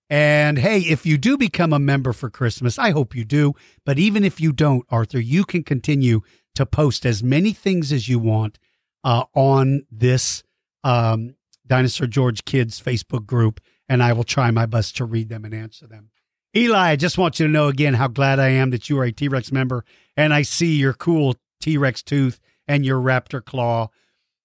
And 0.10 0.58
hey, 0.58 0.80
if 0.80 1.06
you 1.06 1.20
do 1.20 1.38
become 1.38 1.72
a 1.72 1.80
member 1.80 2.12
for 2.12 2.30
Christmas, 2.32 2.80
I 2.80 2.90
hope 2.90 3.16
you 3.16 3.24
do. 3.24 3.54
But 3.86 4.00
even 4.00 4.24
if 4.24 4.42
you 4.42 4.52
don't, 4.52 4.84
Arthur, 4.90 5.20
you 5.20 5.44
can 5.44 5.64
continue 5.64 6.22
to 6.56 6.66
post 6.66 7.06
as 7.06 7.22
many 7.22 7.54
things 7.54 7.92
as 7.92 8.10
you 8.10 8.18
want 8.18 8.58
uh, 9.04 9.26
on 9.36 9.86
this 9.92 10.44
um, 10.84 11.36
Dinosaur 11.68 12.08
George 12.08 12.46
Kids 12.46 12.82
Facebook 12.82 13.28
group, 13.28 13.60
and 13.88 14.02
I 14.02 14.14
will 14.14 14.24
try 14.24 14.50
my 14.50 14.66
best 14.66 14.98
to 14.98 15.06
read 15.06 15.30
them 15.30 15.46
and 15.46 15.54
answer 15.54 15.86
them. 15.86 16.10
Eli, 16.56 16.92
I 16.92 16.96
just 16.96 17.18
want 17.18 17.40
you 17.40 17.48
to 17.48 17.52
know 17.52 17.68
again 17.68 17.96
how 17.96 18.08
glad 18.08 18.40
I 18.40 18.50
am 18.50 18.70
that 18.72 18.90
you 18.90 19.00
are 19.00 19.06
a 19.06 19.12
T 19.12 19.28
Rex 19.28 19.52
member, 19.52 19.86
and 20.16 20.34
I 20.34 20.44
see 20.44 20.76
your 20.76 20.94
cool 20.94 21.36
T 21.64 21.78
Rex 21.78 22.04
tooth 22.04 22.42
and 22.68 22.86
your 22.86 23.00
raptor 23.00 23.44
claw. 23.44 23.88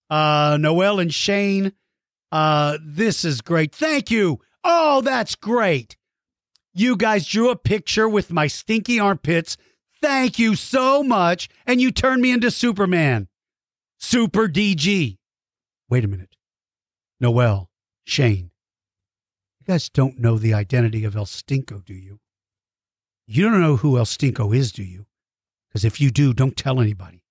Uh, 0.09 0.57
Noel 0.61 1.01
and 1.01 1.13
Shane, 1.13 1.73
uh, 2.31 2.79
this 2.81 3.25
is 3.25 3.41
great. 3.41 3.75
Thank 3.75 4.09
you. 4.09 4.39
Oh, 4.63 5.01
that's 5.01 5.35
great. 5.35 5.97
You 6.73 6.97
guys 6.97 7.27
drew 7.27 7.51
a 7.51 7.57
picture 7.57 8.09
with 8.09 8.31
my 8.31 8.47
stinky 8.47 9.01
armpits. 9.01 9.57
Thank 10.01 10.39
you 10.39 10.55
so 10.55 11.03
much. 11.03 11.49
And 11.67 11.81
you 11.81 11.91
turned 11.91 12.23
me 12.23 12.31
into 12.31 12.53
Superman. 12.53 13.27
Super 13.99 14.47
DG. 14.47 15.19
Wait 15.91 16.05
a 16.05 16.09
minute. 16.09 16.37
Noel, 17.19 17.69
Shane, 18.05 18.53
you 19.59 19.67
guys 19.67 19.89
don't 19.89 20.21
know 20.21 20.39
the 20.39 20.55
identity 20.55 21.05
of 21.05 21.17
El 21.17 21.27
Stinko, 21.27 21.85
do 21.85 21.95
you? 21.95 22.21
You 23.27 23.51
don't 23.51 23.61
know 23.61 23.77
who 23.77 23.99
El 23.99 24.05
Stinko 24.05 24.57
is, 24.57 24.71
do 24.71 24.85
you? 24.85 25.08
Because 25.79 25.85
if 25.85 26.01
you 26.01 26.11
do, 26.11 26.35
don't 26.35 26.57
tell 26.57 26.81
anybody. 26.81 27.23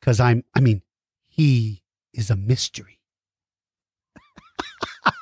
Because 0.00 0.20
I'm, 0.20 0.42
I 0.54 0.60
mean, 0.60 0.80
he 1.26 1.82
is 2.14 2.30
a 2.30 2.36
mystery. 2.36 2.98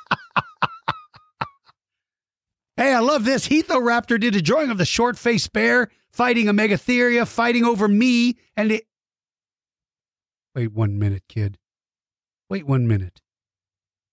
hey, 2.77 2.93
I 2.93 2.99
love 2.99 3.25
this. 3.25 3.49
Raptor 3.49 4.17
did 4.17 4.33
a 4.33 4.41
drawing 4.41 4.71
of 4.71 4.77
the 4.77 4.85
short 4.85 5.17
faced 5.17 5.51
bear 5.51 5.89
fighting 6.09 6.47
a 6.47 6.53
Megatheria, 6.53 7.27
fighting 7.27 7.65
over 7.65 7.89
me, 7.89 8.37
and 8.55 8.71
it, 8.71 8.85
Wait 10.55 10.71
one 10.71 10.97
minute, 10.97 11.23
kid. 11.27 11.57
Wait 12.49 12.65
one 12.65 12.87
minute. 12.87 13.19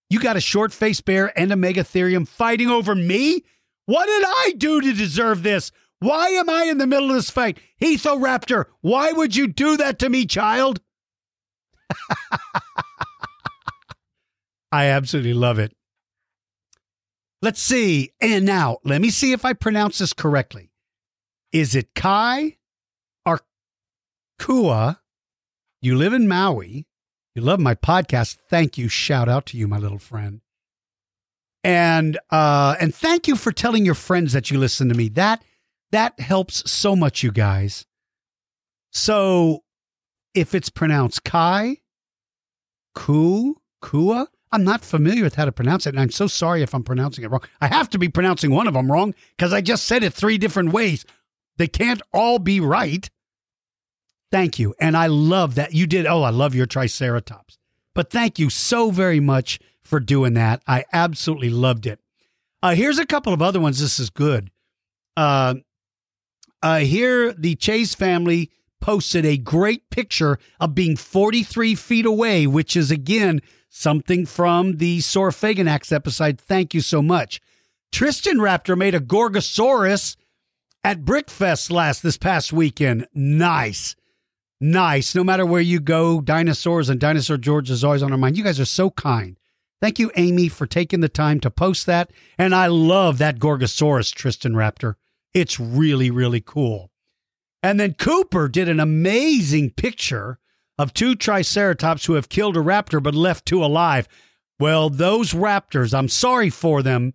You 0.09 0.19
got 0.19 0.35
a 0.35 0.41
short 0.41 0.73
faced 0.73 1.05
bear 1.05 1.31
and 1.39 1.53
a 1.53 1.55
megatherium 1.55 2.27
fighting 2.27 2.67
over 2.67 2.95
me? 2.95 3.45
What 3.85 4.07
did 4.07 4.23
I 4.25 4.55
do 4.57 4.81
to 4.81 4.91
deserve 4.91 5.41
this? 5.41 5.71
Why 6.03 6.27
am 6.29 6.49
I 6.49 6.63
in 6.65 6.79
the 6.79 6.87
middle 6.87 7.09
of 7.09 7.15
this 7.15 7.29
fight? 7.29 7.57
Hethoraptor, 7.81 8.65
why 8.81 9.13
would 9.13 9.37
you 9.37 9.47
do 9.47 9.77
that 9.77 9.99
to 9.99 10.09
me, 10.09 10.25
child? 10.25 10.81
I 14.71 14.87
absolutely 14.87 15.33
love 15.33 15.59
it. 15.59 15.73
Let's 17.41 17.61
see. 17.61 18.11
And 18.19 18.45
now, 18.45 18.79
let 18.83 19.01
me 19.01 19.09
see 19.11 19.31
if 19.31 19.45
I 19.45 19.53
pronounce 19.53 19.99
this 19.99 20.11
correctly. 20.13 20.71
Is 21.51 21.73
it 21.73 21.93
Kai 21.93 22.57
or 23.25 23.39
Kua 24.39 24.99
you 25.83 25.97
live 25.97 26.13
in 26.13 26.29
Maui. 26.29 26.85
You 27.35 27.41
love 27.41 27.59
my 27.59 27.75
podcast. 27.75 28.37
Thank 28.49 28.77
you. 28.77 28.87
Shout 28.87 29.27
out 29.27 29.45
to 29.47 29.57
you, 29.57 29.67
my 29.67 29.77
little 29.77 29.99
friend. 29.99 30.39
And 31.61 32.17
uh, 32.29 32.75
and 32.79 32.95
thank 32.95 33.27
you 33.27 33.35
for 33.35 33.51
telling 33.51 33.85
your 33.85 33.95
friends 33.95 34.31
that 34.31 34.49
you 34.49 34.57
listen 34.57 34.87
to 34.87 34.95
me. 34.95 35.09
That 35.09 35.43
that 35.93 36.19
helps 36.19 36.69
so 36.69 36.95
much, 36.95 37.23
you 37.23 37.31
guys. 37.31 37.85
So 38.91 39.63
if 40.33 40.53
it's 40.53 40.69
pronounced 40.69 41.23
Kai, 41.23 41.77
Ku, 42.95 43.55
Kua, 43.81 44.27
I'm 44.51 44.63
not 44.63 44.83
familiar 44.85 45.23
with 45.23 45.35
how 45.35 45.45
to 45.45 45.51
pronounce 45.51 45.87
it, 45.87 45.89
and 45.89 45.99
I'm 45.99 46.11
so 46.11 46.27
sorry 46.27 46.61
if 46.61 46.75
I'm 46.75 46.83
pronouncing 46.83 47.23
it 47.23 47.31
wrong. 47.31 47.43
I 47.61 47.67
have 47.67 47.89
to 47.91 47.97
be 47.97 48.09
pronouncing 48.09 48.51
one 48.51 48.67
of 48.67 48.73
them 48.73 48.91
wrong 48.91 49.15
because 49.37 49.53
I 49.53 49.61
just 49.61 49.85
said 49.85 50.03
it 50.03 50.13
three 50.13 50.37
different 50.37 50.73
ways. 50.73 51.05
They 51.57 51.67
can't 51.67 52.01
all 52.11 52.39
be 52.39 52.59
right. 52.59 53.09
Thank 54.31 54.57
you. 54.59 54.73
And 54.79 54.97
I 54.97 55.07
love 55.07 55.55
that 55.55 55.73
you 55.73 55.85
did. 55.85 56.05
Oh, 56.07 56.23
I 56.23 56.31
love 56.31 56.55
your 56.55 56.65
Triceratops. 56.65 57.57
But 57.93 58.09
thank 58.09 58.39
you 58.39 58.49
so 58.49 58.89
very 58.89 59.19
much 59.19 59.59
for 59.83 59.99
doing 59.99 60.33
that. 60.33 60.63
I 60.67 60.85
absolutely 60.91 61.51
loved 61.51 61.85
it. 61.85 61.99
Uh, 62.63 62.73
here's 62.73 62.97
a 62.97 63.05
couple 63.05 63.33
of 63.33 63.43
other 63.43 63.59
ones. 63.59 63.79
This 63.79 63.99
is 63.99 64.09
good. 64.09 64.49
Uh, 65.15 65.55
uh, 66.63 66.79
here, 66.79 67.33
the 67.33 67.55
Chase 67.55 67.93
family 67.93 68.49
posted 68.81 69.25
a 69.25 69.37
great 69.37 69.89
picture 69.91 70.39
of 70.59 70.73
being 70.73 70.95
43 70.95 71.75
feet 71.75 72.05
away, 72.05 72.47
which 72.47 72.75
is 72.75 72.89
again 72.89 73.41
something 73.69 74.25
from 74.25 74.77
the 74.77 74.99
Saurophaganax 74.99 75.91
episode. 75.91 76.39
Thank 76.39 76.73
you 76.73 76.81
so 76.81 77.01
much. 77.01 77.39
Tristan 77.91 78.37
Raptor 78.37 78.75
made 78.75 78.95
a 78.95 78.99
Gorgosaurus 78.99 80.15
at 80.83 81.05
Brickfest 81.05 81.71
last 81.71 82.01
this 82.01 82.17
past 82.17 82.51
weekend. 82.51 83.07
Nice 83.13 83.95
nice. 84.63 85.13
No 85.13 85.23
matter 85.23 85.45
where 85.45 85.61
you 85.61 85.79
go, 85.79 86.21
dinosaurs 86.21 86.89
and 86.89 86.99
Dinosaur 86.99 87.37
George 87.37 87.69
is 87.69 87.83
always 87.83 88.01
on 88.01 88.11
our 88.11 88.17
mind. 88.17 88.37
You 88.37 88.43
guys 88.43 88.59
are 88.59 88.65
so 88.65 88.89
kind. 88.89 89.37
Thank 89.81 89.99
you, 89.99 90.11
Amy, 90.15 90.47
for 90.47 90.65
taking 90.65 91.01
the 91.01 91.09
time 91.09 91.41
to 91.41 91.51
post 91.51 91.85
that. 91.85 92.11
And 92.37 92.55
I 92.55 92.67
love 92.67 93.17
that 93.17 93.37
Gorgosaurus 93.37 94.13
Tristan 94.13 94.53
Raptor. 94.53 94.95
It's 95.33 95.59
really, 95.59 96.11
really 96.11 96.41
cool. 96.41 96.91
And 97.61 97.79
then 97.79 97.93
Cooper 97.93 98.49
did 98.49 98.67
an 98.67 98.79
amazing 98.79 99.71
picture 99.71 100.39
of 100.77 100.93
two 100.93 101.15
Triceratops 101.15 102.05
who 102.05 102.13
have 102.13 102.29
killed 102.29 102.57
a 102.57 102.61
raptor 102.61 103.01
but 103.01 103.15
left 103.15 103.45
two 103.45 103.63
alive. 103.63 104.07
Well, 104.59 104.89
those 104.89 105.33
raptors, 105.33 105.97
I'm 105.97 106.09
sorry 106.09 106.49
for 106.49 106.83
them, 106.83 107.13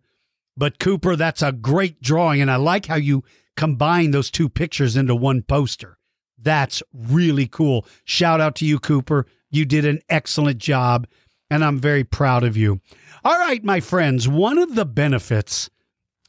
but 0.56 0.78
Cooper, 0.78 1.16
that's 1.16 1.42
a 1.42 1.52
great 1.52 2.00
drawing. 2.00 2.40
And 2.40 2.50
I 2.50 2.56
like 2.56 2.86
how 2.86 2.96
you 2.96 3.24
combine 3.56 4.10
those 4.10 4.30
two 4.30 4.48
pictures 4.48 4.96
into 4.96 5.14
one 5.14 5.42
poster. 5.42 5.98
That's 6.40 6.82
really 6.92 7.46
cool. 7.46 7.86
Shout 8.04 8.40
out 8.40 8.54
to 8.56 8.64
you, 8.64 8.78
Cooper. 8.78 9.26
You 9.50 9.64
did 9.64 9.84
an 9.84 10.00
excellent 10.08 10.58
job, 10.58 11.06
and 11.50 11.64
I'm 11.64 11.78
very 11.78 12.04
proud 12.04 12.44
of 12.44 12.56
you. 12.56 12.80
All 13.24 13.38
right, 13.38 13.62
my 13.64 13.80
friends, 13.80 14.28
one 14.28 14.58
of 14.58 14.74
the 14.74 14.84
benefits 14.84 15.68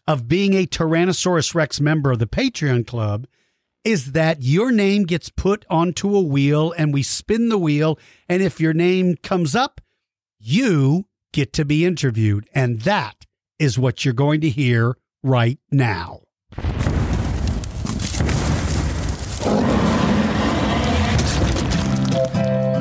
of 0.10 0.28
being 0.28 0.56
a 0.56 0.66
Tyrannosaurus 0.66 1.54
Rex 1.54 1.80
member 1.80 2.12
of 2.12 2.18
the 2.18 2.26
Patreon 2.26 2.88
Club 2.88 3.28
is 3.84 4.14
that 4.14 4.42
your 4.42 4.72
name 4.72 5.04
gets 5.04 5.30
put 5.30 5.64
onto 5.70 6.16
a 6.16 6.22
wheel 6.22 6.74
and 6.76 6.92
we 6.92 7.04
spin 7.04 7.50
the 7.50 7.60
wheel. 7.60 8.00
And 8.28 8.42
if 8.42 8.60
your 8.60 8.74
name 8.74 9.18
comes 9.18 9.56
up, 9.56 9.80
you 10.40 11.06
get 11.32 11.54
to 11.54 11.64
be 11.64 11.86
interviewed. 11.86 12.50
And 12.56 12.82
that 12.82 13.28
is 13.60 13.78
what 13.78 14.04
you're 14.04 14.16
going 14.16 14.42
to 14.42 14.50
hear 14.50 14.98
right 15.22 15.60
now. 15.70 16.22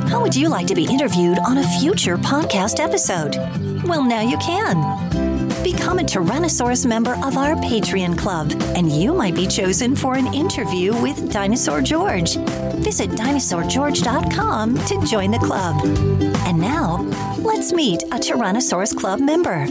How 0.09 0.23
would 0.23 0.35
you 0.35 0.49
like 0.49 0.67
to 0.69 0.75
be 0.75 0.87
interviewed 0.87 1.39
on 1.41 1.59
a 1.59 1.79
future 1.79 2.17
podcast 2.17 2.81
episode? 2.83 3.37
Well, 3.87 4.03
now 4.03 4.23
you 4.23 4.39
can. 4.39 5.08
Become 5.79 6.01
a 6.01 6.03
Tyrannosaurus 6.03 6.87
member 6.87 7.15
of 7.25 7.37
our 7.37 7.55
Patreon 7.55 8.19
club, 8.19 8.51
and 8.75 8.91
you 8.91 9.15
might 9.15 9.37
be 9.37 9.47
chosen 9.47 9.95
for 9.95 10.17
an 10.17 10.27
interview 10.35 10.93
with 11.01 11.33
Dinosaur 11.33 11.81
George. 11.81 12.35
Visit 12.83 13.11
dinosaurgeorge.com 13.11 14.77
to 14.77 15.07
join 15.07 15.31
the 15.31 15.39
club. 15.39 15.81
And 16.49 16.59
now, 16.59 17.03
let's 17.39 17.73
meet 17.73 18.03
a 18.03 18.17
Tyrannosaurus 18.17 18.99
Club 18.99 19.21
member. 19.21 19.69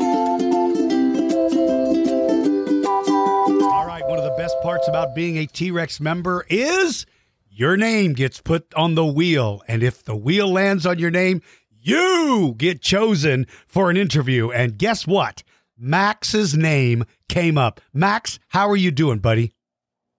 All 3.65 3.85
right, 3.85 4.07
one 4.07 4.17
of 4.17 4.23
the 4.23 4.35
best 4.37 4.55
parts 4.63 4.87
about 4.87 5.13
being 5.13 5.37
a 5.37 5.45
T 5.45 5.71
Rex 5.71 5.99
member 5.99 6.45
is 6.49 7.05
your 7.49 7.75
name 7.75 8.13
gets 8.13 8.39
put 8.39 8.73
on 8.75 8.95
the 8.95 9.05
wheel. 9.05 9.61
And 9.67 9.83
if 9.83 10.05
the 10.05 10.15
wheel 10.15 10.49
lands 10.49 10.85
on 10.85 10.99
your 10.99 11.11
name, 11.11 11.41
you 11.69 12.55
get 12.57 12.81
chosen 12.81 13.45
for 13.67 13.89
an 13.89 13.97
interview. 13.97 14.51
And 14.51 14.77
guess 14.77 15.05
what? 15.05 15.43
Max's 15.77 16.55
name 16.55 17.05
came 17.29 17.57
up. 17.57 17.81
Max, 17.93 18.39
how 18.49 18.69
are 18.69 18.75
you 18.75 18.91
doing, 18.91 19.19
buddy? 19.19 19.53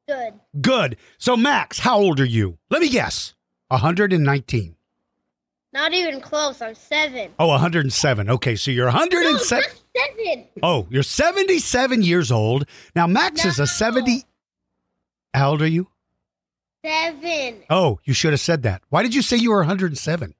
Good. 0.06 0.34
Good. 0.60 0.96
So, 1.18 1.36
Max, 1.36 1.80
how 1.80 1.98
old 1.98 2.20
are 2.20 2.24
you? 2.24 2.58
Let 2.70 2.80
me 2.80 2.88
guess. 2.88 3.34
119. 3.68 4.76
Not 5.72 5.92
even 5.92 6.20
close. 6.20 6.62
I'm 6.62 6.74
seven. 6.74 7.30
Oh, 7.38 7.48
107. 7.48 8.30
Okay, 8.30 8.56
so 8.56 8.70
you're 8.70 8.86
107. 8.86 9.34
just 9.38 9.82
seven. 9.96 10.44
Oh, 10.62 10.86
you're 10.90 11.02
77 11.02 12.02
years 12.02 12.32
old. 12.32 12.64
Now, 12.94 13.06
Max 13.06 13.44
is 13.44 13.58
a 13.58 13.66
70. 13.66 14.24
How 15.34 15.50
old 15.50 15.62
are 15.62 15.66
you? 15.66 15.88
Seven. 16.84 17.62
Oh, 17.68 18.00
you 18.04 18.14
should 18.14 18.32
have 18.32 18.40
said 18.40 18.62
that. 18.62 18.82
Why 18.88 19.02
did 19.02 19.14
you 19.14 19.20
say 19.22 19.36
you 19.36 19.50
were 19.50 19.58
107? 19.58 20.34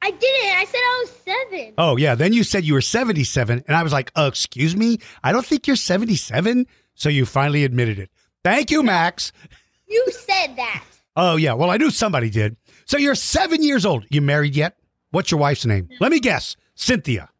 I 0.00 0.10
didn't. 0.10 0.58
I 0.58 0.64
said 0.64 0.78
I 0.78 1.04
was 1.04 1.10
seven. 1.24 1.74
Oh, 1.76 1.96
yeah. 1.96 2.14
Then 2.14 2.32
you 2.32 2.44
said 2.44 2.64
you 2.64 2.74
were 2.74 2.80
77. 2.80 3.64
And 3.66 3.76
I 3.76 3.82
was 3.82 3.92
like, 3.92 4.12
uh, 4.16 4.26
excuse 4.30 4.76
me? 4.76 4.98
I 5.24 5.32
don't 5.32 5.44
think 5.44 5.66
you're 5.66 5.76
77. 5.76 6.66
So 6.94 7.08
you 7.08 7.26
finally 7.26 7.64
admitted 7.64 7.98
it. 7.98 8.10
Thank 8.44 8.70
you, 8.70 8.82
Max. 8.82 9.32
You 9.90 10.04
said 10.10 10.54
that. 10.56 10.84
Oh, 11.16 11.36
yeah. 11.36 11.54
Well, 11.54 11.70
I 11.70 11.78
knew 11.78 11.88
somebody 11.90 12.28
did. 12.28 12.56
So 12.84 12.98
you're 12.98 13.14
seven 13.14 13.62
years 13.62 13.86
old. 13.86 14.04
You 14.10 14.20
married 14.20 14.54
yet? 14.54 14.76
What's 15.12 15.30
your 15.30 15.40
wife's 15.40 15.64
name? 15.64 15.88
Let 15.98 16.10
me 16.10 16.20
guess. 16.20 16.54
Cynthia, 16.74 17.30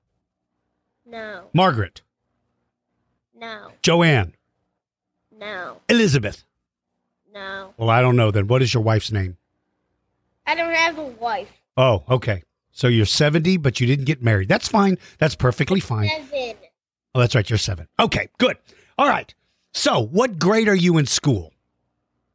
No. 1.05 1.51
Margaret, 1.53 2.01
No. 3.39 3.69
Joanne, 3.83 4.35
No. 5.39 5.77
Elizabeth. 5.91 6.43
No. 7.35 7.75
Well, 7.77 7.91
I 7.91 8.01
don't 8.01 8.17
know 8.17 8.31
then. 8.31 8.47
What 8.47 8.63
is 8.63 8.73
your 8.73 8.83
wife's 8.83 9.13
name? 9.13 9.37
I 10.47 10.55
don't 10.55 10.73
have 10.75 10.97
a 10.97 11.05
wife. 11.05 11.51
Oh, 11.77 12.03
okay. 12.09 12.45
So 12.79 12.87
you're 12.87 13.07
70, 13.07 13.57
but 13.57 13.81
you 13.81 13.89
didn't 13.89 14.05
get 14.05 14.23
married. 14.23 14.49
That's 14.49 14.69
fine. 14.69 14.99
That's 15.19 15.35
perfectly 15.35 15.81
fine. 15.81 16.09
Seven. 16.09 16.55
Oh, 17.13 17.19
that's 17.19 17.35
right. 17.35 17.51
You're 17.51 17.59
seven. 17.59 17.89
Okay, 17.99 18.29
good. 18.39 18.57
All 18.97 19.09
right. 19.09 19.35
So, 19.75 20.01
what 20.01 20.39
grade 20.39 20.69
are 20.69 20.77
you 20.77 20.97
in 20.97 21.07
school? 21.07 21.53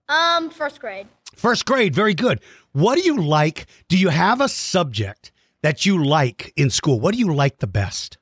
Um, 0.10 0.50
first 0.50 0.82
grade. 0.82 1.08
First 1.34 1.66
grade. 1.66 1.96
Very 1.96 2.14
good. 2.14 2.42
What 2.74 2.96
do 2.96 3.06
you 3.06 3.22
like? 3.22 3.68
Do 3.88 3.98
you 3.98 4.10
have 4.10 4.42
a 4.42 4.50
subject 4.50 5.32
that 5.62 5.86
you 5.86 6.04
like 6.04 6.52
in 6.58 6.70
school? 6.70 7.00
What 7.00 7.14
do 7.14 7.20
you 7.20 7.34
like 7.34 7.60
the 7.60 7.68
best? 7.68 8.18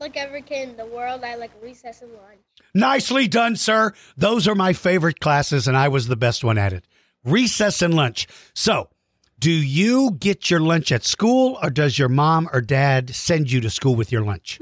Like 0.00 0.18
every 0.18 0.42
kid 0.42 0.68
in 0.68 0.76
the 0.76 0.84
world, 0.84 1.24
I 1.24 1.36
like 1.36 1.52
recess 1.62 2.02
and 2.02 2.12
lunch. 2.12 2.40
Nicely 2.74 3.28
done, 3.28 3.56
sir. 3.56 3.94
Those 4.18 4.46
are 4.46 4.54
my 4.54 4.74
favorite 4.74 5.20
classes, 5.20 5.68
and 5.68 5.74
I 5.74 5.88
was 5.88 6.06
the 6.06 6.16
best 6.16 6.44
one 6.44 6.58
at 6.58 6.74
it. 6.74 6.86
Recess 7.24 7.80
and 7.80 7.94
lunch. 7.94 8.26
So, 8.52 8.90
do 9.38 9.50
you 9.50 10.12
get 10.12 10.50
your 10.50 10.60
lunch 10.60 10.92
at 10.92 11.04
school, 11.04 11.58
or 11.62 11.70
does 11.70 11.98
your 11.98 12.08
mom 12.08 12.48
or 12.52 12.60
dad 12.60 13.14
send 13.14 13.50
you 13.50 13.60
to 13.60 13.70
school 13.70 13.94
with 13.94 14.10
your 14.12 14.22
lunch? 14.22 14.58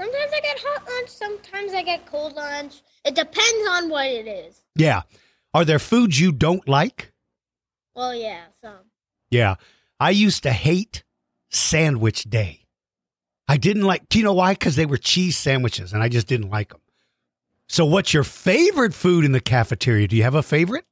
Sometimes 0.00 0.32
I 0.32 0.40
get 0.40 0.58
hot 0.58 0.88
lunch. 0.88 1.08
Sometimes 1.08 1.72
I 1.72 1.82
get 1.82 2.06
cold 2.06 2.34
lunch. 2.34 2.82
It 3.04 3.14
depends 3.14 3.68
on 3.70 3.88
what 3.88 4.06
it 4.06 4.26
is. 4.26 4.62
Yeah. 4.74 5.02
Are 5.54 5.64
there 5.64 5.78
foods 5.78 6.20
you 6.20 6.32
don't 6.32 6.68
like? 6.68 7.12
Well, 7.94 8.14
yeah, 8.14 8.42
some. 8.60 8.84
Yeah. 9.30 9.54
I 9.98 10.10
used 10.10 10.42
to 10.42 10.52
hate 10.52 11.02
sandwich 11.50 12.24
day. 12.24 12.66
I 13.48 13.56
didn't 13.56 13.84
like, 13.84 14.08
do 14.08 14.18
you 14.18 14.24
know 14.24 14.34
why? 14.34 14.52
Because 14.52 14.76
they 14.76 14.86
were 14.86 14.98
cheese 14.98 15.38
sandwiches 15.38 15.92
and 15.92 16.02
I 16.02 16.08
just 16.08 16.26
didn't 16.26 16.50
like 16.50 16.70
them. 16.70 16.80
So, 17.68 17.84
what's 17.84 18.12
your 18.12 18.24
favorite 18.24 18.94
food 18.94 19.24
in 19.24 19.32
the 19.32 19.40
cafeteria? 19.40 20.06
Do 20.06 20.16
you 20.16 20.22
have 20.22 20.34
a 20.34 20.42
favorite? 20.42 20.84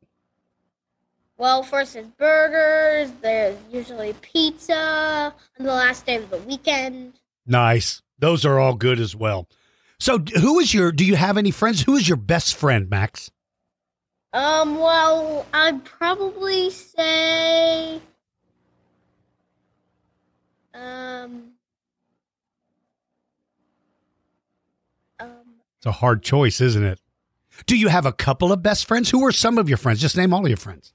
Well, 1.36 1.62
first 1.62 1.96
is 1.96 2.06
burgers. 2.06 3.10
There's 3.20 3.56
usually 3.72 4.12
pizza 4.14 5.34
on 5.58 5.66
the 5.66 5.72
last 5.72 6.06
day 6.06 6.16
of 6.16 6.30
the 6.30 6.38
weekend. 6.38 7.14
Nice. 7.46 8.02
Those 8.18 8.44
are 8.44 8.58
all 8.60 8.74
good 8.74 9.00
as 9.00 9.16
well. 9.16 9.48
So, 9.98 10.18
who 10.18 10.60
is 10.60 10.72
your, 10.72 10.92
do 10.92 11.04
you 11.04 11.16
have 11.16 11.36
any 11.36 11.50
friends? 11.50 11.82
Who 11.82 11.96
is 11.96 12.08
your 12.08 12.16
best 12.16 12.54
friend, 12.54 12.88
Max? 12.88 13.30
Um, 14.32 14.78
well, 14.78 15.46
I'd 15.52 15.84
probably 15.84 16.70
say, 16.70 18.00
um, 20.74 21.52
um, 25.20 25.30
It's 25.78 25.86
a 25.86 25.92
hard 25.92 26.22
choice, 26.22 26.60
isn't 26.60 26.84
it? 26.84 27.00
Do 27.66 27.76
you 27.76 27.88
have 27.88 28.06
a 28.06 28.12
couple 28.12 28.52
of 28.52 28.62
best 28.62 28.86
friends? 28.86 29.10
Who 29.10 29.24
are 29.24 29.32
some 29.32 29.58
of 29.58 29.68
your 29.68 29.78
friends? 29.78 30.00
Just 30.00 30.16
name 30.16 30.34
all 30.34 30.42
of 30.42 30.48
your 30.48 30.56
friends. 30.56 30.92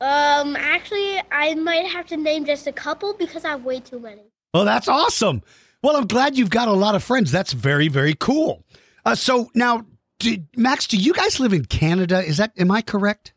Um, 0.00 0.56
actually, 0.56 1.20
I 1.30 1.54
might 1.54 1.86
have 1.86 2.06
to 2.06 2.16
name 2.16 2.44
just 2.44 2.66
a 2.66 2.72
couple 2.72 3.14
because 3.14 3.44
I 3.44 3.50
have 3.50 3.64
way 3.64 3.80
too 3.80 3.98
many. 3.98 4.22
Oh, 4.54 4.64
that's 4.64 4.88
awesome. 4.88 5.42
Well, 5.82 5.96
I'm 5.96 6.06
glad 6.06 6.36
you've 6.36 6.50
got 6.50 6.68
a 6.68 6.72
lot 6.72 6.94
of 6.94 7.02
friends. 7.02 7.30
That's 7.30 7.52
very, 7.52 7.88
very 7.88 8.14
cool. 8.14 8.64
Uh, 9.04 9.14
so 9.14 9.50
now, 9.54 9.86
do, 10.18 10.36
Max, 10.56 10.86
do 10.86 10.96
you 10.96 11.12
guys 11.14 11.40
live 11.40 11.52
in 11.52 11.64
Canada? 11.64 12.22
Is 12.22 12.36
that, 12.38 12.52
am 12.58 12.70
I 12.70 12.82
correct? 12.82 13.32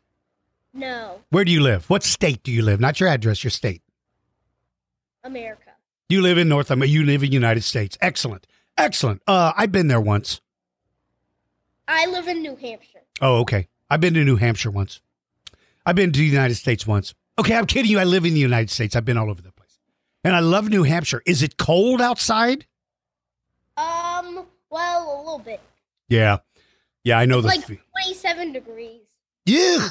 No, 0.76 1.20
Where 1.30 1.44
do 1.44 1.52
you 1.52 1.60
live? 1.60 1.88
What 1.88 2.02
state 2.02 2.42
do 2.42 2.50
you 2.50 2.60
live? 2.62 2.80
Not 2.80 2.98
your 2.98 3.08
address, 3.08 3.44
your 3.44 3.52
state. 3.52 3.80
America. 5.22 5.70
You 6.08 6.20
live 6.20 6.36
in 6.36 6.48
North 6.48 6.68
America. 6.70 6.90
You 6.90 7.04
live 7.04 7.22
in 7.22 7.30
United 7.30 7.62
States. 7.62 7.96
Excellent. 8.00 8.46
Excellent. 8.76 9.22
Uh, 9.26 9.52
I've 9.56 9.70
been 9.70 9.86
there 9.86 10.00
once. 10.00 10.40
I 11.86 12.06
live 12.06 12.26
in 12.26 12.42
New 12.42 12.56
Hampshire. 12.56 13.02
Oh, 13.20 13.36
okay. 13.42 13.68
I've 13.88 14.00
been 14.00 14.14
to 14.14 14.24
New 14.24 14.36
Hampshire 14.36 14.70
once. 14.72 15.00
I've 15.86 15.96
been 15.96 16.12
to 16.12 16.18
the 16.18 16.24
United 16.26 16.54
States 16.54 16.86
once. 16.86 17.14
Okay, 17.38 17.54
I'm 17.54 17.66
kidding 17.66 17.90
you. 17.90 17.98
I 17.98 18.04
live 18.04 18.24
in 18.24 18.34
the 18.34 18.40
United 18.40 18.70
States. 18.70 18.96
I've 18.96 19.04
been 19.04 19.18
all 19.18 19.30
over 19.30 19.42
the 19.42 19.52
place. 19.52 19.78
And 20.22 20.34
I 20.34 20.40
love 20.40 20.68
New 20.68 20.84
Hampshire. 20.84 21.22
Is 21.26 21.42
it 21.42 21.56
cold 21.56 22.00
outside? 22.00 22.66
Um, 23.76 24.46
well, 24.70 25.16
a 25.16 25.18
little 25.18 25.38
bit. 25.40 25.60
Yeah. 26.08 26.38
Yeah, 27.02 27.18
I 27.18 27.26
know 27.26 27.40
the 27.40 27.48
Like 27.48 27.66
27 27.66 28.52
degrees. 28.52 29.02
Yeah. 29.44 29.88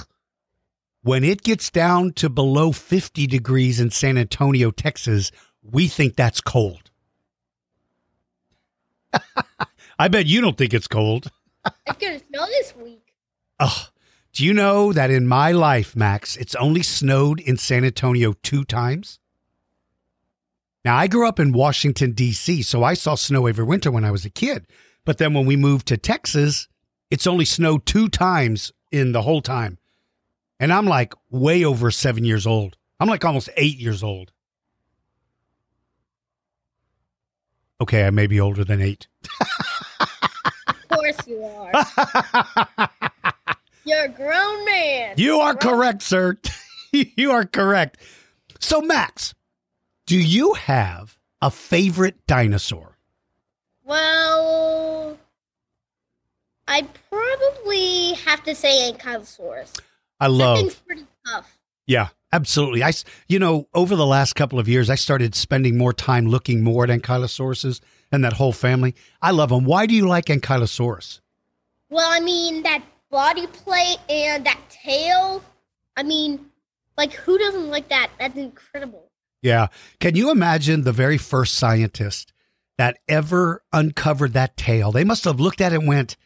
When 1.04 1.24
it 1.24 1.44
gets 1.44 1.70
down 1.70 2.14
to 2.14 2.30
below 2.30 2.72
50 2.72 3.28
degrees 3.28 3.80
in 3.80 3.92
San 3.92 4.18
Antonio, 4.18 4.72
Texas, 4.72 5.32
we 5.62 5.88
think 5.88 6.16
that's 6.16 6.42
cold. 6.42 6.90
I 10.00 10.08
bet 10.08 10.26
you 10.26 10.42
don't 10.42 10.58
think 10.58 10.74
it's 10.74 10.88
cold. 10.88 11.30
It's 11.86 11.98
gonna 12.00 12.20
snow 12.20 12.46
this 12.48 12.74
week. 12.76 13.14
Oh, 13.60 13.88
do 14.34 14.44
you 14.44 14.54
know 14.54 14.92
that 14.92 15.12
in 15.12 15.28
my 15.28 15.52
life, 15.52 15.96
Max, 15.96 16.36
it's 16.38 16.56
only 16.56 16.82
snowed 16.82 17.40
in 17.40 17.56
San 17.56 17.86
Antonio 17.86 18.34
two 18.42 18.66
times? 18.66 19.20
Now, 20.84 20.98
I 20.98 21.08
grew 21.08 21.28
up 21.28 21.40
in 21.40 21.54
Washington, 21.54 22.12
D.C., 22.14 22.64
so 22.64 22.84
I 22.84 22.96
saw 22.96 23.14
snow 23.14 23.46
every 23.46 23.64
winter 23.64 23.92
when 23.92 24.04
I 24.04 24.12
was 24.12 24.26
a 24.26 24.32
kid. 24.32 24.66
But 25.06 25.20
then 25.20 25.36
when 25.36 25.46
we 25.46 25.56
moved 25.56 25.88
to 25.88 25.98
Texas, 25.98 26.68
it's 27.12 27.28
only 27.28 27.46
snowed 27.46 27.86
two 27.86 28.10
times 28.10 28.72
in 28.92 29.12
the 29.12 29.22
whole 29.22 29.42
time. 29.42 29.78
And 30.60 30.74
I'm 30.74 30.88
like 30.88 31.14
way 31.30 31.64
over 31.64 31.92
seven 31.92 32.26
years 32.26 32.48
old. 32.48 32.76
I'm 33.00 33.08
like 33.08 33.24
almost 33.24 33.50
eight 33.56 33.78
years 33.78 34.02
old. 34.02 34.32
Okay, 37.80 38.06
I 38.06 38.10
may 38.10 38.28
be 38.28 38.40
older 38.40 38.64
than 38.64 38.82
eight. 38.82 39.08
Of 40.68 40.88
course 40.90 41.28
you 41.28 41.44
are. 41.44 42.90
You're 43.86 44.06
a 44.06 44.10
grown 44.10 44.66
man. 44.66 45.16
You 45.18 45.40
are 45.40 45.56
correct, 45.56 46.02
sir. 46.04 46.38
you 46.92 47.32
are 47.32 47.46
correct. 47.46 47.98
So, 48.60 48.82
Max, 48.82 49.34
do 50.06 50.18
you 50.18 50.54
have 50.54 51.18
a 51.42 51.52
favorite 51.52 52.26
dinosaur? 52.28 52.98
Well, 53.86 55.18
I'd 56.68 56.88
probably 57.10 58.14
have 58.26 58.44
to 58.44 58.56
say 58.56 58.92
Ankylosaurus. 58.92 59.80
I 60.20 60.28
That 60.28 60.34
love. 60.34 60.58
thing's 60.60 60.76
pretty 60.76 61.06
tough. 61.28 61.58
Yeah, 61.86 62.08
absolutely. 62.32 62.82
I, 62.84 62.94
you 63.28 63.40
know, 63.40 63.68
over 63.74 63.98
the 63.98 64.06
last 64.06 64.34
couple 64.34 64.58
of 64.60 64.70
years, 64.70 64.90
I 64.90 64.96
started 64.96 65.36
spending 65.36 65.78
more 65.78 65.92
time 65.92 66.28
looking 66.28 66.64
more 66.64 66.86
at 66.86 66.90
Ankylosauruses 66.90 67.82
and 68.12 68.24
that 68.24 68.34
whole 68.34 68.54
family. 68.54 68.96
I 69.22 69.32
love 69.32 69.50
them. 69.50 69.66
Why 69.66 69.86
do 69.86 69.94
you 69.94 70.08
like 70.08 70.26
Ankylosaurus? 70.26 71.20
Well, 71.90 72.10
I 72.10 72.22
mean, 72.22 72.64
that 72.64 72.82
body 73.14 73.46
plate 73.46 74.00
and 74.10 74.44
that 74.46 74.60
tail. 74.70 75.44
I 75.96 76.02
mean, 76.02 76.48
like, 76.98 77.14
who 77.14 77.38
doesn't 77.38 77.70
like 77.70 77.90
that? 77.90 78.10
That's 78.20 78.36
incredible. 78.36 79.12
Yeah. 79.44 79.68
Can 80.00 80.16
you 80.16 80.32
imagine 80.32 80.84
the 80.84 80.92
very 80.92 81.20
first 81.20 81.54
scientist 81.54 82.34
that 82.78 82.98
ever 83.08 83.62
uncovered 83.72 84.34
that 84.34 84.58
tail? 84.58 84.92
They 84.92 85.04
must 85.04 85.26
have 85.26 85.40
looked 85.40 85.62
at 85.62 85.74
it 85.74 85.80
and 85.80 85.88
went, 85.88 86.18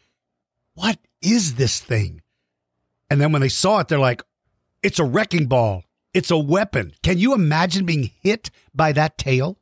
What 0.74 0.98
is 1.20 1.56
this 1.56 1.78
thing? 1.78 2.22
And 3.10 3.20
then 3.20 3.32
when 3.32 3.42
they 3.42 3.50
saw 3.50 3.80
it, 3.80 3.88
they're 3.88 3.98
like, 3.98 4.22
It's 4.82 4.98
a 4.98 5.04
wrecking 5.04 5.46
ball. 5.46 5.84
It's 6.14 6.30
a 6.30 6.38
weapon. 6.38 6.94
Can 7.02 7.18
you 7.18 7.34
imagine 7.34 7.84
being 7.84 8.12
hit 8.22 8.50
by 8.74 8.92
that 8.92 9.18
tail? 9.18 9.58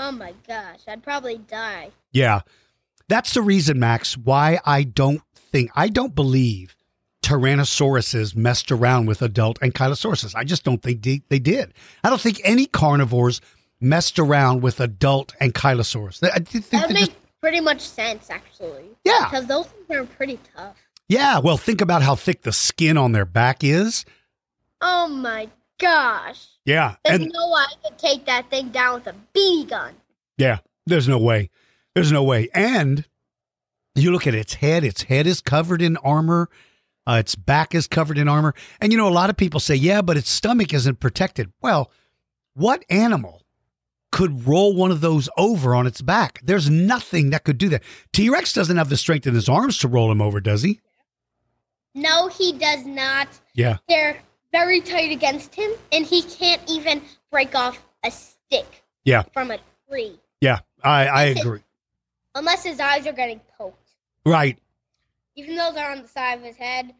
Oh 0.00 0.10
my 0.10 0.34
gosh, 0.48 0.80
I'd 0.88 1.04
probably 1.04 1.38
die. 1.38 1.90
Yeah. 2.10 2.40
That's 3.06 3.34
the 3.34 3.42
reason, 3.42 3.78
Max, 3.78 4.16
why 4.16 4.58
I 4.64 4.82
don't 4.82 5.22
think, 5.54 5.70
I 5.74 5.88
don't 5.88 6.14
believe 6.14 6.76
Tyrannosauruses 7.22 8.34
messed 8.36 8.70
around 8.72 9.06
with 9.06 9.22
adult 9.22 9.60
Ankylosauruses. 9.60 10.34
I 10.34 10.44
just 10.44 10.64
don't 10.64 10.82
think 10.82 11.02
they, 11.02 11.22
they 11.28 11.38
did. 11.38 11.72
I 12.02 12.10
don't 12.10 12.20
think 12.20 12.40
any 12.44 12.66
carnivores 12.66 13.40
messed 13.80 14.18
around 14.18 14.62
with 14.62 14.80
adult 14.80 15.32
Ankylosaurus. 15.40 16.22
I 16.32 16.38
think 16.40 16.68
That 16.70 16.88
makes 16.90 17.06
just, 17.08 17.40
pretty 17.40 17.60
much 17.60 17.80
sense, 17.80 18.30
actually. 18.30 18.84
Yeah. 19.04 19.26
Because 19.30 19.46
those 19.46 19.66
things 19.66 19.90
are 19.90 20.04
pretty 20.04 20.38
tough. 20.56 20.76
yeah. 21.08 21.38
Well, 21.38 21.56
think 21.56 21.80
about 21.80 22.02
how 22.02 22.14
thick 22.14 22.42
the 22.42 22.52
skin 22.52 22.96
on 22.96 23.12
their 23.12 23.24
back 23.26 23.62
is. 23.62 24.04
Oh 24.80 25.08
my 25.08 25.48
gosh. 25.78 26.46
Yeah. 26.64 26.96
There's 27.04 27.20
And 27.20 27.30
no 27.32 27.48
way 27.50 27.62
I 27.62 27.88
could 27.88 27.98
take 27.98 28.26
that 28.26 28.50
thing 28.50 28.68
down 28.70 28.94
with 28.94 29.06
a 29.06 29.14
BB 29.34 29.68
gun. 29.70 29.94
yeah, 30.38 30.58
there's 30.86 31.08
no 31.08 31.18
way. 31.18 31.50
There's 31.94 32.12
no 32.12 32.22
way. 32.24 32.48
And 32.54 33.06
you 33.94 34.10
look 34.10 34.26
at 34.26 34.34
its 34.34 34.54
head, 34.54 34.84
its 34.84 35.02
head 35.04 35.26
is 35.26 35.40
covered 35.40 35.80
in 35.82 35.96
armor. 35.98 36.48
Uh, 37.06 37.18
its 37.20 37.34
back 37.34 37.74
is 37.74 37.86
covered 37.86 38.16
in 38.18 38.28
armor. 38.28 38.54
And 38.80 38.90
you 38.92 38.98
know, 38.98 39.08
a 39.08 39.10
lot 39.10 39.30
of 39.30 39.36
people 39.36 39.60
say, 39.60 39.74
yeah, 39.74 40.00
but 40.02 40.16
its 40.16 40.30
stomach 40.30 40.72
isn't 40.72 41.00
protected. 41.00 41.52
Well, 41.60 41.90
what 42.54 42.84
animal 42.88 43.42
could 44.10 44.46
roll 44.46 44.74
one 44.74 44.90
of 44.90 45.00
those 45.00 45.28
over 45.36 45.74
on 45.74 45.86
its 45.86 46.00
back? 46.00 46.40
There's 46.42 46.70
nothing 46.70 47.30
that 47.30 47.44
could 47.44 47.58
do 47.58 47.68
that. 47.70 47.82
T 48.12 48.30
Rex 48.30 48.52
doesn't 48.52 48.76
have 48.76 48.88
the 48.88 48.96
strength 48.96 49.26
in 49.26 49.34
his 49.34 49.48
arms 49.48 49.76
to 49.78 49.88
roll 49.88 50.10
him 50.10 50.22
over, 50.22 50.40
does 50.40 50.62
he? 50.62 50.80
No, 51.94 52.28
he 52.28 52.52
does 52.52 52.84
not. 52.86 53.28
Yeah. 53.54 53.76
They're 53.88 54.18
very 54.52 54.80
tight 54.80 55.12
against 55.12 55.54
him, 55.54 55.70
and 55.92 56.04
he 56.06 56.22
can't 56.22 56.62
even 56.68 57.02
break 57.30 57.54
off 57.54 57.84
a 58.04 58.10
stick 58.10 58.82
Yeah. 59.04 59.22
from 59.32 59.50
a 59.50 59.58
tree 59.88 60.18
Yeah. 60.40 60.60
I, 60.82 61.06
I 61.06 61.22
agree. 61.24 61.60
unless 62.34 62.64
his 62.64 62.80
eyes 62.80 63.06
are 63.06 63.12
getting 63.12 63.40
poked. 63.58 63.83
Right. 64.24 64.58
Even 65.36 65.56
though 65.56 65.72
they're 65.74 65.90
on 65.90 66.02
the 66.02 66.08
side 66.08 66.38
of 66.38 66.44
his 66.44 66.56
head. 66.56 66.94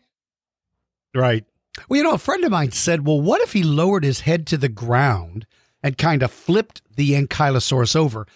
Right. 1.15 1.45
Well, 1.89 1.99
you 1.99 2.05
know, 2.05 2.15
a 2.15 2.19
friend 2.19 2.45
of 2.45 2.51
mine 2.51 2.73
said, 2.73 3.07
well, 3.07 3.21
what 3.21 3.41
if 3.41 3.53
he 3.53 3.63
lowered 3.63 4.05
his 4.05 4.21
head 4.21 4.47
to 4.49 4.57
the 4.57 4.69
ground 4.69 5.47
and 5.83 5.99
kind 5.99 6.23
of 6.23 6.31
flipped 6.33 6.83
the 6.95 7.13
Ankylosaurus 7.13 7.97
over? 7.97 8.27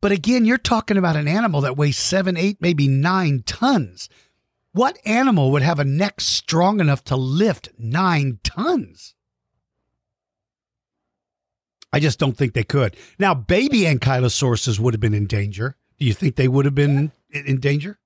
But 0.00 0.12
again, 0.12 0.44
you're 0.44 0.58
talking 0.58 0.96
about 0.96 1.16
an 1.16 1.28
animal 1.28 1.60
that 1.62 1.76
weighs 1.76 1.98
seven, 1.98 2.36
eight, 2.36 2.58
maybe 2.60 2.86
nine 2.86 3.42
tons. 3.44 4.08
What 4.72 4.98
animal 5.04 5.50
would 5.50 5.62
have 5.62 5.78
a 5.80 5.84
neck 5.84 6.20
strong 6.20 6.78
enough 6.80 7.02
to 7.04 7.16
lift 7.16 7.70
nine 7.78 8.38
tons? 8.44 9.14
I 11.92 12.00
just 12.00 12.18
don't 12.18 12.36
think 12.36 12.52
they 12.52 12.64
could. 12.64 12.96
Now, 13.18 13.34
baby 13.34 13.80
Ankylosauruses 13.80 14.78
would 14.78 14.94
have 14.94 15.00
been 15.00 15.14
in 15.14 15.26
danger. 15.26 15.76
Do 15.98 16.04
you 16.06 16.12
think 16.12 16.36
they 16.36 16.48
would 16.48 16.64
have 16.66 16.74
been 16.74 17.12
in- 17.30 17.46
in 17.46 17.60
danger? 17.60 17.98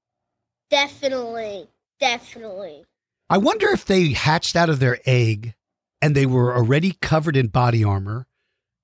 Definitely. 0.73 1.69
Definitely. 2.01 2.87
I 3.29 3.37
wonder 3.37 3.69
if 3.69 3.85
they 3.85 4.09
hatched 4.09 4.57
out 4.57 4.71
of 4.71 4.81
their 4.81 4.99
egg 5.05 5.55
and 6.01 6.15
they 6.15 6.25
were 6.25 6.57
already 6.57 6.97
covered 7.03 7.37
in 7.37 7.49
body 7.49 7.85
armor, 7.85 8.27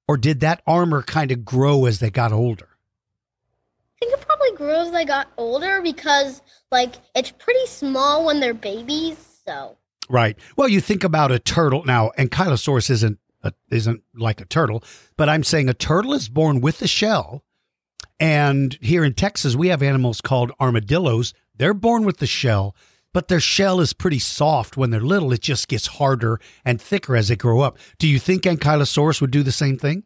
or 0.06 0.18
did 0.18 0.40
that 0.40 0.62
armor 0.66 1.02
kind 1.02 1.32
of 1.32 1.46
grow 1.46 1.86
as 1.86 1.98
they 1.98 2.10
got 2.10 2.30
older? 2.30 2.68
I 2.68 4.04
think 4.04 4.12
it 4.12 4.20
probably 4.20 4.52
grew 4.52 4.74
as 4.74 4.92
they 4.92 5.06
got 5.06 5.28
older 5.38 5.80
because, 5.82 6.42
like, 6.70 6.96
it's 7.16 7.30
pretty 7.32 7.66
small 7.66 8.26
when 8.26 8.38
they're 8.38 8.54
babies, 8.54 9.40
so. 9.46 9.76
Right. 10.10 10.38
Well, 10.56 10.68
you 10.68 10.82
think 10.82 11.04
about 11.04 11.32
a 11.32 11.38
turtle 11.38 11.84
now, 11.84 12.12
Ankylosaurus 12.18 12.90
isn't 12.90 13.18
a, 13.42 13.52
isn't 13.70 14.02
like 14.14 14.40
a 14.42 14.44
turtle, 14.44 14.84
but 15.16 15.28
I'm 15.28 15.42
saying 15.42 15.68
a 15.70 15.74
turtle 15.74 16.12
is 16.12 16.28
born 16.28 16.60
with 16.60 16.82
a 16.82 16.86
shell. 16.86 17.42
And 18.20 18.76
here 18.80 19.04
in 19.04 19.14
Texas, 19.14 19.56
we 19.56 19.68
have 19.68 19.82
animals 19.82 20.20
called 20.20 20.52
armadillos. 20.60 21.34
They're 21.58 21.74
born 21.74 22.04
with 22.04 22.18
the 22.18 22.26
shell, 22.26 22.74
but 23.12 23.28
their 23.28 23.40
shell 23.40 23.80
is 23.80 23.92
pretty 23.92 24.18
soft 24.18 24.76
when 24.76 24.90
they're 24.90 25.00
little. 25.00 25.32
It 25.32 25.40
just 25.40 25.68
gets 25.68 25.86
harder 25.86 26.40
and 26.64 26.80
thicker 26.80 27.16
as 27.16 27.28
they 27.28 27.36
grow 27.36 27.60
up. 27.60 27.76
Do 27.98 28.08
you 28.08 28.18
think 28.18 28.44
Ankylosaurus 28.44 29.20
would 29.20 29.30
do 29.30 29.42
the 29.42 29.52
same 29.52 29.76
thing? 29.76 30.04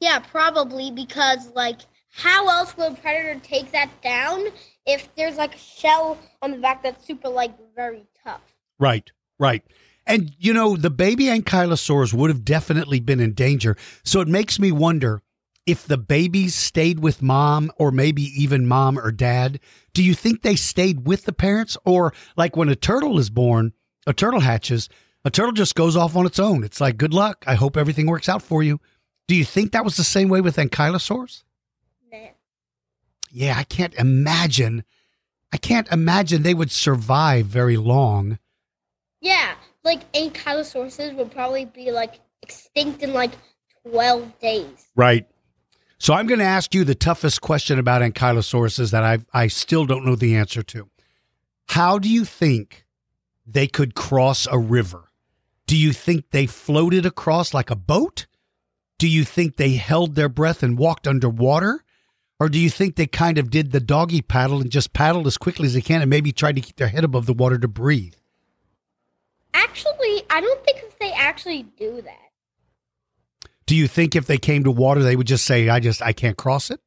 Yeah, 0.00 0.20
probably 0.20 0.90
because, 0.90 1.52
like, 1.54 1.80
how 2.10 2.48
else 2.48 2.76
would 2.76 2.92
a 2.92 2.94
predator 2.94 3.40
take 3.42 3.72
that 3.72 3.90
down 4.00 4.46
if 4.86 5.12
there's, 5.16 5.36
like, 5.36 5.56
a 5.56 5.58
shell 5.58 6.18
on 6.40 6.52
the 6.52 6.58
back 6.58 6.82
that's 6.82 7.04
super, 7.04 7.28
like, 7.28 7.52
very 7.74 8.06
tough? 8.24 8.42
Right, 8.78 9.10
right. 9.38 9.64
And 10.06 10.34
you 10.38 10.54
know, 10.54 10.74
the 10.74 10.88
baby 10.88 11.24
ankylosaurs 11.24 12.14
would 12.14 12.30
have 12.30 12.44
definitely 12.44 12.98
been 12.98 13.20
in 13.20 13.34
danger. 13.34 13.76
So 14.04 14.20
it 14.20 14.28
makes 14.28 14.58
me 14.58 14.72
wonder 14.72 15.20
if 15.68 15.86
the 15.86 15.98
babies 15.98 16.54
stayed 16.54 16.98
with 16.98 17.20
mom 17.20 17.70
or 17.76 17.92
maybe 17.92 18.22
even 18.22 18.66
mom 18.66 18.98
or 18.98 19.12
dad. 19.12 19.60
Do 19.92 20.02
you 20.02 20.14
think 20.14 20.40
they 20.40 20.56
stayed 20.56 21.06
with 21.06 21.26
the 21.26 21.32
parents 21.32 21.76
or 21.84 22.14
like 22.38 22.56
when 22.56 22.70
a 22.70 22.74
turtle 22.74 23.18
is 23.18 23.28
born, 23.28 23.74
a 24.06 24.14
turtle 24.14 24.40
hatches, 24.40 24.88
a 25.26 25.30
turtle 25.30 25.52
just 25.52 25.74
goes 25.74 25.94
off 25.94 26.16
on 26.16 26.24
its 26.24 26.38
own. 26.38 26.64
It's 26.64 26.80
like, 26.80 26.96
good 26.96 27.12
luck. 27.12 27.44
I 27.46 27.54
hope 27.54 27.76
everything 27.76 28.06
works 28.06 28.30
out 28.30 28.40
for 28.40 28.62
you. 28.62 28.80
Do 29.26 29.34
you 29.34 29.44
think 29.44 29.72
that 29.72 29.84
was 29.84 29.98
the 29.98 30.04
same 30.04 30.30
way 30.30 30.40
with 30.40 30.56
ankylosaurs? 30.56 31.42
Nah. 32.10 32.28
Yeah, 33.30 33.54
I 33.58 33.64
can't 33.64 33.94
imagine. 33.96 34.84
I 35.52 35.58
can't 35.58 35.90
imagine 35.92 36.44
they 36.44 36.54
would 36.54 36.70
survive 36.70 37.44
very 37.44 37.76
long. 37.76 38.38
Yeah, 39.20 39.54
like, 39.84 40.10
ankylosaurs 40.12 41.14
would 41.14 41.30
probably 41.30 41.66
be, 41.66 41.90
like, 41.90 42.20
extinct 42.42 43.02
in, 43.02 43.12
like, 43.12 43.32
12 43.90 44.38
days. 44.40 44.86
Right. 44.96 45.26
So 45.98 46.14
I'm 46.14 46.26
going 46.26 46.38
to 46.38 46.44
ask 46.44 46.74
you 46.74 46.84
the 46.84 46.94
toughest 46.94 47.40
question 47.40 47.78
about 47.78 48.02
ankylosauruses 48.02 48.92
that 48.92 49.02
I 49.02 49.18
I 49.32 49.48
still 49.48 49.84
don't 49.84 50.04
know 50.04 50.14
the 50.14 50.36
answer 50.36 50.62
to. 50.62 50.88
How 51.68 51.98
do 51.98 52.08
you 52.08 52.24
think 52.24 52.86
they 53.46 53.66
could 53.66 53.94
cross 53.94 54.46
a 54.50 54.58
river? 54.58 55.10
Do 55.66 55.76
you 55.76 55.92
think 55.92 56.30
they 56.30 56.46
floated 56.46 57.04
across 57.04 57.52
like 57.52 57.70
a 57.70 57.76
boat? 57.76 58.26
Do 58.98 59.08
you 59.08 59.24
think 59.24 59.56
they 59.56 59.72
held 59.72 60.14
their 60.14 60.28
breath 60.28 60.62
and 60.62 60.78
walked 60.78 61.06
underwater? 61.06 61.84
Or 62.40 62.48
do 62.48 62.58
you 62.58 62.70
think 62.70 62.94
they 62.94 63.06
kind 63.06 63.36
of 63.36 63.50
did 63.50 63.72
the 63.72 63.80
doggy 63.80 64.22
paddle 64.22 64.60
and 64.60 64.70
just 64.70 64.92
paddled 64.92 65.26
as 65.26 65.36
quickly 65.36 65.66
as 65.66 65.74
they 65.74 65.80
can 65.80 66.00
and 66.00 66.08
maybe 66.08 66.32
tried 66.32 66.54
to 66.56 66.62
keep 66.62 66.76
their 66.76 66.88
head 66.88 67.04
above 67.04 67.26
the 67.26 67.32
water 67.32 67.58
to 67.58 67.68
breathe? 67.68 68.14
Actually, 69.54 70.22
I 70.30 70.40
don't 70.40 70.64
think 70.64 70.78
they 71.00 71.12
actually 71.12 71.64
do 71.76 72.00
that. 72.02 72.27
Do 73.68 73.76
you 73.76 73.86
think 73.86 74.16
if 74.16 74.26
they 74.26 74.38
came 74.38 74.64
to 74.64 74.70
water 74.70 75.02
they 75.02 75.14
would 75.14 75.26
just 75.26 75.44
say 75.44 75.68
I 75.68 75.78
just 75.78 76.00
I 76.00 76.14
can't 76.14 76.38
cross 76.38 76.70
it? 76.70 76.80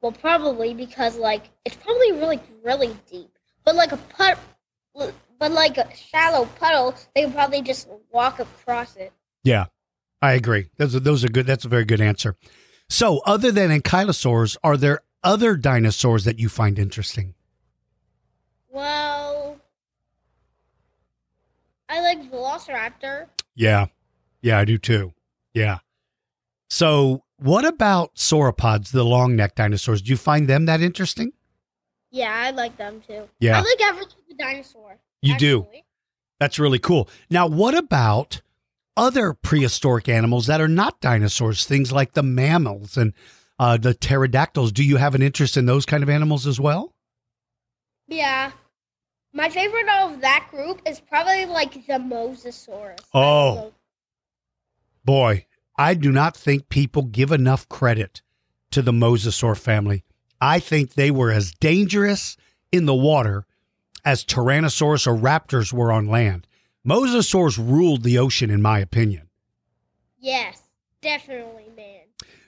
Well, 0.00 0.12
probably 0.12 0.74
because 0.74 1.16
like 1.16 1.50
it's 1.64 1.74
probably 1.74 2.12
really 2.12 2.40
really 2.64 2.96
deep. 3.10 3.36
But 3.64 3.74
like 3.74 3.90
a 3.90 3.96
put, 3.96 4.38
but 4.94 5.50
like 5.50 5.76
a 5.76 5.88
shallow 5.94 6.46
puddle, 6.60 6.94
they 7.16 7.24
would 7.24 7.34
probably 7.34 7.62
just 7.62 7.88
walk 8.12 8.38
across 8.38 8.94
it. 8.94 9.12
Yeah. 9.42 9.66
I 10.22 10.32
agree. 10.32 10.70
Those 10.76 10.94
are, 10.94 11.00
those 11.00 11.24
are 11.24 11.28
good. 11.28 11.46
That's 11.46 11.64
a 11.64 11.68
very 11.68 11.84
good 11.84 12.00
answer. 12.00 12.36
So, 12.88 13.20
other 13.24 13.50
than 13.50 13.70
ankylosaurs, 13.70 14.56
are 14.62 14.76
there 14.76 15.00
other 15.24 15.56
dinosaurs 15.56 16.24
that 16.24 16.38
you 16.38 16.48
find 16.48 16.78
interesting? 16.78 17.34
Well, 18.68 19.58
I 21.88 22.00
like 22.02 22.30
Velociraptor. 22.30 23.26
Yeah. 23.54 23.86
Yeah, 24.42 24.58
I 24.58 24.64
do 24.64 24.78
too. 24.78 25.12
Yeah. 25.54 25.78
So, 26.68 27.24
what 27.38 27.64
about 27.64 28.14
sauropods, 28.14 28.90
the 28.92 29.04
long 29.04 29.34
neck 29.34 29.54
dinosaurs? 29.54 30.02
Do 30.02 30.10
you 30.10 30.16
find 30.16 30.48
them 30.48 30.66
that 30.66 30.80
interesting? 30.80 31.32
Yeah, 32.10 32.32
I 32.32 32.50
like 32.50 32.76
them 32.76 33.02
too. 33.06 33.28
Yeah. 33.38 33.58
I 33.58 33.62
like 33.62 33.80
every 33.82 34.04
type 34.04 34.30
of 34.30 34.38
dinosaur. 34.38 34.98
You 35.22 35.36
do. 35.36 35.66
That's 36.38 36.58
really 36.58 36.78
cool. 36.78 37.08
Now, 37.28 37.46
what 37.46 37.74
about 37.74 38.40
other 38.96 39.34
prehistoric 39.34 40.08
animals 40.08 40.46
that 40.46 40.60
are 40.60 40.68
not 40.68 41.00
dinosaurs? 41.00 41.64
Things 41.64 41.92
like 41.92 42.14
the 42.14 42.22
mammals 42.22 42.96
and 42.96 43.12
uh, 43.58 43.76
the 43.76 43.94
pterodactyls. 43.94 44.72
Do 44.72 44.82
you 44.82 44.96
have 44.96 45.14
an 45.14 45.22
interest 45.22 45.56
in 45.56 45.66
those 45.66 45.84
kind 45.84 46.02
of 46.02 46.08
animals 46.08 46.46
as 46.46 46.58
well? 46.58 46.94
Yeah. 48.08 48.52
My 49.32 49.48
favorite 49.48 49.88
of 50.00 50.20
that 50.22 50.48
group 50.50 50.80
is 50.86 50.98
probably 50.98 51.46
like 51.46 51.74
the 51.86 51.94
Mosasaurus. 51.94 52.98
Oh. 53.14 53.72
Boy, 55.04 55.46
I 55.76 55.94
do 55.94 56.12
not 56.12 56.36
think 56.36 56.68
people 56.68 57.02
give 57.02 57.32
enough 57.32 57.68
credit 57.68 58.22
to 58.70 58.82
the 58.82 58.92
mosasaur 58.92 59.56
family. 59.56 60.04
I 60.40 60.58
think 60.58 60.94
they 60.94 61.10
were 61.10 61.30
as 61.30 61.52
dangerous 61.52 62.36
in 62.72 62.86
the 62.86 62.94
water 62.94 63.46
as 64.04 64.24
Tyrannosaurus 64.24 65.06
or 65.06 65.16
raptors 65.16 65.72
were 65.72 65.92
on 65.92 66.06
land. 66.06 66.46
Mosasaurs 66.86 67.58
ruled 67.58 68.02
the 68.02 68.18
ocean, 68.18 68.50
in 68.50 68.62
my 68.62 68.78
opinion. 68.78 69.28
Yes, 70.18 70.62
definitely, 71.02 71.66
man. 71.76 72.00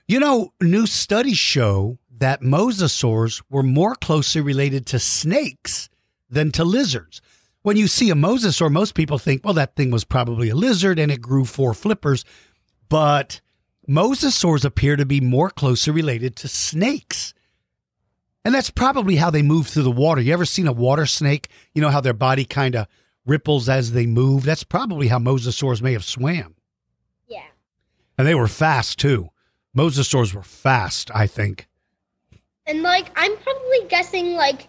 You 0.09 0.21
know, 0.21 0.53
new 0.61 0.87
studies 0.87 1.39
show 1.39 1.99
that 2.19 2.43
mosasaurs 2.43 3.43
were 3.51 3.63
more 3.63 3.95
closely 3.95 4.41
related 4.41 4.87
to 4.87 4.99
snakes 4.99 5.89
than 6.31 6.51
to 6.53 6.65
lizards. 6.65 7.21
When 7.63 7.77
you 7.77 7.87
see 7.87 8.11
a 8.11 8.15
mosasaur, 8.15 8.71
most 8.71 8.95
people 8.95 9.19
think, 9.19 9.45
well, 9.45 9.55
that 9.55 9.77
thing 9.77 9.91
was 9.91 10.05
probably 10.05 10.49
a 10.49 10.55
lizard 10.55 10.99
and 10.99 11.13
it 11.13 11.21
grew 11.21 11.45
four 11.45 11.75
flippers. 11.75 12.25
But 12.89 13.41
mosasaurs 13.89 14.65
appear 14.65 14.97
to 14.97 15.07
be 15.07 15.21
more 15.21 15.49
closely 15.49 15.93
related 15.93 16.37
to 16.37 16.49
snakes. 16.49 17.35
And 18.45 18.53
that's 18.53 18.71
probably 18.71 19.17
how 19.17 19.31
they 19.31 19.43
move 19.43 19.69
through 19.69 19.85
the 19.85 19.91
water. 19.91 20.21
You 20.21 20.33
ever 20.33 20.45
seen 20.45 20.67
a 20.67 20.73
water 20.73 21.07
snake? 21.07 21.49
You 21.75 21.83
know 21.83 21.91
how 21.91 22.01
their 22.01 22.13
body 22.13 22.45
kind 22.45 22.75
of 22.75 22.89
ripples 23.25 23.69
as 23.69 23.93
they 23.93 24.07
move? 24.07 24.43
That's 24.43 24.65
probably 24.65 25.07
how 25.07 25.21
mosasaurs 25.21 25.81
may 25.81 25.93
have 25.93 26.05
swam. 26.05 26.57
Yeah. 27.29 27.45
And 28.19 28.27
they 28.27 28.35
were 28.35 28.49
fast 28.49 28.99
too. 28.99 29.29
Mosasaurs 29.77 30.35
were 30.35 30.43
fast, 30.43 31.11
I 31.15 31.29
think. 31.29 31.69
And 32.67 32.83
like 32.83 33.11
I'm 33.17 33.37
probably 33.39 33.87
guessing 33.89 34.35
like 34.35 34.67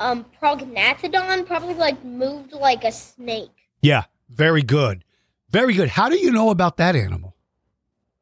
um 0.00 0.24
Prognathodon 0.40 1.46
probably 1.46 1.74
like 1.74 2.02
moved 2.04 2.52
like 2.52 2.84
a 2.84 2.92
snake. 2.92 3.50
Yeah, 3.80 4.04
very 4.30 4.62
good. 4.62 5.04
Very 5.50 5.74
good. 5.74 5.88
How 5.90 6.08
do 6.08 6.16
you 6.16 6.32
know 6.32 6.50
about 6.50 6.76
that 6.78 6.96
animal? 6.96 7.34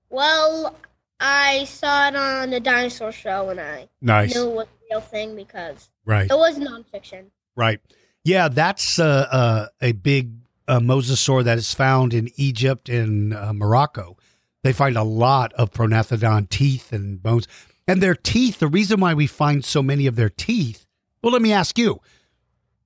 Well, 0.09 0.77
I 1.21 1.65
saw 1.65 2.09
it 2.09 2.17
on 2.17 2.51
the 2.51 2.61
dinosaur 2.61 3.13
show 3.13 3.51
and 3.51 3.61
I 3.61 3.89
Nice. 4.01 4.35
knew 4.35 4.49
it 4.51 4.55
was 4.55 4.67
a 4.67 4.95
real 4.95 5.01
thing 5.01 5.37
because 5.37 5.89
Right. 6.05 6.31
it 6.31 6.37
was 6.37 6.59
nonfiction. 6.59 7.27
Right. 7.55 7.81
Yeah, 8.25 8.49
that's 8.49 8.99
uh, 8.99 9.29
uh, 9.31 9.67
a 9.81 9.93
big 9.93 10.33
uh, 10.67 10.81
mosasaur 10.81 11.45
that 11.45 11.59
is 11.59 11.73
found 11.75 12.13
in 12.15 12.31
Egypt 12.37 12.89
and 12.89 13.33
uh, 13.35 13.53
Morocco. 13.53 14.17
They 14.63 14.73
find 14.73 14.97
a 14.97 15.03
lot 15.03 15.53
of 15.55 15.71
Prognathodon 15.71 16.49
teeth 16.49 16.93
and 16.93 17.23
bones. 17.23 17.47
And 17.87 18.03
their 18.03 18.15
teeth, 18.15 18.59
the 18.59 18.69
reason 18.69 19.01
why 19.01 19.15
we 19.15 19.27
find 19.27 19.65
so 19.65 19.83
many 19.83 20.07
of 20.07 20.17
their 20.17 20.29
teeth, 20.29 20.87
well, 21.23 21.33
let 21.33 21.43
me 21.43 21.53
ask 21.53 21.79
you, 21.79 22.01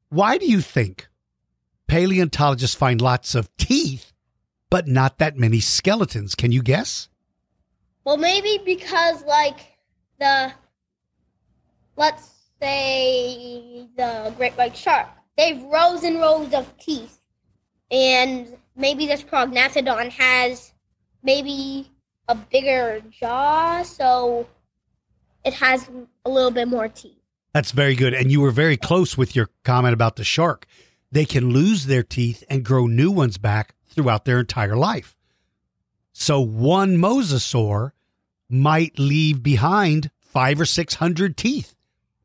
why 0.09 0.39
do 0.39 0.47
you 0.47 0.61
think 0.61 1.09
paleontologists 1.87 2.77
find 2.77 3.01
lots 3.01 3.35
of 3.35 3.55
teeth, 3.57 4.13
but 4.71 4.87
not 4.89 5.19
that 5.19 5.37
many 5.37 5.61
skeletons? 5.61 6.35
Can 6.35 6.53
you 6.53 6.63
guess? 6.63 7.09
Well, 8.05 8.17
maybe 8.17 8.61
because 8.65 9.25
like 9.25 9.61
the 10.19 10.53
let's 11.97 12.31
say 12.61 13.89
the 13.97 14.33
great 14.37 14.53
white 14.55 14.77
shark, 14.77 15.09
they've 15.37 15.63
rows 15.63 16.05
and 16.05 16.19
rows 16.19 16.53
of 16.53 16.77
teeth, 16.79 17.19
and 17.91 18.57
maybe 18.77 19.07
this 19.07 19.23
prognathodon 19.23 20.11
has 20.11 20.73
maybe 21.23 21.91
a 22.29 22.35
bigger 22.35 23.03
jaw, 23.11 23.83
so 23.83 24.47
it 25.45 25.55
has 25.55 25.89
a 26.25 26.31
little 26.31 26.51
bit 26.51 26.69
more 26.69 26.89
teeth. 26.89 27.14
That's 27.55 27.71
very 27.71 27.95
good. 27.95 28.13
And 28.13 28.31
you 28.33 28.41
were 28.41 28.51
very 28.51 28.77
close 28.77 29.17
with 29.17 29.37
your 29.37 29.49
comment 29.63 29.95
about 29.95 30.17
the 30.17 30.25
shark. 30.25 30.67
They 31.13 31.25
can 31.25 31.51
lose 31.51 31.87
their 31.87 32.03
teeth 32.03 32.43
and 32.51 32.65
grow 32.65 32.89
new 32.89 33.13
ones 33.13 33.39
back 33.39 33.77
throughout 33.87 34.25
their 34.25 34.41
entire 34.41 34.77
life. 34.77 35.17
So 36.13 36.41
one 36.41 36.97
mosasaur 36.97 37.93
might 38.51 38.99
leave 38.99 39.43
behind 39.43 40.11
five 40.21 40.61
or 40.61 40.65
six 40.67 40.95
hundred 40.95 41.37
teeth, 41.37 41.77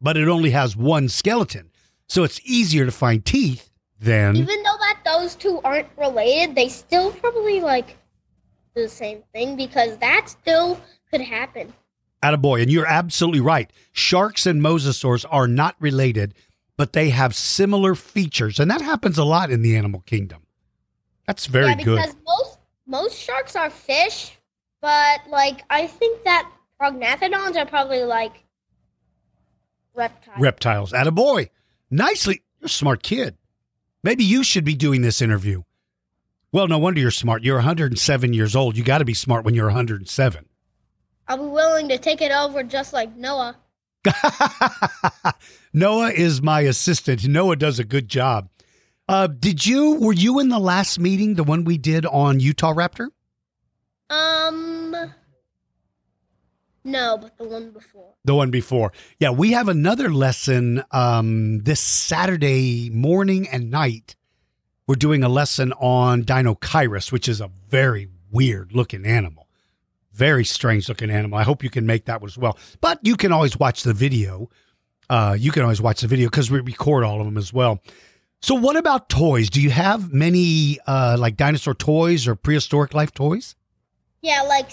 but 0.02 0.18
it 0.18 0.28
only 0.28 0.50
has 0.50 0.76
one 0.76 1.08
skeleton. 1.08 1.70
So 2.08 2.24
it's 2.24 2.42
easier 2.44 2.86
to 2.86 2.92
find 2.92 3.24
teeth 3.24 3.70
than. 4.00 4.36
Even 4.36 4.64
though 4.64 4.78
that 4.80 5.02
those 5.06 5.36
two 5.36 5.62
aren't 5.64 5.90
related, 5.96 6.56
they 6.56 6.70
still 6.70 7.12
probably 7.12 7.62
like 7.62 7.98
the 8.74 8.90
same 8.90 9.22
thing 9.34 9.56
because 9.56 9.98
that 9.98 10.30
still 10.30 10.82
could 11.12 11.22
happen. 11.22 11.72
Attaboy. 12.24 12.62
And 12.62 12.72
you're 12.72 12.86
absolutely 12.86 13.40
right. 13.40 13.72
Sharks 13.92 14.46
and 14.46 14.62
mosasaurs 14.62 15.26
are 15.30 15.48
not 15.48 15.76
related, 15.80 16.34
but 16.78 16.94
they 16.94 17.10
have 17.10 17.36
similar 17.36 17.96
features. 17.96 18.60
And 18.60 18.70
that 18.72 18.82
happens 18.82 19.18
a 19.18 19.24
lot 19.24 19.52
in 19.52 19.62
the 19.62 19.76
animal 19.76 20.02
kingdom. 20.02 20.44
That's 21.28 21.46
very 21.46 21.68
yeah, 21.70 21.76
good. 21.76 21.96
because 21.98 22.16
most 22.26 22.58
most 22.88 23.18
sharks 23.18 23.56
are 23.56 23.70
fish, 23.70 24.32
but 24.82 25.20
like 25.30 25.64
I 25.70 25.86
think 25.86 26.24
that 26.24 26.52
prognathodons 26.82 27.56
are 27.56 27.66
probably 27.66 28.04
like 28.04 28.44
reptiles. 29.94 30.40
reptiles. 30.40 30.92
Attaboy. 30.92 31.50
Nicely. 31.92 32.42
You're 32.60 32.66
a 32.66 32.70
smart 32.70 33.04
kid. 33.04 33.38
Maybe 34.04 34.24
you 34.24 34.44
should 34.44 34.66
be 34.66 34.76
doing 34.76 35.02
this 35.02 35.22
interview. 35.22 35.64
Well, 36.52 36.68
no 36.68 36.80
wonder 36.80 37.00
you're 37.00 37.12
smart. 37.12 37.44
You're 37.44 37.58
107 37.58 38.34
years 38.34 38.56
old. 38.56 38.76
You 38.76 38.84
got 38.84 38.98
to 38.98 39.06
be 39.06 39.14
smart 39.14 39.46
when 39.46 39.54
you're 39.54 39.68
107. 39.68 40.49
I'll 41.30 41.38
be 41.38 41.44
willing 41.44 41.88
to 41.90 42.00
take 42.00 42.22
it 42.22 42.32
over 42.32 42.64
just 42.64 42.92
like 42.92 43.16
Noah. 43.16 43.56
Noah 45.74 46.10
is 46.10 46.42
my 46.42 46.62
assistant. 46.62 47.28
Noah 47.28 47.56
does 47.56 47.78
a 47.78 47.84
good 47.84 48.10
job. 48.10 48.50
Uh, 49.08 49.28
did 49.28 49.64
you, 49.64 50.00
were 50.00 50.14
you 50.14 50.40
in 50.40 50.50
the 50.50 50.60
last 50.60 51.00
meeting, 51.00 51.36
the 51.36 51.44
one 51.44 51.66
we 51.66 51.78
did 51.78 52.06
on 52.08 52.40
Utah 52.40 52.74
Raptor? 52.74 53.10
Um, 54.10 54.96
no, 56.84 57.18
but 57.20 57.38
the 57.38 57.44
one 57.44 57.70
before. 57.70 58.16
The 58.26 58.34
one 58.34 58.50
before. 58.50 58.92
Yeah, 59.20 59.30
we 59.30 59.52
have 59.52 59.68
another 59.68 60.12
lesson 60.12 60.84
um, 60.92 61.60
this 61.60 61.80
Saturday 61.80 62.90
morning 62.90 63.48
and 63.48 63.70
night. 63.70 64.16
We're 64.88 64.96
doing 64.96 65.24
a 65.24 65.30
lesson 65.30 65.74
on 65.74 66.24
Deinocheirus, 66.24 67.12
which 67.12 67.30
is 67.30 67.40
a 67.40 67.52
very 67.68 68.10
weird 68.32 68.74
looking 68.74 69.06
animal. 69.06 69.49
Very 70.20 70.44
strange 70.44 70.90
looking 70.90 71.10
animal. 71.10 71.40
I 71.40 71.44
hope 71.44 71.64
you 71.64 71.70
can 71.70 71.86
make 71.86 72.04
that 72.06 72.20
one 72.20 72.28
as 72.28 72.38
well. 72.38 72.58
But 72.82 73.00
you 73.04 73.16
can 73.16 73.32
always 73.32 73.58
watch 73.58 73.84
the 73.84 73.94
video. 73.94 74.50
Uh, 75.10 75.38
you 75.40 75.50
can 75.54 75.64
always 75.64 75.82
watch 75.82 76.02
the 76.02 76.08
video 76.08 76.28
because 76.28 76.52
we 76.52 76.60
record 76.60 77.06
all 77.06 77.22
of 77.22 77.26
them 77.26 77.38
as 77.38 77.54
well. 77.54 77.80
So, 78.42 78.54
what 78.54 78.76
about 78.76 79.08
toys? 79.08 79.50
Do 79.50 79.62
you 79.62 79.70
have 79.70 80.12
many 80.12 80.78
uh, 80.86 81.16
like 81.18 81.38
dinosaur 81.38 81.74
toys 81.74 82.28
or 82.28 82.36
prehistoric 82.36 82.94
life 82.94 83.14
toys? 83.14 83.56
Yeah, 84.22 84.42
like 84.42 84.72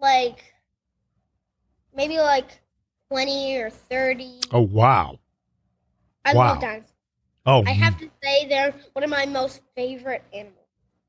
like 0.00 0.42
maybe 1.94 2.18
like 2.18 2.60
twenty 3.08 3.58
or 3.58 3.70
thirty. 3.70 4.40
Oh, 4.50 4.62
wow. 4.62 5.20
I 6.24 6.34
wow. 6.34 6.48
love 6.48 6.60
dinosaurs. 6.62 6.90
Oh, 7.46 7.62
I 7.64 7.70
have 7.70 7.96
to 8.00 8.10
say 8.24 8.48
they're 8.48 8.74
one 8.94 9.04
of 9.04 9.10
my 9.10 9.24
most 9.24 9.60
favorite 9.76 10.24
animals. 10.32 10.56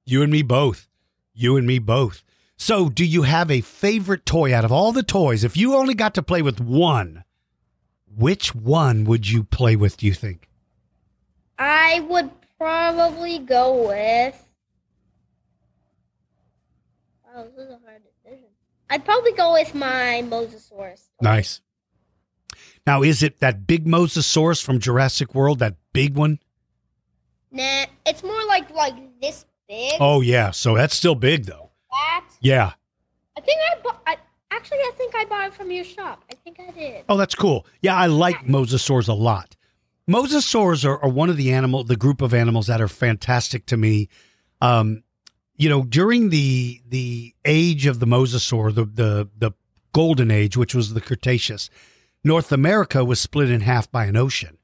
You 0.06 0.22
and 0.22 0.32
me 0.32 0.44
both. 0.44 0.88
You 1.34 1.58
and 1.58 1.66
me 1.66 1.80
both. 1.80 2.24
So, 2.62 2.90
do 2.90 3.04
you 3.04 3.24
have 3.24 3.50
a 3.50 3.62
favorite 3.62 4.24
toy 4.24 4.54
out 4.54 4.64
of 4.64 4.72
all 4.72 4.92
the 4.92 5.02
toys? 5.02 5.44
If 5.44 5.58
you 5.58 5.74
only 5.74 5.96
got 5.96 6.14
to 6.14 6.22
play 6.22 6.44
with 6.44 6.62
one, 6.62 7.24
which 8.16 8.54
one 8.54 9.04
would 9.06 9.28
you 9.28 9.44
play 9.44 9.76
with, 9.76 9.98
do 9.98 10.06
you 10.06 10.14
think? 10.14 10.48
I 11.58 12.02
would 12.02 12.30
probably 12.60 13.40
go 13.40 13.88
with. 13.88 14.46
Wow, 17.26 17.46
this 17.46 17.66
is 17.66 17.72
a 17.72 17.80
hard 17.84 18.04
decision. 18.24 18.46
I'd 18.92 19.06
probably 19.06 19.34
go 19.34 19.54
with 19.54 19.74
my 19.74 20.24
Mosasaurus. 20.30 21.08
Nice. 21.20 21.62
Now, 22.86 23.02
is 23.02 23.24
it 23.24 23.40
that 23.40 23.66
big 23.66 23.88
mosasaurus 23.88 24.62
from 24.62 24.78
Jurassic 24.78 25.34
World, 25.34 25.58
that 25.58 25.78
big 25.94 26.16
one? 26.16 26.38
Nah, 27.52 27.86
it's 28.06 28.22
more 28.22 28.46
like 28.46 28.70
like 28.70 29.20
this 29.20 29.48
big. 29.68 29.94
Oh, 30.00 30.22
yeah. 30.22 30.52
So 30.52 30.76
that's 30.76 30.96
still 30.96 31.16
big, 31.16 31.46
though. 31.46 31.72
That 31.90 32.26
Yeah. 32.42 32.74
I 33.38 33.42
think 33.42 33.60
I 33.72 33.82
bought. 33.82 34.02
I, 34.06 34.18
actually, 34.52 34.80
I 34.80 34.92
think 34.98 35.16
I 35.16 35.26
bought 35.26 35.48
it 35.48 35.54
from 35.54 35.72
your 35.72 35.84
shop. 35.86 36.24
I 36.30 36.36
think 36.36 36.60
I 36.60 36.72
did. 36.72 37.06
Oh, 37.08 37.18
that's 37.18 37.36
cool. 37.36 37.66
Yeah, 37.82 37.96
I 37.96 38.08
like 38.08 38.46
mosasaurs 38.46 39.08
a 39.08 39.14
lot. 39.14 39.56
Mosasaurs 40.10 40.84
are, 40.84 41.02
are 41.02 41.10
one 41.10 41.30
of 41.30 41.38
the 41.38 41.54
animal, 41.54 41.84
the 41.84 41.96
group 41.96 42.22
of 42.22 42.34
animals 42.34 42.68
that 42.68 42.82
are 42.82 42.88
fantastic 42.88 43.66
to 43.68 43.78
me. 43.78 44.10
Um, 44.60 45.04
you 45.56 45.70
know, 45.70 45.84
during 45.84 46.30
the 46.30 46.82
the 46.88 47.34
age 47.46 47.86
of 47.86 48.00
the 48.00 48.08
mosasaur, 48.08 48.74
the 48.74 48.86
the 48.86 49.30
the 49.38 49.52
golden 49.94 50.32
age, 50.32 50.58
which 50.58 50.74
was 50.74 50.94
the 50.94 51.02
Cretaceous, 51.02 51.70
North 52.24 52.52
America 52.52 53.06
was 53.06 53.20
split 53.20 53.50
in 53.52 53.62
half 53.62 53.92
by 53.92 54.06
an 54.06 54.18
ocean. 54.18 54.58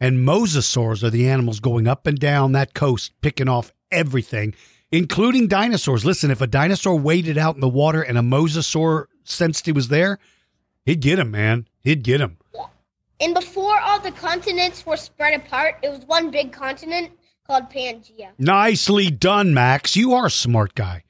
And 0.00 0.26
mosasaurs 0.26 1.02
are 1.02 1.10
the 1.10 1.28
animals 1.28 1.58
going 1.58 1.88
up 1.88 2.06
and 2.06 2.18
down 2.18 2.52
that 2.52 2.72
coast, 2.72 3.12
picking 3.20 3.48
off 3.48 3.72
everything, 3.90 4.54
including 4.92 5.48
dinosaurs. 5.48 6.04
Listen, 6.04 6.30
if 6.30 6.40
a 6.40 6.46
dinosaur 6.46 6.96
waded 6.98 7.36
out 7.38 7.54
in 7.54 7.60
the 7.60 7.68
water 7.68 8.02
and 8.02 8.16
a 8.18 8.22
mosasaur 8.22 9.06
sensed 9.24 9.66
he 9.66 9.72
was 9.72 9.88
there, 9.88 10.18
he'd 10.84 11.00
get 11.00 11.18
him, 11.18 11.30
man. 11.30 11.66
He'd 11.82 12.02
get 12.02 12.20
him. 12.20 12.38
And 13.20 13.34
before 13.34 13.78
all 13.80 13.98
the 13.98 14.12
continents 14.12 14.86
were 14.86 14.96
spread 14.96 15.34
apart, 15.40 15.76
it 15.82 15.88
was 15.90 16.00
one 16.06 16.30
big 16.30 16.52
continent 16.52 17.10
called 17.46 17.68
Pangea. 17.70 18.28
Nicely 18.38 19.10
done, 19.10 19.52
Max. 19.52 19.96
You 19.96 20.12
are 20.14 20.26
a 20.26 20.30
smart 20.30 20.74
guy. 20.74 21.02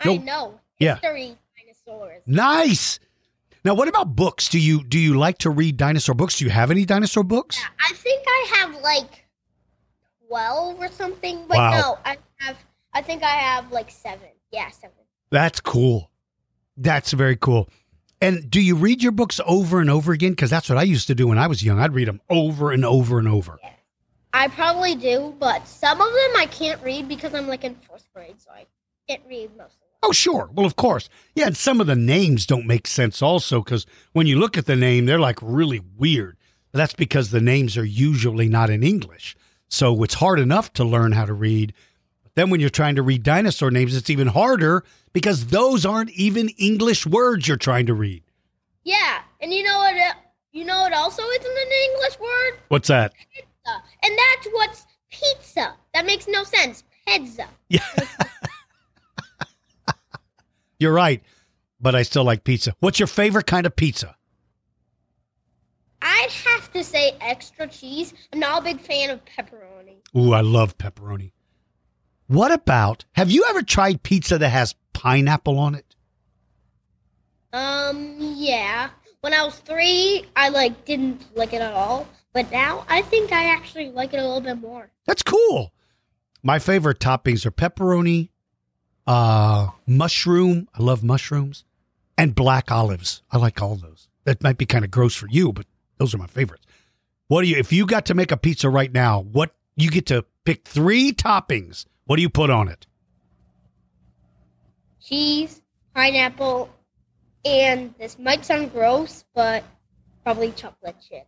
I 0.00 0.06
Nope. 0.06 0.22
know. 0.24 0.60
Yeah. 0.78 0.94
History 0.96 1.36
dinosaurs. 1.86 2.22
Nice. 2.26 2.98
Now, 3.64 3.74
what 3.74 3.88
about 3.88 4.14
books? 4.16 4.48
Do 4.48 4.58
you 4.60 4.84
do 4.84 4.98
you 4.98 5.16
like 5.18 5.38
to 5.38 5.50
read 5.50 5.76
dinosaur 5.76 6.14
books? 6.14 6.38
Do 6.38 6.44
you 6.44 6.50
have 6.50 6.70
any 6.70 6.84
dinosaur 6.84 7.24
books? 7.24 7.58
I 7.80 7.92
think 7.94 8.22
I 8.26 8.46
have 8.56 8.80
like 8.82 9.24
twelve 10.28 10.78
or 10.80 10.88
something. 10.88 11.44
But 11.48 11.56
Wow. 11.56 11.70
no, 11.80 11.98
I 12.04 12.16
have. 12.40 12.56
I 12.96 13.02
think 13.02 13.22
I 13.22 13.26
have 13.26 13.70
like 13.72 13.90
seven. 13.90 14.28
Yeah, 14.50 14.70
seven. 14.70 14.96
That's 15.28 15.60
cool. 15.60 16.10
That's 16.78 17.12
very 17.12 17.36
cool. 17.36 17.68
And 18.22 18.50
do 18.50 18.58
you 18.58 18.74
read 18.74 19.02
your 19.02 19.12
books 19.12 19.38
over 19.46 19.82
and 19.82 19.90
over 19.90 20.12
again? 20.12 20.32
Because 20.32 20.48
that's 20.48 20.70
what 20.70 20.78
I 20.78 20.84
used 20.84 21.06
to 21.08 21.14
do 21.14 21.28
when 21.28 21.36
I 21.36 21.46
was 21.46 21.62
young. 21.62 21.78
I'd 21.78 21.92
read 21.92 22.08
them 22.08 22.22
over 22.30 22.72
and 22.72 22.86
over 22.86 23.18
and 23.18 23.28
over. 23.28 23.58
Yeah. 23.62 23.72
I 24.32 24.48
probably 24.48 24.94
do, 24.94 25.34
but 25.38 25.68
some 25.68 26.00
of 26.00 26.06
them 26.06 26.30
I 26.38 26.46
can't 26.50 26.82
read 26.82 27.06
because 27.06 27.34
I'm 27.34 27.46
like 27.46 27.64
in 27.64 27.74
fourth 27.74 28.08
grade, 28.14 28.40
so 28.40 28.50
I 28.50 28.64
can't 29.06 29.22
read 29.28 29.50
most 29.58 29.74
of 29.74 29.80
them. 29.80 29.98
Oh, 30.02 30.12
sure. 30.12 30.48
Well, 30.54 30.64
of 30.64 30.76
course. 30.76 31.10
Yeah, 31.34 31.48
and 31.48 31.56
some 31.56 31.82
of 31.82 31.86
the 31.86 31.96
names 31.96 32.46
don't 32.46 32.66
make 32.66 32.86
sense 32.86 33.20
also 33.20 33.60
because 33.60 33.84
when 34.14 34.26
you 34.26 34.38
look 34.38 34.56
at 34.56 34.64
the 34.64 34.74
name, 34.74 35.04
they're 35.04 35.20
like 35.20 35.38
really 35.42 35.82
weird. 35.98 36.38
That's 36.72 36.94
because 36.94 37.30
the 37.30 37.42
names 37.42 37.76
are 37.76 37.84
usually 37.84 38.48
not 38.48 38.70
in 38.70 38.82
English. 38.82 39.36
So 39.68 40.02
it's 40.02 40.14
hard 40.14 40.38
enough 40.38 40.72
to 40.74 40.84
learn 40.84 41.12
how 41.12 41.26
to 41.26 41.34
read. 41.34 41.74
Then 42.36 42.50
when 42.50 42.60
you're 42.60 42.70
trying 42.70 42.94
to 42.96 43.02
read 43.02 43.22
dinosaur 43.22 43.70
names, 43.70 43.96
it's 43.96 44.10
even 44.10 44.28
harder 44.28 44.84
because 45.14 45.46
those 45.46 45.86
aren't 45.86 46.10
even 46.10 46.50
English 46.50 47.06
words 47.06 47.48
you're 47.48 47.56
trying 47.56 47.86
to 47.86 47.94
read. 47.94 48.22
Yeah, 48.84 49.20
and 49.40 49.52
you 49.52 49.64
know 49.64 49.78
what? 49.78 49.96
Uh, 49.96 50.12
you 50.52 50.66
know 50.66 50.82
what 50.82 50.92
also 50.92 51.22
isn't 51.22 51.44
an 51.44 51.72
English 51.90 52.20
word? 52.20 52.58
What's 52.68 52.88
that? 52.88 53.14
Pizza, 53.34 53.82
and 54.02 54.18
that's 54.18 54.48
what's 54.52 54.86
pizza. 55.10 55.74
That 55.94 56.04
makes 56.04 56.28
no 56.28 56.44
sense. 56.44 56.84
Pizza. 57.06 57.48
Yeah. 57.70 57.80
You're 60.78 60.92
right, 60.92 61.22
but 61.80 61.94
I 61.94 62.02
still 62.02 62.24
like 62.24 62.44
pizza. 62.44 62.74
What's 62.80 63.00
your 63.00 63.06
favorite 63.06 63.46
kind 63.46 63.64
of 63.64 63.74
pizza? 63.74 64.14
I'd 66.02 66.30
have 66.30 66.70
to 66.74 66.84
say 66.84 67.16
extra 67.22 67.66
cheese. 67.66 68.12
I'm 68.30 68.40
not 68.40 68.60
a 68.60 68.64
big 68.64 68.82
fan 68.82 69.08
of 69.08 69.20
pepperoni. 69.24 70.02
Ooh, 70.14 70.34
I 70.34 70.42
love 70.42 70.76
pepperoni. 70.76 71.30
What 72.26 72.50
about, 72.52 73.04
have 73.12 73.30
you 73.30 73.44
ever 73.48 73.62
tried 73.62 74.02
pizza 74.02 74.38
that 74.38 74.48
has 74.48 74.74
pineapple 74.92 75.58
on 75.58 75.74
it? 75.74 75.94
Um, 77.52 78.16
yeah. 78.18 78.90
When 79.20 79.32
I 79.32 79.44
was 79.44 79.56
three, 79.56 80.24
I 80.34 80.48
like 80.48 80.84
didn't 80.84 81.24
like 81.36 81.52
it 81.52 81.60
at 81.60 81.72
all, 81.72 82.08
but 82.32 82.50
now 82.50 82.84
I 82.88 83.02
think 83.02 83.32
I 83.32 83.46
actually 83.46 83.90
like 83.90 84.12
it 84.12 84.18
a 84.18 84.24
little 84.24 84.40
bit 84.40 84.58
more. 84.58 84.90
That's 85.06 85.22
cool. 85.22 85.72
My 86.42 86.58
favorite 86.58 87.00
toppings 87.00 87.46
are 87.46 87.50
pepperoni, 87.50 88.30
uh, 89.06 89.68
mushroom. 89.86 90.68
I 90.78 90.82
love 90.82 91.02
mushrooms, 91.02 91.64
and 92.18 92.34
black 92.34 92.70
olives. 92.70 93.22
I 93.32 93.38
like 93.38 93.60
all 93.62 93.76
those. 93.76 94.08
That 94.24 94.42
might 94.42 94.58
be 94.58 94.66
kind 94.66 94.84
of 94.84 94.90
gross 94.90 95.14
for 95.14 95.28
you, 95.28 95.52
but 95.52 95.66
those 95.98 96.14
are 96.14 96.18
my 96.18 96.26
favorites. 96.26 96.64
What 97.28 97.42
do 97.42 97.48
you? 97.48 97.56
If 97.56 97.72
you 97.72 97.86
got 97.86 98.06
to 98.06 98.14
make 98.14 98.30
a 98.30 98.36
pizza 98.36 98.68
right 98.68 98.92
now, 98.92 99.20
what 99.20 99.54
you 99.76 99.90
get 99.90 100.06
to 100.06 100.24
pick 100.44 100.66
three 100.68 101.12
toppings? 101.12 101.86
What 102.06 102.16
do 102.16 102.22
you 102.22 102.30
put 102.30 102.50
on 102.50 102.68
it? 102.68 102.86
Cheese, 105.02 105.62
pineapple, 105.94 106.70
and 107.44 107.94
this 107.98 108.18
might 108.18 108.44
sound 108.44 108.72
gross, 108.72 109.24
but 109.34 109.62
probably 110.24 110.52
chocolate 110.52 110.96
chips. 111.08 111.26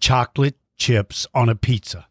Chocolate 0.00 0.56
chips 0.76 1.26
on 1.34 1.48
a 1.48 1.54
pizza. 1.54 2.06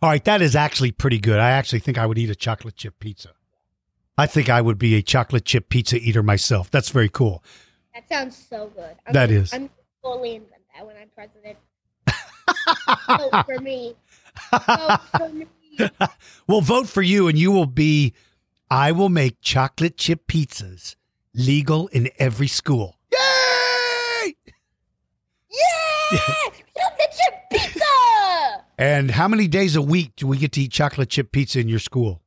All 0.00 0.08
right, 0.10 0.24
that 0.24 0.40
is 0.42 0.54
actually 0.54 0.92
pretty 0.92 1.18
good. 1.18 1.40
I 1.40 1.50
actually 1.50 1.80
think 1.80 1.98
I 1.98 2.06
would 2.06 2.18
eat 2.18 2.30
a 2.30 2.36
chocolate 2.36 2.76
chip 2.76 2.98
pizza. 3.00 3.30
I 4.16 4.26
think 4.26 4.48
I 4.48 4.60
would 4.60 4.78
be 4.78 4.94
a 4.96 5.02
chocolate 5.02 5.44
chip 5.44 5.68
pizza 5.68 5.96
eater 5.96 6.22
myself. 6.22 6.70
That's 6.70 6.90
very 6.90 7.08
cool. 7.08 7.42
That 7.94 8.08
sounds 8.08 8.36
so 8.36 8.68
good. 8.76 8.94
I'm 9.06 9.12
That 9.12 9.28
gonna- 9.28 9.40
is. 9.40 9.52
I'm 9.54 9.70
fully 10.02 10.36
invent 10.36 10.62
that 10.74 10.86
when 10.86 10.96
I'm 10.96 11.08
president. 11.14 11.58
Vote 13.32 13.44
for 13.46 13.58
me. 13.60 13.96
Vote 14.52 15.00
for 15.16 15.28
me. 15.30 15.46
We'll 16.46 16.60
vote 16.62 16.88
for 16.88 17.02
you, 17.02 17.28
and 17.28 17.38
you 17.38 17.52
will 17.52 17.66
be. 17.66 18.14
I 18.70 18.92
will 18.92 19.08
make 19.08 19.40
chocolate 19.40 19.96
chip 19.96 20.26
pizzas 20.26 20.96
legal 21.34 21.88
in 21.88 22.10
every 22.18 22.48
school. 22.48 22.98
Yay! 23.12 24.34
Yeah! 25.50 26.18
Chocolate 26.50 27.12
chip 27.12 27.34
pizza! 27.52 27.84
And 28.78 29.10
how 29.10 29.28
many 29.28 29.48
days 29.48 29.76
a 29.76 29.82
week 29.82 30.12
do 30.16 30.26
we 30.26 30.38
get 30.38 30.52
to 30.52 30.62
eat 30.62 30.72
chocolate 30.72 31.10
chip 31.10 31.32
pizza 31.32 31.60
in 31.60 31.68
your 31.68 31.78
school? 31.78 32.22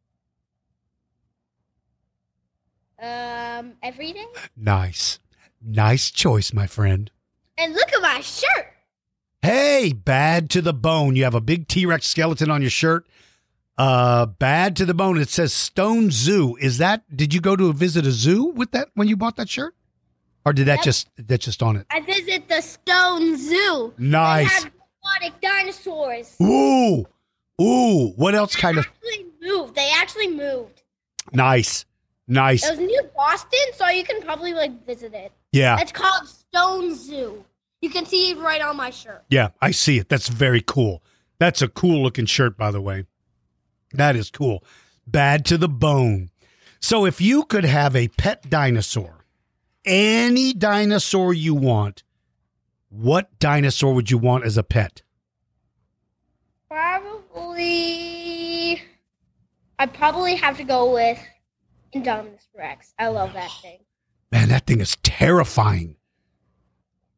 Um, 3.02 3.74
every 3.82 4.14
day? 4.14 4.26
Nice. 4.56 5.20
Nice 5.64 6.12
choice, 6.12 6.54
my 6.54 6.68
friend. 6.68 7.10
And 7.58 7.74
look 7.74 7.92
at 7.94 8.02
my 8.02 8.22
shirt! 8.22 8.68
Hey, 9.42 9.94
bad 9.94 10.50
to 10.52 10.62
the 10.62 10.74
bone. 10.74 11.16
You 11.16 11.24
have 11.24 11.36
a 11.36 11.42
big 11.42 11.68
T 11.68 11.86
Rex 11.86 12.08
skeleton 12.08 12.52
on 12.52 12.62
your 12.62 12.70
shirt. 12.70 13.08
Uh, 13.82 14.28
bad 14.28 14.76
to 14.76 14.86
the 14.86 14.94
bone. 14.94 15.18
It 15.18 15.30
says 15.30 15.52
Stone 15.54 16.12
Zoo. 16.12 16.56
Is 16.58 16.78
that? 16.78 17.04
Did 17.16 17.34
you 17.34 17.42
go 17.42 17.56
to 17.56 17.74
visit 17.74 18.06
a 18.06 18.12
zoo 18.12 18.46
with 18.46 18.72
that 18.74 18.90
when 18.94 19.08
you 19.08 19.18
bought 19.18 19.38
that 19.38 19.50
shirt, 19.50 19.74
or 20.46 20.54
did 20.54 20.68
that 20.68 20.84
just 20.84 21.10
that 21.18 21.42
just 21.42 21.64
on 21.64 21.78
it? 21.78 21.88
I 21.90 22.02
visit 22.02 22.48
the 22.48 22.62
Stone 22.62 23.38
Zoo. 23.38 23.92
Nice. 23.98 24.48
They 24.50 24.54
have 24.66 24.72
robotic 25.04 25.42
dinosaurs. 25.42 26.36
Ooh, 26.40 27.06
ooh. 27.60 28.10
What 28.18 28.36
else 28.36 28.56
kind 28.56 28.78
of 28.78 28.86
moved. 29.42 29.74
They 29.74 29.90
actually 29.96 30.28
moved. 30.28 30.84
nice, 31.34 31.86
nice? 32.28 32.64
It 32.64 32.78
was 32.78 32.88
near 32.88 33.10
Boston, 33.16 33.60
so 33.74 33.88
you 33.88 34.04
can 34.04 34.22
probably 34.22 34.54
like 34.54 34.86
visit 34.86 35.16
it. 35.16 35.32
Yeah, 35.54 35.80
It's 35.80 35.92
called 35.92 36.28
Stone 36.28 36.94
Zoo. 36.94 37.44
You 37.82 37.90
can 37.90 38.06
see 38.06 38.30
it 38.30 38.38
right 38.38 38.62
on 38.62 38.78
my 38.78 38.92
shirt. 38.92 39.24
yeah. 39.32 39.50
I 39.60 39.72
see 39.72 39.98
it. 39.98 40.08
That's 40.08 40.28
very 40.28 40.62
cool. 40.62 41.02
That's 41.40 41.64
a 41.64 41.68
cool 41.68 42.04
looking 42.04 42.28
shirt, 42.28 42.56
by 42.56 42.70
the 42.70 42.80
way. 42.80 43.06
That 43.94 44.16
is 44.16 44.30
cool. 44.30 44.64
Bad 45.06 45.46
to 45.46 45.58
the 45.58 45.70
bone. 45.70 46.30
So, 46.80 47.06
if 47.06 47.22
you 47.22 47.44
could 47.46 47.66
have 47.66 47.96
a 47.96 48.08
pet 48.08 48.50
dinosaur, 48.50 49.26
any 49.86 50.54
dinosaur 50.54 51.34
you 51.34 51.54
want, 51.54 52.04
what 52.90 53.38
dinosaur 53.40 53.94
would 53.94 54.10
you 54.10 54.18
want 54.18 54.46
as 54.46 54.58
a 54.58 54.64
pet? 54.64 55.02
Probably. 56.70 58.02
I'd 59.80 59.94
probably 59.94 60.36
have 60.36 60.58
to 60.58 60.64
go 60.64 60.94
with 60.94 61.20
Indominus 61.94 62.48
Rex. 62.58 62.94
I 62.98 63.08
love 63.08 63.34
that 63.34 63.52
thing. 63.62 63.80
Man, 64.32 64.50
that 64.50 64.66
thing 64.66 64.82
is 64.82 64.98
terrifying. 65.04 65.96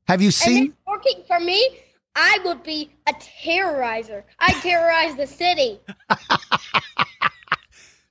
Have 0.08 0.22
you 0.22 0.32
seen? 0.32 0.76
working 0.88 1.24
for 1.28 1.40
me. 1.40 1.80
I 2.16 2.40
would 2.46 2.64
be 2.64 2.92
a 3.08 3.14
terrorizer. 3.14 4.24
I 4.40 4.54
terrorize 4.62 5.16
the 5.16 5.26
city. 5.26 5.80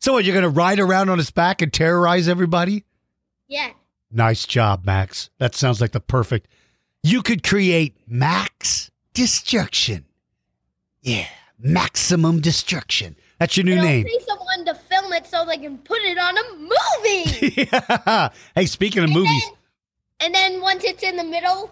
So, 0.03 0.15
what, 0.15 0.25
you're 0.25 0.33
going 0.35 0.43
to 0.43 0.49
ride 0.49 0.81
around 0.81 1.11
on 1.11 1.19
his 1.19 1.31
back 1.31 1.63
and 1.63 1.73
terrorize 1.73 2.27
everybody? 2.27 2.85
Yeah. 3.47 3.71
Nice 4.11 4.47
job, 4.49 4.85
Max. 4.85 5.31
That 5.39 5.55
sounds 5.55 5.81
like 5.81 5.93
the 5.93 6.01
perfect. 6.01 6.49
You 7.05 7.23
could 7.23 7.45
create 7.45 7.97
max 8.09 8.91
destruction. 9.15 10.07
Yeah, 11.03 11.29
maximum 11.57 12.41
destruction. 12.41 13.15
That's 13.39 13.57
your 13.57 13.63
new 13.63 13.75
And 13.75 13.81
I'll 13.83 13.87
name. 13.87 14.05
pay 14.07 14.19
someone 14.27 14.65
to 14.65 14.75
film 14.75 15.13
it 15.13 15.25
so 15.29 15.45
they 15.45 15.59
can 15.59 15.79
put 15.79 15.99
it 16.03 16.19
on 16.19 16.37
a 16.37 16.57
movie. 16.59 17.69
yeah. 17.71 18.31
Hey, 18.57 18.67
speaking 18.67 19.05
of 19.05 19.11
movies, 19.11 19.45
and 20.19 20.35
then 20.35 20.61
once 20.61 20.83
it's 20.83 21.05
in 21.05 21.15
the 21.15 21.23
middle, 21.23 21.71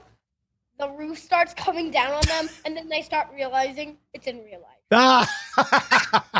the 0.78 0.88
roof 0.90 1.18
starts 1.18 1.52
coming 1.54 1.90
down 1.90 2.12
on 2.12 2.22
them, 2.28 2.48
and 2.64 2.76
then 2.76 2.88
they 2.88 3.02
start 3.02 3.26
realizing 3.34 3.98
it's 4.14 4.28
in 4.28 4.36
real 4.44 4.60
life. 4.60 4.78
Ah. 4.92 6.39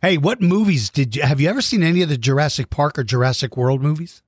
Hey, 0.00 0.16
what 0.16 0.40
movies 0.40 0.90
did 0.90 1.16
you 1.16 1.22
have 1.22 1.40
you 1.40 1.48
ever 1.48 1.60
seen 1.60 1.82
any 1.82 2.02
of 2.02 2.08
the 2.08 2.16
Jurassic 2.16 2.70
Park 2.70 2.98
or 2.98 3.04
Jurassic 3.04 3.56
World 3.56 3.82
movies? 3.82 4.22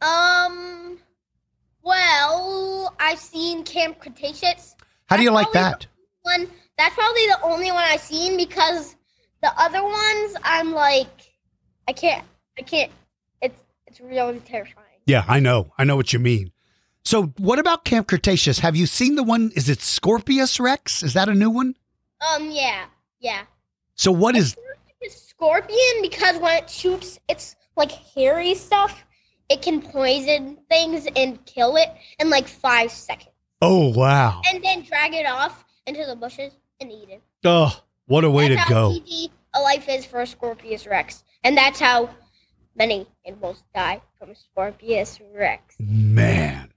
Um, 0.00 0.98
well, 1.82 2.94
I've 3.00 3.18
seen 3.18 3.64
Camp 3.64 3.98
Cretaceous. 3.98 4.76
How 5.06 5.16
do 5.16 5.22
you 5.22 5.30
like 5.30 5.50
that? 5.52 5.86
One 6.22 6.48
that's 6.78 6.94
probably 6.94 7.26
the 7.26 7.38
only 7.42 7.70
one 7.70 7.84
I've 7.84 8.00
seen 8.00 8.36
because 8.36 8.96
the 9.42 9.52
other 9.60 9.82
ones 9.82 10.36
I'm 10.42 10.72
like, 10.72 11.32
I 11.88 11.92
can't, 11.92 12.24
I 12.58 12.62
can't. 12.62 12.92
It's 13.42 13.58
it's 13.86 14.00
really 14.00 14.40
terrifying. 14.40 14.84
Yeah, 15.06 15.24
I 15.28 15.40
know. 15.40 15.72
I 15.76 15.84
know 15.84 15.96
what 15.96 16.12
you 16.12 16.18
mean. 16.18 16.52
So, 17.04 17.24
what 17.38 17.58
about 17.58 17.84
Camp 17.84 18.08
Cretaceous? 18.08 18.60
Have 18.60 18.76
you 18.76 18.86
seen 18.86 19.16
the 19.16 19.22
one? 19.22 19.52
Is 19.54 19.68
it 19.68 19.82
Scorpius 19.82 20.58
Rex? 20.58 21.02
Is 21.02 21.12
that 21.12 21.28
a 21.28 21.34
new 21.34 21.50
one? 21.50 21.74
Um, 22.32 22.50
yeah, 22.50 22.86
yeah. 23.20 23.42
So, 23.94 24.10
what 24.10 24.36
is? 24.36 24.56
Scorpion 25.36 26.02
because 26.02 26.38
when 26.38 26.56
it 26.62 26.70
shoots, 26.70 27.18
it's 27.28 27.56
like 27.76 27.90
hairy 27.92 28.54
stuff. 28.54 29.04
It 29.50 29.62
can 29.62 29.82
poison 29.82 30.58
things 30.70 31.06
and 31.16 31.44
kill 31.44 31.76
it 31.76 31.88
in 32.18 32.30
like 32.30 32.48
five 32.48 32.90
seconds, 32.90 33.30
Oh, 33.60 33.90
wow. 33.90 34.40
and 34.50 34.64
then 34.64 34.82
drag 34.82 35.12
it 35.12 35.26
off 35.26 35.64
into 35.86 36.04
the 36.06 36.16
bushes 36.16 36.52
and 36.80 36.90
eat 36.90 37.08
it. 37.10 37.22
Oh, 37.44 37.78
what 38.06 38.24
a 38.24 38.30
way 38.30 38.48
that's 38.48 38.66
to 38.68 38.74
how 38.74 38.88
go. 38.90 38.92
easy 39.06 39.30
a 39.54 39.60
life 39.60 39.88
is 39.88 40.04
for 40.06 40.20
a 40.22 40.26
Scorpius 40.26 40.86
Rex, 40.86 41.24
and 41.44 41.56
that's 41.56 41.78
how 41.78 42.08
many 42.74 43.06
animals 43.26 43.62
die 43.74 44.00
from 44.18 44.30
a 44.30 44.34
Scorpius 44.34 45.20
Rex. 45.34 45.74
Man. 45.78 46.70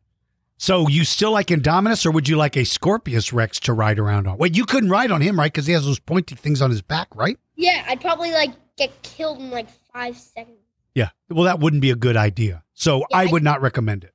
So, 0.59 0.87
you 0.87 1.05
still 1.05 1.31
like 1.31 1.47
Indominus, 1.47 2.05
or 2.05 2.11
would 2.11 2.27
you 2.27 2.35
like 2.35 2.57
a 2.57 2.65
Scorpius 2.65 3.31
Rex 3.31 3.59
to 3.61 3.73
ride 3.73 3.97
around 3.99 4.27
on? 4.27 4.37
Wait, 4.37 4.57
you 4.57 4.65
couldn't 4.65 4.89
ride 4.89 5.11
on 5.11 5.21
him, 5.21 5.39
right? 5.39 5.51
Because 5.53 5.67
he 5.67 5.73
has 5.73 5.85
those 5.85 5.99
pointy 5.99 6.35
things 6.35 6.61
on 6.61 6.69
his 6.71 6.81
back, 6.81 7.07
right? 7.15 7.37
Yeah, 7.57 7.83
I'd 7.87 7.99
probably 7.99 8.31
like 8.31 8.51
get 8.77 9.01
killed 9.01 9.39
in 9.39 9.49
like 9.51 9.67
five 9.93 10.15
seconds. 10.15 10.57
Yeah. 10.95 11.09
Well, 11.29 11.43
that 11.43 11.59
wouldn't 11.59 11.81
be 11.81 11.91
a 11.91 11.95
good 11.95 12.15
idea. 12.15 12.63
So, 12.73 12.99
Yeah, 12.99 13.05
I 13.17 13.23
I- 13.23 13.25
would 13.31 13.43
not 13.43 13.61
recommend 13.61 14.03
it. 14.05 14.13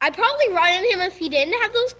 I'd 0.00 0.14
probably 0.14 0.48
ride 0.52 0.78
on 0.78 0.84
him 0.84 1.00
if 1.00 1.16
he 1.16 1.28
didn't 1.28 1.60
have 1.60 1.72
those 1.72 1.94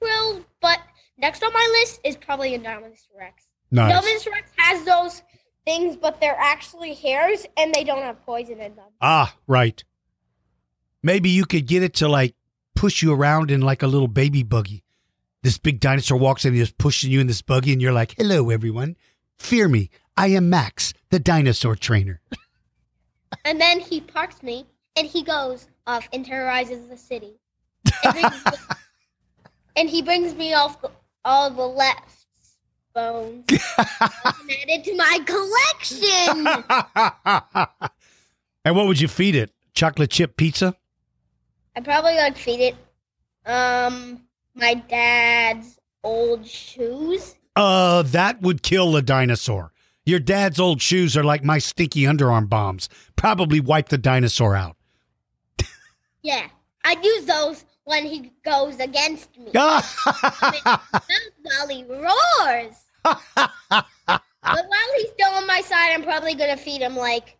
quills, 0.00 0.44
but 0.60 0.78
next 1.18 1.42
on 1.42 1.52
my 1.52 1.78
list 1.80 2.00
is 2.04 2.16
probably 2.16 2.56
Indominus 2.58 3.06
Rex. 3.18 3.44
Nice. 3.70 3.92
Indominus 3.92 4.30
Rex 4.30 4.50
has 4.56 4.84
those 4.84 5.22
things, 5.64 5.96
but 5.96 6.20
they're 6.20 6.36
actually 6.38 6.94
hairs 6.94 7.46
and 7.56 7.74
they 7.74 7.84
don't 7.84 8.02
have 8.02 8.20
poison 8.24 8.60
in 8.60 8.74
them. 8.74 8.88
Ah, 9.00 9.36
right. 9.46 9.82
Maybe 11.02 11.30
you 11.30 11.44
could 11.44 11.66
get 11.66 11.82
it 11.82 11.94
to 11.94 12.08
like 12.08 12.34
push 12.74 13.02
you 13.02 13.12
around 13.12 13.50
in 13.50 13.60
like 13.60 13.82
a 13.82 13.86
little 13.86 14.08
baby 14.08 14.42
buggy. 14.42 14.82
This 15.42 15.58
big 15.58 15.80
dinosaur 15.80 16.16
walks 16.18 16.44
in 16.44 16.52
and 16.54 16.62
is 16.62 16.70
pushing 16.72 17.10
you 17.10 17.20
in 17.20 17.26
this 17.26 17.42
buggy, 17.42 17.72
and 17.72 17.82
you're 17.82 17.92
like, 17.92 18.14
hello, 18.16 18.50
everyone. 18.50 18.96
Fear 19.38 19.68
me. 19.68 19.90
I 20.16 20.28
am 20.28 20.50
Max, 20.50 20.92
the 21.10 21.18
dinosaur 21.18 21.76
trainer. 21.76 22.20
And 23.44 23.60
then 23.60 23.80
he 23.80 24.00
parks 24.00 24.42
me 24.42 24.66
and 24.94 25.06
he 25.06 25.22
goes 25.22 25.66
off 25.86 26.06
and 26.12 26.24
terrorizes 26.24 26.86
the 26.86 26.96
city. 26.98 27.32
And, 28.04 28.12
brings 28.12 28.44
me- 28.44 28.52
and 29.76 29.88
he 29.88 30.02
brings 30.02 30.34
me 30.34 30.52
off 30.54 30.80
the, 30.82 30.90
all 31.24 31.50
the 31.50 31.66
left 31.66 32.26
bones. 32.94 33.44
I 33.78 34.32
can 34.68 34.82
to 34.82 34.94
my 34.96 35.18
collection. 35.24 36.46
and 38.64 38.76
what 38.76 38.86
would 38.86 39.00
you 39.00 39.08
feed 39.08 39.34
it? 39.34 39.50
Chocolate 39.74 40.10
chip 40.10 40.36
pizza? 40.36 40.76
I'd 41.74 41.84
probably 41.84 42.14
would 42.14 42.36
feed 42.36 42.60
it 42.60 42.76
um 43.46 44.20
my 44.54 44.74
dad's 44.74 45.80
old 46.04 46.46
shoes. 46.46 47.34
Uh, 47.54 48.02
that 48.02 48.40
would 48.42 48.62
kill 48.62 48.96
a 48.96 49.02
dinosaur. 49.02 49.72
Your 50.04 50.18
dad's 50.20 50.58
old 50.58 50.82
shoes 50.82 51.16
are 51.16 51.22
like 51.24 51.44
my 51.44 51.58
stinky 51.58 52.02
underarm 52.02 52.48
bombs. 52.48 52.88
Probably 53.14 53.60
wipe 53.60 53.88
the 53.88 53.98
dinosaur 53.98 54.56
out. 54.56 54.76
Yeah. 56.22 56.46
I'd 56.84 57.04
use 57.04 57.24
those 57.24 57.64
when 57.84 58.04
he 58.04 58.32
goes 58.44 58.78
against 58.80 59.36
me. 59.38 59.50
While 59.52 59.88
he 61.68 61.84
roars. 61.84 62.76
but 63.04 63.46
while 64.46 64.88
he's 64.96 65.10
still 65.10 65.30
on 65.32 65.46
my 65.46 65.60
side, 65.60 65.92
I'm 65.92 66.02
probably 66.02 66.34
gonna 66.34 66.56
feed 66.56 66.80
him 66.80 66.96
like 66.96 67.36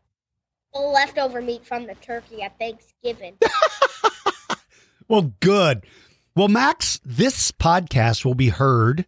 leftover 0.74 1.40
meat 1.40 1.64
from 1.64 1.86
the 1.86 1.94
turkey 1.96 2.42
at 2.42 2.58
Thanksgiving. 2.58 3.36
Well, 5.08 5.34
good. 5.40 5.84
Well, 6.34 6.48
Max, 6.48 6.98
this 7.04 7.52
podcast 7.52 8.24
will 8.24 8.34
be 8.34 8.48
heard 8.48 9.04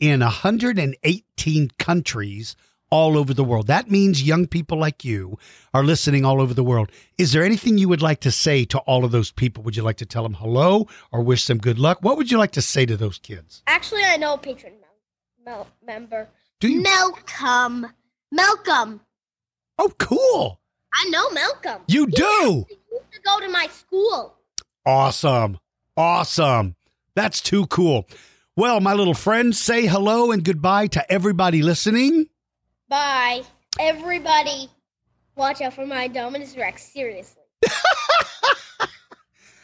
in 0.00 0.20
118 0.20 1.70
countries 1.78 2.56
all 2.90 3.16
over 3.18 3.34
the 3.34 3.42
world. 3.44 3.66
That 3.66 3.90
means 3.90 4.22
young 4.22 4.46
people 4.46 4.78
like 4.78 5.04
you 5.04 5.36
are 5.72 5.82
listening 5.82 6.24
all 6.24 6.40
over 6.40 6.54
the 6.54 6.62
world. 6.62 6.90
Is 7.18 7.32
there 7.32 7.42
anything 7.42 7.76
you 7.78 7.88
would 7.88 8.02
like 8.02 8.20
to 8.20 8.30
say 8.30 8.64
to 8.66 8.78
all 8.80 9.04
of 9.04 9.10
those 9.10 9.32
people? 9.32 9.62
Would 9.64 9.76
you 9.76 9.82
like 9.82 9.96
to 9.96 10.06
tell 10.06 10.22
them 10.22 10.34
hello 10.34 10.86
or 11.10 11.22
wish 11.22 11.46
them 11.46 11.58
good 11.58 11.78
luck? 11.78 11.98
What 12.02 12.16
would 12.16 12.30
you 12.30 12.38
like 12.38 12.52
to 12.52 12.62
say 12.62 12.86
to 12.86 12.96
those 12.96 13.18
kids? 13.18 13.62
Actually, 13.66 14.04
I 14.04 14.16
know 14.16 14.34
a 14.34 14.38
patron 14.38 14.74
mel- 15.44 15.66
member. 15.84 16.28
Do 16.60 16.68
you? 16.68 16.82
Malcolm. 16.82 17.86
Malcolm. 18.30 19.00
Oh, 19.78 19.92
cool. 19.98 20.60
I 20.94 21.08
know 21.10 21.28
Malcolm. 21.30 21.82
You 21.88 22.06
He 22.06 22.12
do. 22.12 22.64
used 22.92 23.12
to 23.12 23.20
go 23.24 23.40
to 23.40 23.48
my 23.48 23.66
school. 23.68 24.36
Awesome. 24.86 25.58
Awesome. 25.96 26.76
That's 27.16 27.40
too 27.40 27.66
cool. 27.66 28.06
Well, 28.56 28.80
my 28.80 28.94
little 28.94 29.14
friends, 29.14 29.60
say 29.60 29.86
hello 29.86 30.30
and 30.30 30.44
goodbye 30.44 30.86
to 30.88 31.12
everybody 31.12 31.60
listening. 31.62 32.26
Bye. 32.88 33.42
Everybody, 33.80 34.68
watch 35.34 35.60
out 35.60 35.74
for 35.74 35.84
my 35.84 36.06
Dominus 36.06 36.56
Rex. 36.56 36.84
Seriously. 36.84 37.42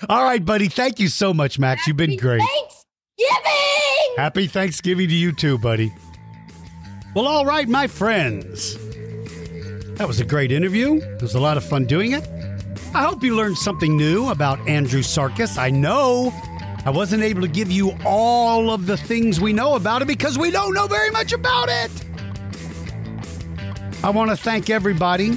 All 0.08 0.24
right, 0.24 0.44
buddy. 0.44 0.68
Thank 0.68 0.98
you 0.98 1.06
so 1.06 1.32
much, 1.32 1.56
Max. 1.56 1.86
You've 1.86 1.96
been 1.96 2.10
Happy 2.10 2.20
great. 2.20 2.42
Thanksgiving! 2.42 4.16
Happy 4.16 4.46
Thanksgiving 4.48 5.08
to 5.08 5.14
you 5.14 5.30
too, 5.32 5.56
buddy. 5.58 5.92
Well, 7.14 7.28
all 7.28 7.44
right, 7.46 7.68
my 7.68 7.86
friends. 7.86 8.76
That 9.98 10.08
was 10.08 10.18
a 10.18 10.24
great 10.24 10.50
interview. 10.50 10.94
It 10.94 11.22
was 11.22 11.34
a 11.34 11.40
lot 11.40 11.56
of 11.56 11.64
fun 11.64 11.84
doing 11.84 12.12
it. 12.12 12.26
I 12.94 13.02
hope 13.04 13.22
you 13.22 13.36
learned 13.36 13.58
something 13.58 13.96
new 13.96 14.30
about 14.30 14.58
Andrewsarchus. 14.60 15.58
I 15.58 15.70
know 15.70 16.32
I 16.84 16.90
wasn't 16.90 17.22
able 17.22 17.42
to 17.42 17.48
give 17.48 17.70
you 17.70 17.92
all 18.06 18.70
of 18.70 18.86
the 18.86 18.96
things 18.96 19.40
we 19.40 19.52
know 19.52 19.74
about 19.74 20.00
it 20.00 20.08
because 20.08 20.38
we 20.38 20.50
don't 20.50 20.72
know 20.72 20.86
very 20.86 21.10
much 21.10 21.32
about 21.32 21.68
it. 21.68 21.90
I 24.02 24.08
want 24.08 24.30
to 24.30 24.36
thank 24.36 24.70
everybody 24.70 25.32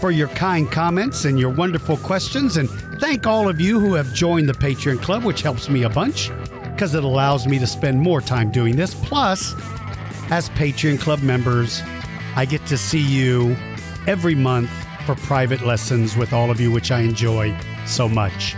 for 0.00 0.10
your 0.10 0.28
kind 0.28 0.70
comments 0.70 1.24
and 1.24 1.38
your 1.38 1.50
wonderful 1.50 1.96
questions, 1.96 2.58
and 2.58 2.68
thank 3.00 3.26
all 3.26 3.48
of 3.48 3.58
you 3.58 3.80
who 3.80 3.94
have 3.94 4.12
joined 4.12 4.48
the 4.48 4.52
Patreon 4.52 5.00
Club, 5.00 5.24
which 5.24 5.40
helps 5.40 5.70
me 5.70 5.84
a 5.84 5.88
bunch 5.88 6.30
because 6.64 6.94
it 6.94 7.04
allows 7.04 7.46
me 7.46 7.58
to 7.58 7.66
spend 7.66 8.00
more 8.00 8.20
time 8.20 8.50
doing 8.50 8.76
this. 8.76 8.94
Plus, 8.94 9.54
as 10.30 10.50
Patreon 10.50 11.00
Club 11.00 11.22
members, 11.22 11.82
I 12.36 12.44
get 12.44 12.64
to 12.66 12.76
see 12.76 13.00
you 13.00 13.56
every 14.06 14.34
month 14.34 14.70
for 15.06 15.14
private 15.14 15.62
lessons 15.62 16.16
with 16.16 16.32
all 16.32 16.50
of 16.50 16.60
you, 16.60 16.70
which 16.70 16.90
I 16.90 17.00
enjoy 17.00 17.58
so 17.86 18.08
much. 18.08 18.56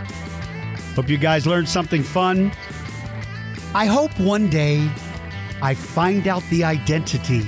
Hope 0.95 1.09
you 1.09 1.17
guys 1.17 1.47
learned 1.47 1.67
something 1.67 2.03
fun. 2.03 2.51
I 3.73 3.85
hope 3.85 4.11
one 4.19 4.47
day 4.49 4.87
I 5.61 5.73
find 5.73 6.27
out 6.27 6.43
the 6.51 6.63
identity 6.63 7.43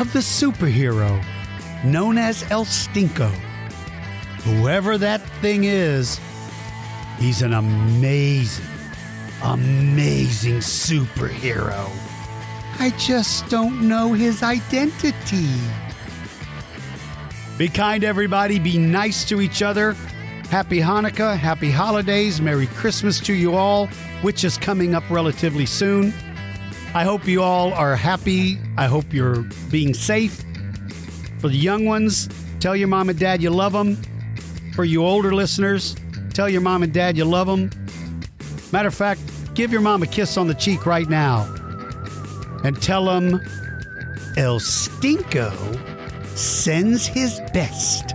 of 0.00 0.12
the 0.12 0.18
superhero 0.18 1.24
known 1.82 2.18
as 2.18 2.44
El 2.50 2.66
Stinko. 2.66 3.30
Whoever 4.42 4.98
that 4.98 5.22
thing 5.40 5.64
is, 5.64 6.20
he's 7.18 7.40
an 7.40 7.54
amazing, 7.54 8.66
amazing 9.42 10.58
superhero. 10.58 11.90
I 12.78 12.90
just 12.98 13.48
don't 13.48 13.88
know 13.88 14.12
his 14.12 14.42
identity. 14.42 15.48
Be 17.56 17.68
kind, 17.68 18.04
everybody. 18.04 18.58
Be 18.58 18.78
nice 18.78 19.24
to 19.24 19.40
each 19.40 19.62
other. 19.62 19.96
Happy 20.50 20.78
Hanukkah, 20.78 21.36
happy 21.36 21.70
holidays, 21.70 22.40
Merry 22.40 22.68
Christmas 22.68 23.20
to 23.20 23.34
you 23.34 23.54
all, 23.54 23.86
which 24.22 24.44
is 24.44 24.56
coming 24.56 24.94
up 24.94 25.04
relatively 25.10 25.66
soon. 25.66 26.14
I 26.94 27.04
hope 27.04 27.26
you 27.26 27.42
all 27.42 27.74
are 27.74 27.94
happy. 27.94 28.58
I 28.78 28.86
hope 28.86 29.12
you're 29.12 29.44
being 29.70 29.92
safe. 29.92 30.42
For 31.40 31.48
the 31.48 31.56
young 31.56 31.84
ones, 31.84 32.30
tell 32.60 32.74
your 32.74 32.88
mom 32.88 33.10
and 33.10 33.18
dad 33.18 33.42
you 33.42 33.50
love 33.50 33.74
them. 33.74 33.96
For 34.74 34.86
you 34.86 35.04
older 35.04 35.34
listeners, 35.34 35.94
tell 36.32 36.48
your 36.48 36.62
mom 36.62 36.82
and 36.82 36.94
dad 36.94 37.18
you 37.18 37.26
love 37.26 37.46
them. 37.46 37.70
Matter 38.72 38.88
of 38.88 38.94
fact, 38.94 39.20
give 39.54 39.70
your 39.70 39.82
mom 39.82 40.02
a 40.02 40.06
kiss 40.06 40.38
on 40.38 40.48
the 40.48 40.54
cheek 40.54 40.86
right 40.86 41.10
now 41.10 41.42
and 42.64 42.80
tell 42.80 43.04
them 43.04 43.34
El 44.38 44.60
Stinko 44.60 45.52
sends 46.36 47.06
his 47.06 47.38
best. 47.52 48.14